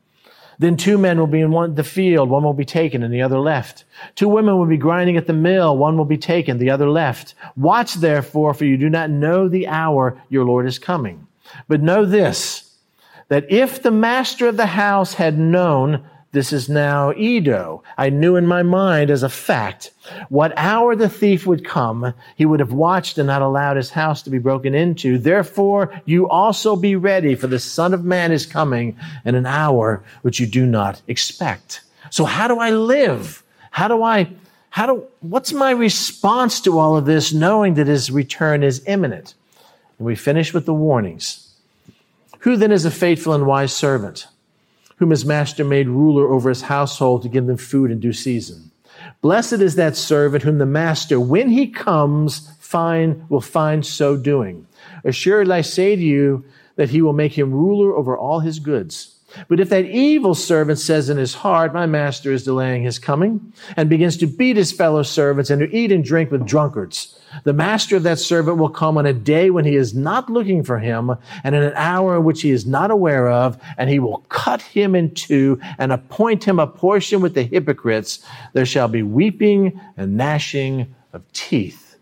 Then 0.57 0.75
two 0.75 0.97
men 0.97 1.19
will 1.19 1.27
be 1.27 1.41
in 1.41 1.51
one, 1.51 1.75
the 1.75 1.83
field, 1.83 2.31
one 2.31 2.43
will 2.43 2.55
be 2.55 2.65
taken 2.65 3.03
and 3.03 3.13
the 3.13 3.21
other 3.21 3.37
left. 3.37 3.83
Two 4.15 4.27
women 4.27 4.57
will 4.57 4.65
be 4.65 4.77
grinding 4.77 5.17
at 5.17 5.27
the 5.27 5.33
mill, 5.33 5.77
one 5.77 5.99
will 5.99 6.05
be 6.05 6.17
taken, 6.17 6.57
the 6.57 6.71
other 6.71 6.89
left. 6.89 7.35
Watch 7.55 7.93
therefore, 7.93 8.55
for 8.55 8.65
you 8.65 8.75
do 8.75 8.89
not 8.89 9.11
know 9.11 9.47
the 9.47 9.67
hour 9.67 10.19
your 10.29 10.45
Lord 10.45 10.65
is 10.65 10.79
coming. 10.79 11.27
But 11.67 11.83
know 11.83 12.05
this, 12.05 12.70
that 13.31 13.49
if 13.49 13.81
the 13.81 13.91
master 13.91 14.49
of 14.49 14.57
the 14.57 14.65
house 14.65 15.13
had 15.13 15.39
known, 15.39 16.03
this 16.33 16.51
is 16.51 16.67
now 16.67 17.13
eido. 17.13 17.81
I 17.97 18.09
knew 18.09 18.35
in 18.35 18.45
my 18.45 18.61
mind 18.61 19.09
as 19.09 19.23
a 19.23 19.29
fact 19.29 19.91
what 20.27 20.51
hour 20.57 20.97
the 20.97 21.07
thief 21.07 21.47
would 21.47 21.63
come. 21.63 22.13
He 22.35 22.45
would 22.45 22.59
have 22.59 22.73
watched 22.73 23.17
and 23.17 23.27
not 23.27 23.41
allowed 23.41 23.77
his 23.77 23.89
house 23.89 24.21
to 24.23 24.29
be 24.29 24.37
broken 24.37 24.75
into. 24.75 25.17
Therefore, 25.17 25.93
you 26.03 26.27
also 26.27 26.75
be 26.75 26.97
ready, 26.97 27.35
for 27.35 27.47
the 27.47 27.57
Son 27.57 27.93
of 27.93 28.03
Man 28.03 28.33
is 28.33 28.45
coming 28.45 28.97
in 29.23 29.35
an 29.35 29.45
hour 29.45 30.03
which 30.23 30.41
you 30.41 30.45
do 30.45 30.65
not 30.65 31.01
expect. 31.07 31.83
So 32.09 32.25
how 32.25 32.49
do 32.49 32.59
I 32.59 32.71
live? 32.71 33.43
How 33.69 33.87
do 33.87 34.03
I, 34.03 34.27
how 34.71 34.87
do, 34.87 35.05
what's 35.21 35.53
my 35.53 35.71
response 35.71 36.59
to 36.59 36.77
all 36.77 36.97
of 36.97 37.05
this, 37.05 37.31
knowing 37.31 37.75
that 37.75 37.87
his 37.87 38.11
return 38.11 38.61
is 38.61 38.83
imminent? 38.85 39.35
And 39.99 40.05
we 40.05 40.17
finish 40.17 40.53
with 40.53 40.65
the 40.65 40.73
warnings. 40.73 41.40
Who 42.41 42.57
then 42.57 42.71
is 42.71 42.85
a 42.85 42.91
faithful 42.91 43.33
and 43.33 43.45
wise 43.45 43.73
servant, 43.73 44.27
whom 44.97 45.11
his 45.11 45.25
master 45.25 45.63
made 45.63 45.87
ruler 45.87 46.27
over 46.27 46.49
his 46.49 46.63
household 46.63 47.21
to 47.21 47.29
give 47.29 47.45
them 47.45 47.57
food 47.57 47.91
in 47.91 47.99
due 47.99 48.13
season? 48.13 48.71
Blessed 49.21 49.53
is 49.53 49.75
that 49.75 49.95
servant 49.95 50.43
whom 50.43 50.57
the 50.57 50.65
master, 50.65 51.19
when 51.19 51.49
he 51.49 51.67
comes, 51.67 52.49
find, 52.59 53.29
will 53.29 53.41
find 53.41 53.85
so 53.85 54.17
doing. 54.17 54.65
Assuredly, 55.03 55.55
I 55.55 55.61
say 55.61 55.95
to 55.95 56.01
you 56.01 56.43
that 56.77 56.89
he 56.89 57.01
will 57.01 57.13
make 57.13 57.37
him 57.37 57.51
ruler 57.51 57.95
over 57.95 58.17
all 58.17 58.39
his 58.39 58.59
goods. 58.59 59.19
But 59.47 59.59
if 59.59 59.69
that 59.69 59.85
evil 59.85 60.35
servant 60.35 60.79
says 60.79 61.09
in 61.09 61.17
his 61.17 61.33
heart, 61.33 61.73
My 61.73 61.85
master 61.85 62.31
is 62.31 62.43
delaying 62.43 62.83
his 62.83 62.99
coming, 62.99 63.53
and 63.77 63.89
begins 63.89 64.17
to 64.17 64.27
beat 64.27 64.57
his 64.57 64.71
fellow 64.71 65.03
servants 65.03 65.49
and 65.49 65.59
to 65.61 65.75
eat 65.75 65.91
and 65.91 66.03
drink 66.03 66.31
with 66.31 66.45
drunkards, 66.45 67.17
the 67.43 67.53
master 67.53 67.95
of 67.95 68.03
that 68.03 68.19
servant 68.19 68.57
will 68.57 68.69
come 68.69 68.97
on 68.97 69.05
a 69.05 69.13
day 69.13 69.49
when 69.49 69.65
he 69.65 69.75
is 69.75 69.93
not 69.93 70.29
looking 70.29 70.63
for 70.63 70.79
him, 70.79 71.15
and 71.43 71.55
in 71.55 71.63
an 71.63 71.73
hour 71.75 72.17
in 72.17 72.23
which 72.23 72.41
he 72.41 72.51
is 72.51 72.65
not 72.65 72.91
aware 72.91 73.29
of, 73.29 73.57
and 73.77 73.89
he 73.89 73.99
will 73.99 74.19
cut 74.29 74.61
him 74.61 74.95
in 74.95 75.13
two 75.13 75.59
and 75.77 75.91
appoint 75.91 76.43
him 76.43 76.59
a 76.59 76.67
portion 76.67 77.21
with 77.21 77.33
the 77.33 77.43
hypocrites. 77.43 78.25
There 78.53 78.65
shall 78.65 78.87
be 78.87 79.03
weeping 79.03 79.79
and 79.95 80.17
gnashing 80.17 80.93
of 81.13 81.29
teeth. 81.31 81.95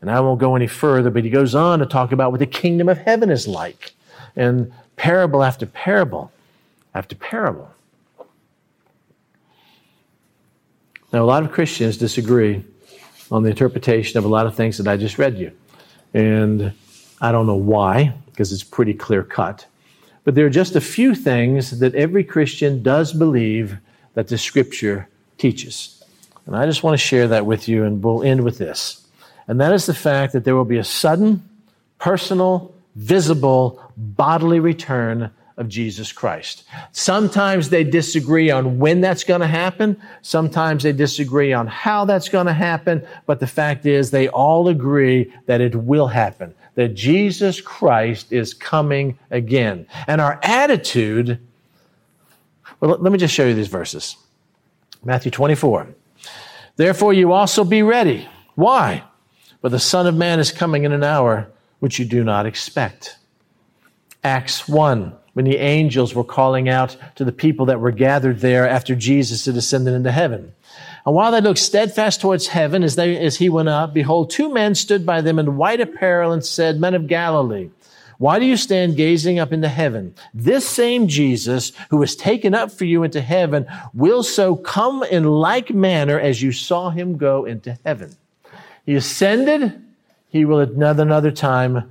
And 0.00 0.10
I 0.10 0.20
won't 0.20 0.40
go 0.40 0.56
any 0.56 0.66
further, 0.66 1.10
but 1.10 1.24
he 1.24 1.30
goes 1.30 1.54
on 1.54 1.78
to 1.78 1.86
talk 1.86 2.12
about 2.12 2.30
what 2.30 2.40
the 2.40 2.46
kingdom 2.46 2.88
of 2.88 2.98
heaven 2.98 3.30
is 3.30 3.46
like, 3.46 3.92
and 4.36 4.72
parable 4.96 5.42
after 5.42 5.66
parable 5.66 6.30
after 6.94 7.14
parable. 7.14 7.70
Now, 11.12 11.22
a 11.22 11.26
lot 11.26 11.42
of 11.42 11.50
Christians 11.50 11.96
disagree 11.96 12.64
on 13.30 13.42
the 13.42 13.50
interpretation 13.50 14.18
of 14.18 14.24
a 14.24 14.28
lot 14.28 14.46
of 14.46 14.54
things 14.54 14.78
that 14.78 14.88
I 14.88 14.96
just 14.96 15.18
read 15.18 15.38
you. 15.38 15.52
And 16.14 16.72
I 17.20 17.32
don't 17.32 17.46
know 17.46 17.54
why, 17.54 18.14
because 18.26 18.52
it's 18.52 18.64
pretty 18.64 18.94
clear 18.94 19.22
cut. 19.22 19.66
But 20.24 20.34
there 20.34 20.46
are 20.46 20.50
just 20.50 20.76
a 20.76 20.80
few 20.80 21.14
things 21.14 21.78
that 21.80 21.94
every 21.94 22.24
Christian 22.24 22.82
does 22.82 23.12
believe 23.12 23.76
that 24.14 24.28
the 24.28 24.38
scripture 24.38 25.08
teaches. 25.38 26.02
And 26.46 26.56
I 26.56 26.66
just 26.66 26.82
want 26.82 26.94
to 26.94 27.04
share 27.04 27.28
that 27.28 27.46
with 27.46 27.68
you, 27.68 27.84
and 27.84 28.02
we'll 28.02 28.22
end 28.22 28.42
with 28.42 28.58
this. 28.58 29.06
And 29.48 29.60
that 29.60 29.72
is 29.72 29.86
the 29.86 29.94
fact 29.94 30.32
that 30.32 30.44
there 30.44 30.54
will 30.54 30.64
be 30.64 30.78
a 30.78 30.84
sudden, 30.84 31.48
personal, 31.98 32.74
visible, 32.96 33.82
bodily 33.96 34.60
return 34.60 35.30
of 35.60 35.68
Jesus 35.68 36.10
Christ. 36.10 36.64
Sometimes 36.92 37.68
they 37.68 37.84
disagree 37.84 38.50
on 38.50 38.78
when 38.78 39.02
that's 39.02 39.24
going 39.24 39.42
to 39.42 39.46
happen. 39.46 40.00
Sometimes 40.22 40.82
they 40.82 40.92
disagree 40.92 41.52
on 41.52 41.66
how 41.66 42.06
that's 42.06 42.30
going 42.30 42.46
to 42.46 42.52
happen. 42.52 43.06
But 43.26 43.40
the 43.40 43.46
fact 43.46 43.84
is, 43.84 44.10
they 44.10 44.28
all 44.28 44.68
agree 44.68 45.30
that 45.44 45.60
it 45.60 45.76
will 45.76 46.08
happen, 46.08 46.54
that 46.76 46.94
Jesus 46.94 47.60
Christ 47.60 48.32
is 48.32 48.54
coming 48.54 49.18
again. 49.30 49.86
And 50.06 50.22
our 50.22 50.40
attitude, 50.42 51.38
well, 52.80 52.96
let 52.98 53.12
me 53.12 53.18
just 53.18 53.34
show 53.34 53.46
you 53.46 53.54
these 53.54 53.68
verses 53.68 54.16
Matthew 55.04 55.30
24. 55.30 55.88
Therefore, 56.76 57.12
you 57.12 57.32
also 57.32 57.64
be 57.64 57.82
ready. 57.82 58.26
Why? 58.54 59.04
For 59.60 59.68
the 59.68 59.78
Son 59.78 60.06
of 60.06 60.14
Man 60.14 60.40
is 60.40 60.52
coming 60.52 60.84
in 60.84 60.92
an 60.92 61.04
hour 61.04 61.50
which 61.80 61.98
you 61.98 62.06
do 62.06 62.24
not 62.24 62.46
expect. 62.46 63.18
Acts 64.24 64.66
1 64.66 65.14
when 65.32 65.44
the 65.44 65.56
angels 65.56 66.14
were 66.14 66.24
calling 66.24 66.68
out 66.68 66.96
to 67.14 67.24
the 67.24 67.32
people 67.32 67.66
that 67.66 67.80
were 67.80 67.90
gathered 67.90 68.40
there 68.40 68.68
after 68.68 68.94
Jesus 68.94 69.46
had 69.46 69.56
ascended 69.56 69.94
into 69.94 70.12
heaven. 70.12 70.52
And 71.06 71.14
while 71.14 71.32
they 71.32 71.40
looked 71.40 71.58
steadfast 71.58 72.20
towards 72.20 72.48
heaven 72.48 72.82
as, 72.82 72.96
they, 72.96 73.16
as 73.16 73.36
he 73.36 73.48
went 73.48 73.68
up, 73.68 73.94
behold, 73.94 74.30
two 74.30 74.52
men 74.52 74.74
stood 74.74 75.06
by 75.06 75.20
them 75.20 75.38
in 75.38 75.56
white 75.56 75.80
apparel 75.80 76.32
and 76.32 76.44
said, 76.44 76.78
Men 76.78 76.94
of 76.94 77.06
Galilee, 77.06 77.70
why 78.18 78.38
do 78.38 78.44
you 78.44 78.58
stand 78.58 78.98
gazing 78.98 79.38
up 79.38 79.50
into 79.50 79.68
heaven? 79.68 80.14
This 80.34 80.68
same 80.68 81.08
Jesus 81.08 81.72
who 81.88 81.96
was 81.96 82.14
taken 82.14 82.54
up 82.54 82.70
for 82.70 82.84
you 82.84 83.02
into 83.02 83.22
heaven 83.22 83.66
will 83.94 84.22
so 84.22 84.56
come 84.56 85.02
in 85.04 85.24
like 85.24 85.70
manner 85.70 86.20
as 86.20 86.42
you 86.42 86.52
saw 86.52 86.90
him 86.90 87.16
go 87.16 87.46
into 87.46 87.78
heaven. 87.82 88.14
He 88.84 88.94
ascended, 88.94 89.82
he 90.28 90.44
will 90.44 90.60
at 90.60 90.68
another, 90.68 91.02
another 91.02 91.30
time 91.30 91.90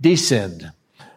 descend. 0.00 0.72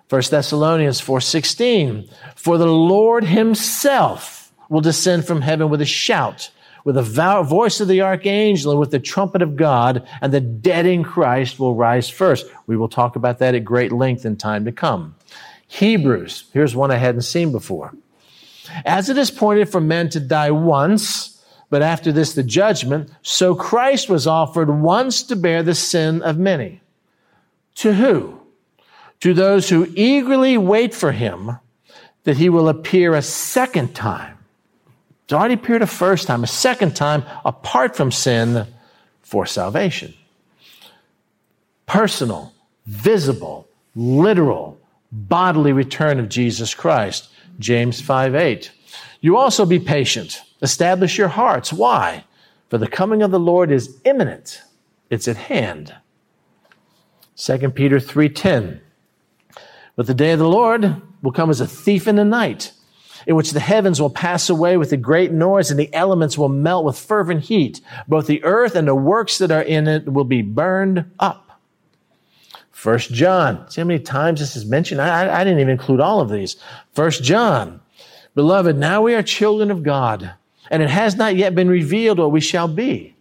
1 0.09 0.21
Thessalonians 0.29 1.01
4:16 1.01 2.09
For 2.35 2.57
the 2.57 2.67
Lord 2.67 3.23
himself 3.25 4.53
will 4.69 4.81
descend 4.81 5.25
from 5.25 5.41
heaven 5.41 5.69
with 5.69 5.81
a 5.81 5.85
shout 5.85 6.51
with 6.85 6.95
the 6.95 7.43
voice 7.43 7.81
of 7.81 7.87
the 7.87 8.01
archangel 8.01 8.71
and 8.71 8.79
with 8.79 8.91
the 8.91 8.99
trumpet 8.99 9.41
of 9.41 9.57
God 9.57 10.07
and 10.21 10.31
the 10.31 10.39
dead 10.39 10.85
in 10.85 11.03
Christ 11.03 11.59
will 11.59 11.73
rise 11.73 12.07
first. 12.07 12.45
We 12.67 12.77
will 12.77 12.87
talk 12.87 13.15
about 13.17 13.39
that 13.39 13.55
at 13.55 13.65
great 13.65 13.91
length 13.91 14.23
in 14.23 14.37
time 14.37 14.63
to 14.65 14.71
come. 14.71 15.15
Hebrews, 15.67 16.45
here's 16.53 16.75
one 16.75 16.91
I 16.91 16.97
hadn't 16.97 17.21
seen 17.21 17.51
before. 17.51 17.93
As 18.85 19.09
it 19.09 19.17
is 19.17 19.31
pointed 19.31 19.67
for 19.67 19.81
men 19.81 20.09
to 20.09 20.19
die 20.19 20.51
once, 20.51 21.43
but 21.71 21.81
after 21.81 22.11
this 22.11 22.33
the 22.33 22.43
judgment, 22.43 23.09
so 23.23 23.55
Christ 23.55 24.07
was 24.07 24.27
offered 24.27 24.69
once 24.69 25.23
to 25.23 25.35
bear 25.35 25.63
the 25.63 25.75
sin 25.75 26.21
of 26.21 26.37
many. 26.37 26.81
To 27.75 27.93
who? 27.95 28.39
To 29.21 29.33
those 29.33 29.69
who 29.69 29.91
eagerly 29.95 30.57
wait 30.57 30.93
for 30.93 31.11
him 31.11 31.57
that 32.25 32.37
he 32.37 32.49
will 32.49 32.69
appear 32.69 33.13
a 33.13 33.21
second 33.21 33.95
time. 33.95 34.37
He's 35.27 35.33
already 35.33 35.53
appeared 35.55 35.81
a 35.81 35.87
first 35.87 36.27
time, 36.27 36.43
a 36.43 36.47
second 36.47 36.95
time 36.95 37.23
apart 37.43 37.95
from 37.95 38.11
sin 38.11 38.67
for 39.21 39.45
salvation. 39.45 40.13
Personal, 41.85 42.53
visible, 42.85 43.67
literal, 43.95 44.79
bodily 45.11 45.71
return 45.71 46.19
of 46.19 46.29
Jesus 46.29 46.73
Christ. 46.73 47.29
James 47.57 48.01
5 48.01 48.35
8. 48.35 48.71
You 49.21 49.37
also 49.37 49.65
be 49.65 49.79
patient. 49.79 50.41
Establish 50.61 51.17
your 51.17 51.29
hearts. 51.29 51.71
Why? 51.71 52.23
For 52.69 52.77
the 52.77 52.87
coming 52.87 53.21
of 53.21 53.31
the 53.31 53.39
Lord 53.39 53.71
is 53.71 53.97
imminent. 54.03 54.61
It's 55.09 55.27
at 55.27 55.37
hand. 55.37 55.95
2 57.35 57.71
Peter 57.71 57.99
3:10. 57.99 58.81
But 59.95 60.07
the 60.07 60.13
day 60.13 60.31
of 60.31 60.39
the 60.39 60.49
Lord 60.49 61.01
will 61.21 61.31
come 61.31 61.49
as 61.49 61.61
a 61.61 61.67
thief 61.67 62.07
in 62.07 62.15
the 62.15 62.25
night, 62.25 62.71
in 63.25 63.35
which 63.35 63.51
the 63.51 63.59
heavens 63.59 64.01
will 64.01 64.09
pass 64.09 64.49
away 64.49 64.77
with 64.77 64.91
a 64.91 64.97
great 64.97 65.31
noise 65.31 65.71
and 65.71 65.79
the 65.79 65.93
elements 65.93 66.37
will 66.37 66.49
melt 66.49 66.85
with 66.85 66.97
fervent 66.97 67.43
heat. 67.43 67.81
Both 68.07 68.27
the 68.27 68.43
earth 68.43 68.75
and 68.75 68.87
the 68.87 68.95
works 68.95 69.37
that 69.37 69.51
are 69.51 69.61
in 69.61 69.87
it 69.87 70.11
will 70.11 70.25
be 70.25 70.41
burned 70.41 71.11
up. 71.19 71.45
First 72.71 73.13
John. 73.13 73.67
See 73.69 73.81
how 73.81 73.87
many 73.87 73.99
times 73.99 74.39
this 74.39 74.55
is 74.55 74.65
mentioned? 74.65 75.01
I, 75.01 75.41
I, 75.41 75.43
didn't 75.43 75.59
even 75.59 75.71
include 75.71 76.01
all 76.01 76.21
of 76.21 76.29
these. 76.29 76.57
First 76.93 77.23
John. 77.23 77.81
Beloved, 78.35 78.77
now 78.77 79.01
we 79.01 79.15
are 79.15 79.23
children 79.23 79.71
of 79.71 79.81
God, 79.81 80.33
and 80.69 80.83
it 80.83 80.89
has 80.89 81.15
not 81.15 81.35
yet 81.35 81.55
been 81.55 81.69
revealed 81.69 82.19
what 82.19 82.33
we 82.33 82.41
shall 82.41 82.67
be. 82.67 83.15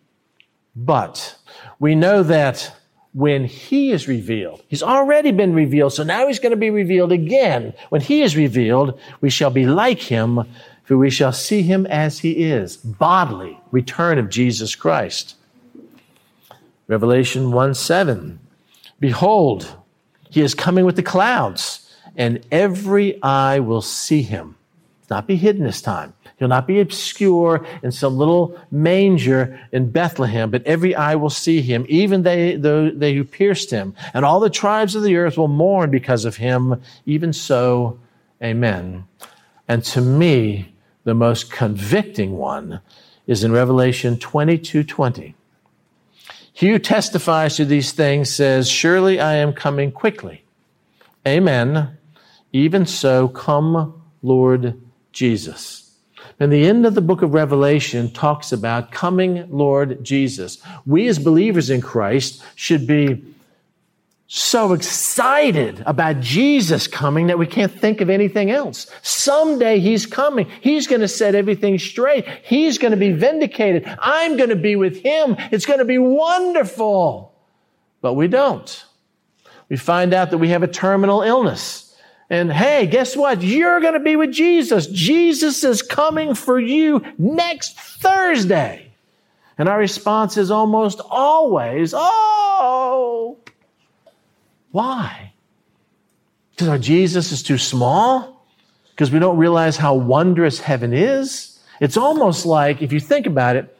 But 0.76 1.38
we 1.78 1.94
know 1.94 2.22
that 2.24 2.74
when 3.14 3.44
he 3.44 3.92
is 3.92 4.08
revealed, 4.08 4.62
he's 4.66 4.82
already 4.82 5.30
been 5.30 5.54
revealed, 5.54 5.92
so 5.92 6.02
now 6.02 6.26
he's 6.26 6.40
going 6.40 6.50
to 6.50 6.56
be 6.56 6.70
revealed 6.70 7.12
again. 7.12 7.72
When 7.88 8.00
he 8.00 8.22
is 8.22 8.36
revealed, 8.36 8.98
we 9.20 9.30
shall 9.30 9.50
be 9.50 9.66
like 9.66 10.00
him, 10.00 10.42
for 10.82 10.98
we 10.98 11.10
shall 11.10 11.32
see 11.32 11.62
him 11.62 11.86
as 11.86 12.18
he 12.18 12.44
is. 12.44 12.76
Bodily 12.76 13.60
return 13.70 14.18
of 14.18 14.30
Jesus 14.30 14.74
Christ. 14.74 15.36
Revelation 16.88 17.52
1 17.52 17.74
7. 17.74 18.40
Behold, 18.98 19.76
he 20.28 20.40
is 20.40 20.54
coming 20.54 20.84
with 20.84 20.96
the 20.96 21.02
clouds, 21.02 21.96
and 22.16 22.44
every 22.50 23.22
eye 23.22 23.60
will 23.60 23.80
see 23.80 24.22
him. 24.22 24.56
Not 25.10 25.26
be 25.26 25.36
hidden 25.36 25.64
this 25.64 25.82
time. 25.82 26.14
He'll 26.38 26.48
not 26.48 26.66
be 26.66 26.80
obscure 26.80 27.66
in 27.82 27.92
some 27.92 28.16
little 28.16 28.58
manger 28.70 29.60
in 29.70 29.90
Bethlehem, 29.90 30.50
but 30.50 30.64
every 30.64 30.94
eye 30.94 31.14
will 31.14 31.30
see 31.30 31.60
him, 31.60 31.84
even 31.88 32.22
they, 32.22 32.56
they 32.56 33.14
who 33.14 33.24
pierced 33.24 33.70
him. 33.70 33.94
And 34.14 34.24
all 34.24 34.40
the 34.40 34.50
tribes 34.50 34.94
of 34.94 35.02
the 35.02 35.16
earth 35.16 35.36
will 35.36 35.48
mourn 35.48 35.90
because 35.90 36.24
of 36.24 36.36
him. 36.36 36.80
Even 37.06 37.32
so, 37.32 37.98
amen. 38.42 39.04
And 39.68 39.84
to 39.84 40.00
me, 40.00 40.74
the 41.04 41.14
most 41.14 41.50
convicting 41.50 42.36
one 42.36 42.80
is 43.26 43.44
in 43.44 43.52
Revelation 43.52 44.18
22 44.18 44.84
20. 44.84 45.34
He 46.52 46.68
who 46.70 46.78
testifies 46.78 47.56
to 47.56 47.64
these 47.64 47.92
things 47.92 48.32
says, 48.32 48.68
Surely 48.68 49.20
I 49.20 49.34
am 49.34 49.52
coming 49.52 49.90
quickly. 49.90 50.44
Amen. 51.26 51.98
Even 52.52 52.86
so, 52.86 53.28
come, 53.28 54.02
Lord 54.22 54.80
Jesus. 55.14 55.96
And 56.38 56.52
the 56.52 56.66
end 56.66 56.84
of 56.84 56.94
the 56.94 57.00
book 57.00 57.22
of 57.22 57.32
Revelation 57.32 58.10
talks 58.10 58.52
about 58.52 58.90
coming 58.90 59.48
Lord 59.50 60.02
Jesus. 60.04 60.58
We 60.84 61.06
as 61.08 61.18
believers 61.18 61.70
in 61.70 61.80
Christ 61.80 62.42
should 62.56 62.86
be 62.86 63.24
so 64.26 64.72
excited 64.72 65.82
about 65.86 66.20
Jesus 66.20 66.88
coming 66.88 67.28
that 67.28 67.38
we 67.38 67.46
can't 67.46 67.70
think 67.70 68.00
of 68.00 68.10
anything 68.10 68.50
else. 68.50 68.90
Someday 69.02 69.78
he's 69.78 70.06
coming. 70.06 70.50
He's 70.60 70.88
going 70.88 71.02
to 71.02 71.08
set 71.08 71.36
everything 71.36 71.78
straight. 71.78 72.26
He's 72.42 72.78
going 72.78 72.90
to 72.90 72.96
be 72.96 73.12
vindicated. 73.12 73.84
I'm 74.00 74.36
going 74.36 74.48
to 74.48 74.56
be 74.56 74.74
with 74.74 75.02
him. 75.02 75.36
It's 75.52 75.66
going 75.66 75.78
to 75.78 75.84
be 75.84 75.98
wonderful. 75.98 77.32
But 78.00 78.14
we 78.14 78.26
don't. 78.26 78.84
We 79.68 79.76
find 79.76 80.12
out 80.12 80.30
that 80.30 80.38
we 80.38 80.48
have 80.48 80.62
a 80.64 80.68
terminal 80.68 81.22
illness. 81.22 81.83
And 82.30 82.52
hey, 82.52 82.86
guess 82.86 83.16
what? 83.16 83.42
You're 83.42 83.80
going 83.80 83.94
to 83.94 84.00
be 84.00 84.16
with 84.16 84.32
Jesus. 84.32 84.86
Jesus 84.86 85.62
is 85.62 85.82
coming 85.82 86.34
for 86.34 86.58
you 86.58 87.02
next 87.18 87.78
Thursday. 87.78 88.92
And 89.58 89.68
our 89.68 89.78
response 89.78 90.36
is 90.36 90.50
almost 90.50 91.00
always, 91.10 91.92
oh, 91.96 93.38
why? 94.72 95.32
Because 96.50 96.68
our 96.68 96.78
Jesus 96.78 97.30
is 97.30 97.42
too 97.42 97.58
small? 97.58 98.46
Because 98.90 99.10
we 99.10 99.18
don't 99.18 99.36
realize 99.36 99.76
how 99.76 99.94
wondrous 99.94 100.60
heaven 100.60 100.92
is? 100.92 101.58
It's 101.80 101.96
almost 101.96 102.46
like, 102.46 102.80
if 102.82 102.92
you 102.92 103.00
think 103.00 103.26
about 103.26 103.56
it, 103.56 103.76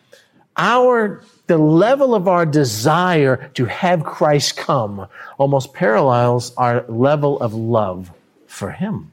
our 0.57 1.23
the 1.47 1.59
level 1.59 2.15
of 2.15 2.27
our 2.27 2.47
desire 2.47 3.51
to 3.55 3.67
have 3.67 4.05
Christ 4.05 4.57
come 4.57 5.09
almost 5.37 5.75
parallels 5.75 6.55
our 6.57 6.85
level 6.89 7.39
of 7.41 7.53
love 7.53 8.13
for 8.55 8.71
Him. 8.71 9.11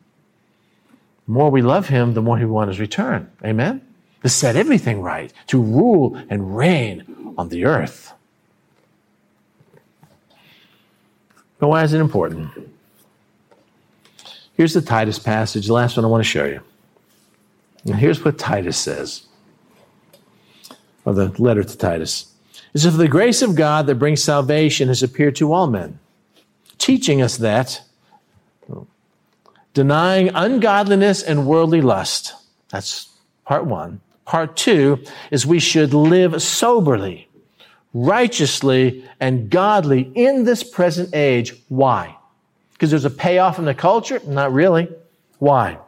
The 1.26 1.32
more 1.32 1.50
we 1.50 1.62
love 1.62 1.88
Him, 1.88 2.14
the 2.14 2.22
more 2.22 2.38
He 2.38 2.46
wants 2.46 2.74
His 2.74 2.80
return. 2.80 3.30
Amen? 3.44 3.82
To 4.24 4.30
set 4.30 4.56
everything 4.56 5.02
right, 5.02 5.34
to 5.48 5.62
rule 5.62 6.16
and 6.30 6.56
reign 6.56 7.34
on 7.38 7.50
the 7.50 7.66
earth. 7.66 8.14
But 11.58 11.68
why 11.70 11.84
is 11.84 11.94
it 11.94 12.00
important? 12.00 12.50
Here's 14.54 14.74
the 14.74 14.82
Titus 14.82 15.18
passage, 15.18 15.68
the 15.68 15.74
last 15.74 15.98
one 15.98 16.06
I 16.06 16.08
want 16.08 16.24
to 16.24 16.30
show 16.30 16.46
you. 16.46 16.62
And 17.86 17.96
here's 17.96 18.24
what 18.24 18.38
Titus 18.38 18.78
says, 18.78 19.26
or 21.04 21.14
the 21.14 21.30
letter 21.42 21.64
to 21.64 21.78
Titus. 21.78 22.32
It 22.74 22.80
says, 22.80 22.96
the 22.96 23.08
grace 23.08 23.42
of 23.42 23.56
God 23.56 23.88
that 23.88 23.96
brings 23.96 24.24
salvation 24.24 24.88
has 24.88 25.02
appeared 25.02 25.36
to 25.38 25.52
all 25.52 25.68
men, 25.68 26.00
teaching 26.78 27.22
us 27.22 27.38
that 27.38 27.82
denying 29.74 30.30
ungodliness 30.34 31.24
and 31.24 31.48
worldly 31.48 31.82
lust. 31.82 32.34
That's 32.70 33.10
part 33.46 33.66
one. 33.66 34.02
Part 34.26 34.56
two 34.56 35.04
is 35.30 35.46
we 35.46 35.60
should 35.60 35.94
live 35.94 36.42
soberly, 36.42 37.28
righteously, 37.94 39.06
and 39.20 39.50
godly 39.50 40.12
in 40.16 40.46
this 40.46 40.64
present 40.64 41.14
age. 41.14 41.56
Why? 41.68 42.16
Because 42.74 42.90
there's 42.90 43.06
a 43.06 43.10
payoff 43.10 43.60
in 43.60 43.66
the 43.66 43.74
culture? 43.74 44.22
Not 44.26 44.54
really. 44.54 44.90
Why? 45.40 45.80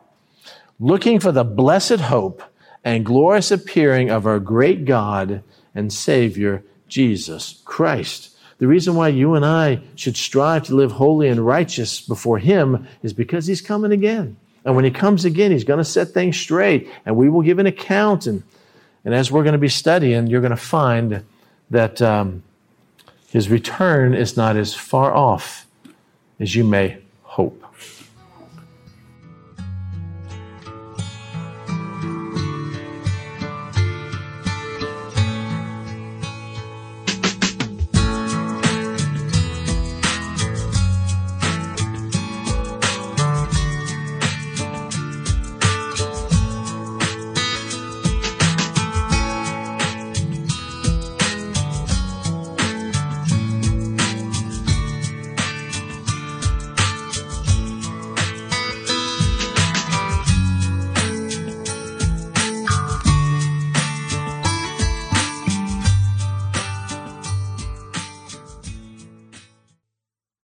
Looking 0.79 1.19
for 1.19 1.31
the 1.31 1.43
blessed 1.43 2.01
hope 2.01 2.43
and 2.84 3.05
glorious 3.05 3.51
appearing 3.51 4.09
of 4.09 4.25
our 4.25 4.39
great 4.39 4.86
God 4.86 5.43
and 5.73 5.91
Savior, 5.93 6.63
Jesus 6.88 7.61
Christ. 7.65 8.32
The 8.60 8.68
reason 8.68 8.95
why 8.95 9.10
you 9.10 9.36
and 9.36 9.45
I 9.45 9.82
should 9.95 10.16
strive 10.16 10.64
to 10.64 10.76
live 10.76 10.91
holy 10.91 11.28
and 11.28 11.45
righteous 11.45 12.01
before 12.01 12.38
Him 12.38 12.88
is 13.01 13.14
because 13.14 13.47
He's 13.47 13.62
coming 13.62 13.91
again. 13.91 14.38
And 14.66 14.76
when 14.76 14.86
He 14.86 14.91
comes 14.91 15.26
again, 15.26 15.51
He's 15.51 15.64
going 15.64 15.80
to 15.80 15.84
set 15.84 16.10
things 16.10 16.38
straight, 16.38 16.89
and 17.06 17.16
we 17.16 17.30
will 17.30 17.41
give 17.41 17.60
an 17.60 17.66
account. 17.66 18.28
And, 18.28 18.43
and 19.04 19.14
as 19.14 19.32
we're 19.32 19.43
going 19.43 19.54
to 19.54 19.60
be 19.60 19.70
studying, 19.70 20.28
you're 20.28 20.41
going 20.41 20.51
to 20.51 20.58
find 20.58 21.24
that 21.70 22.01
um, 22.01 22.43
His 23.30 23.49
return 23.49 24.14
is 24.14 24.38
not 24.38 24.56
as 24.56 24.74
far 24.74 25.14
off 25.14 25.68
as 26.39 26.56
you 26.56 26.64
may 26.64 26.99
hope. 27.24 27.62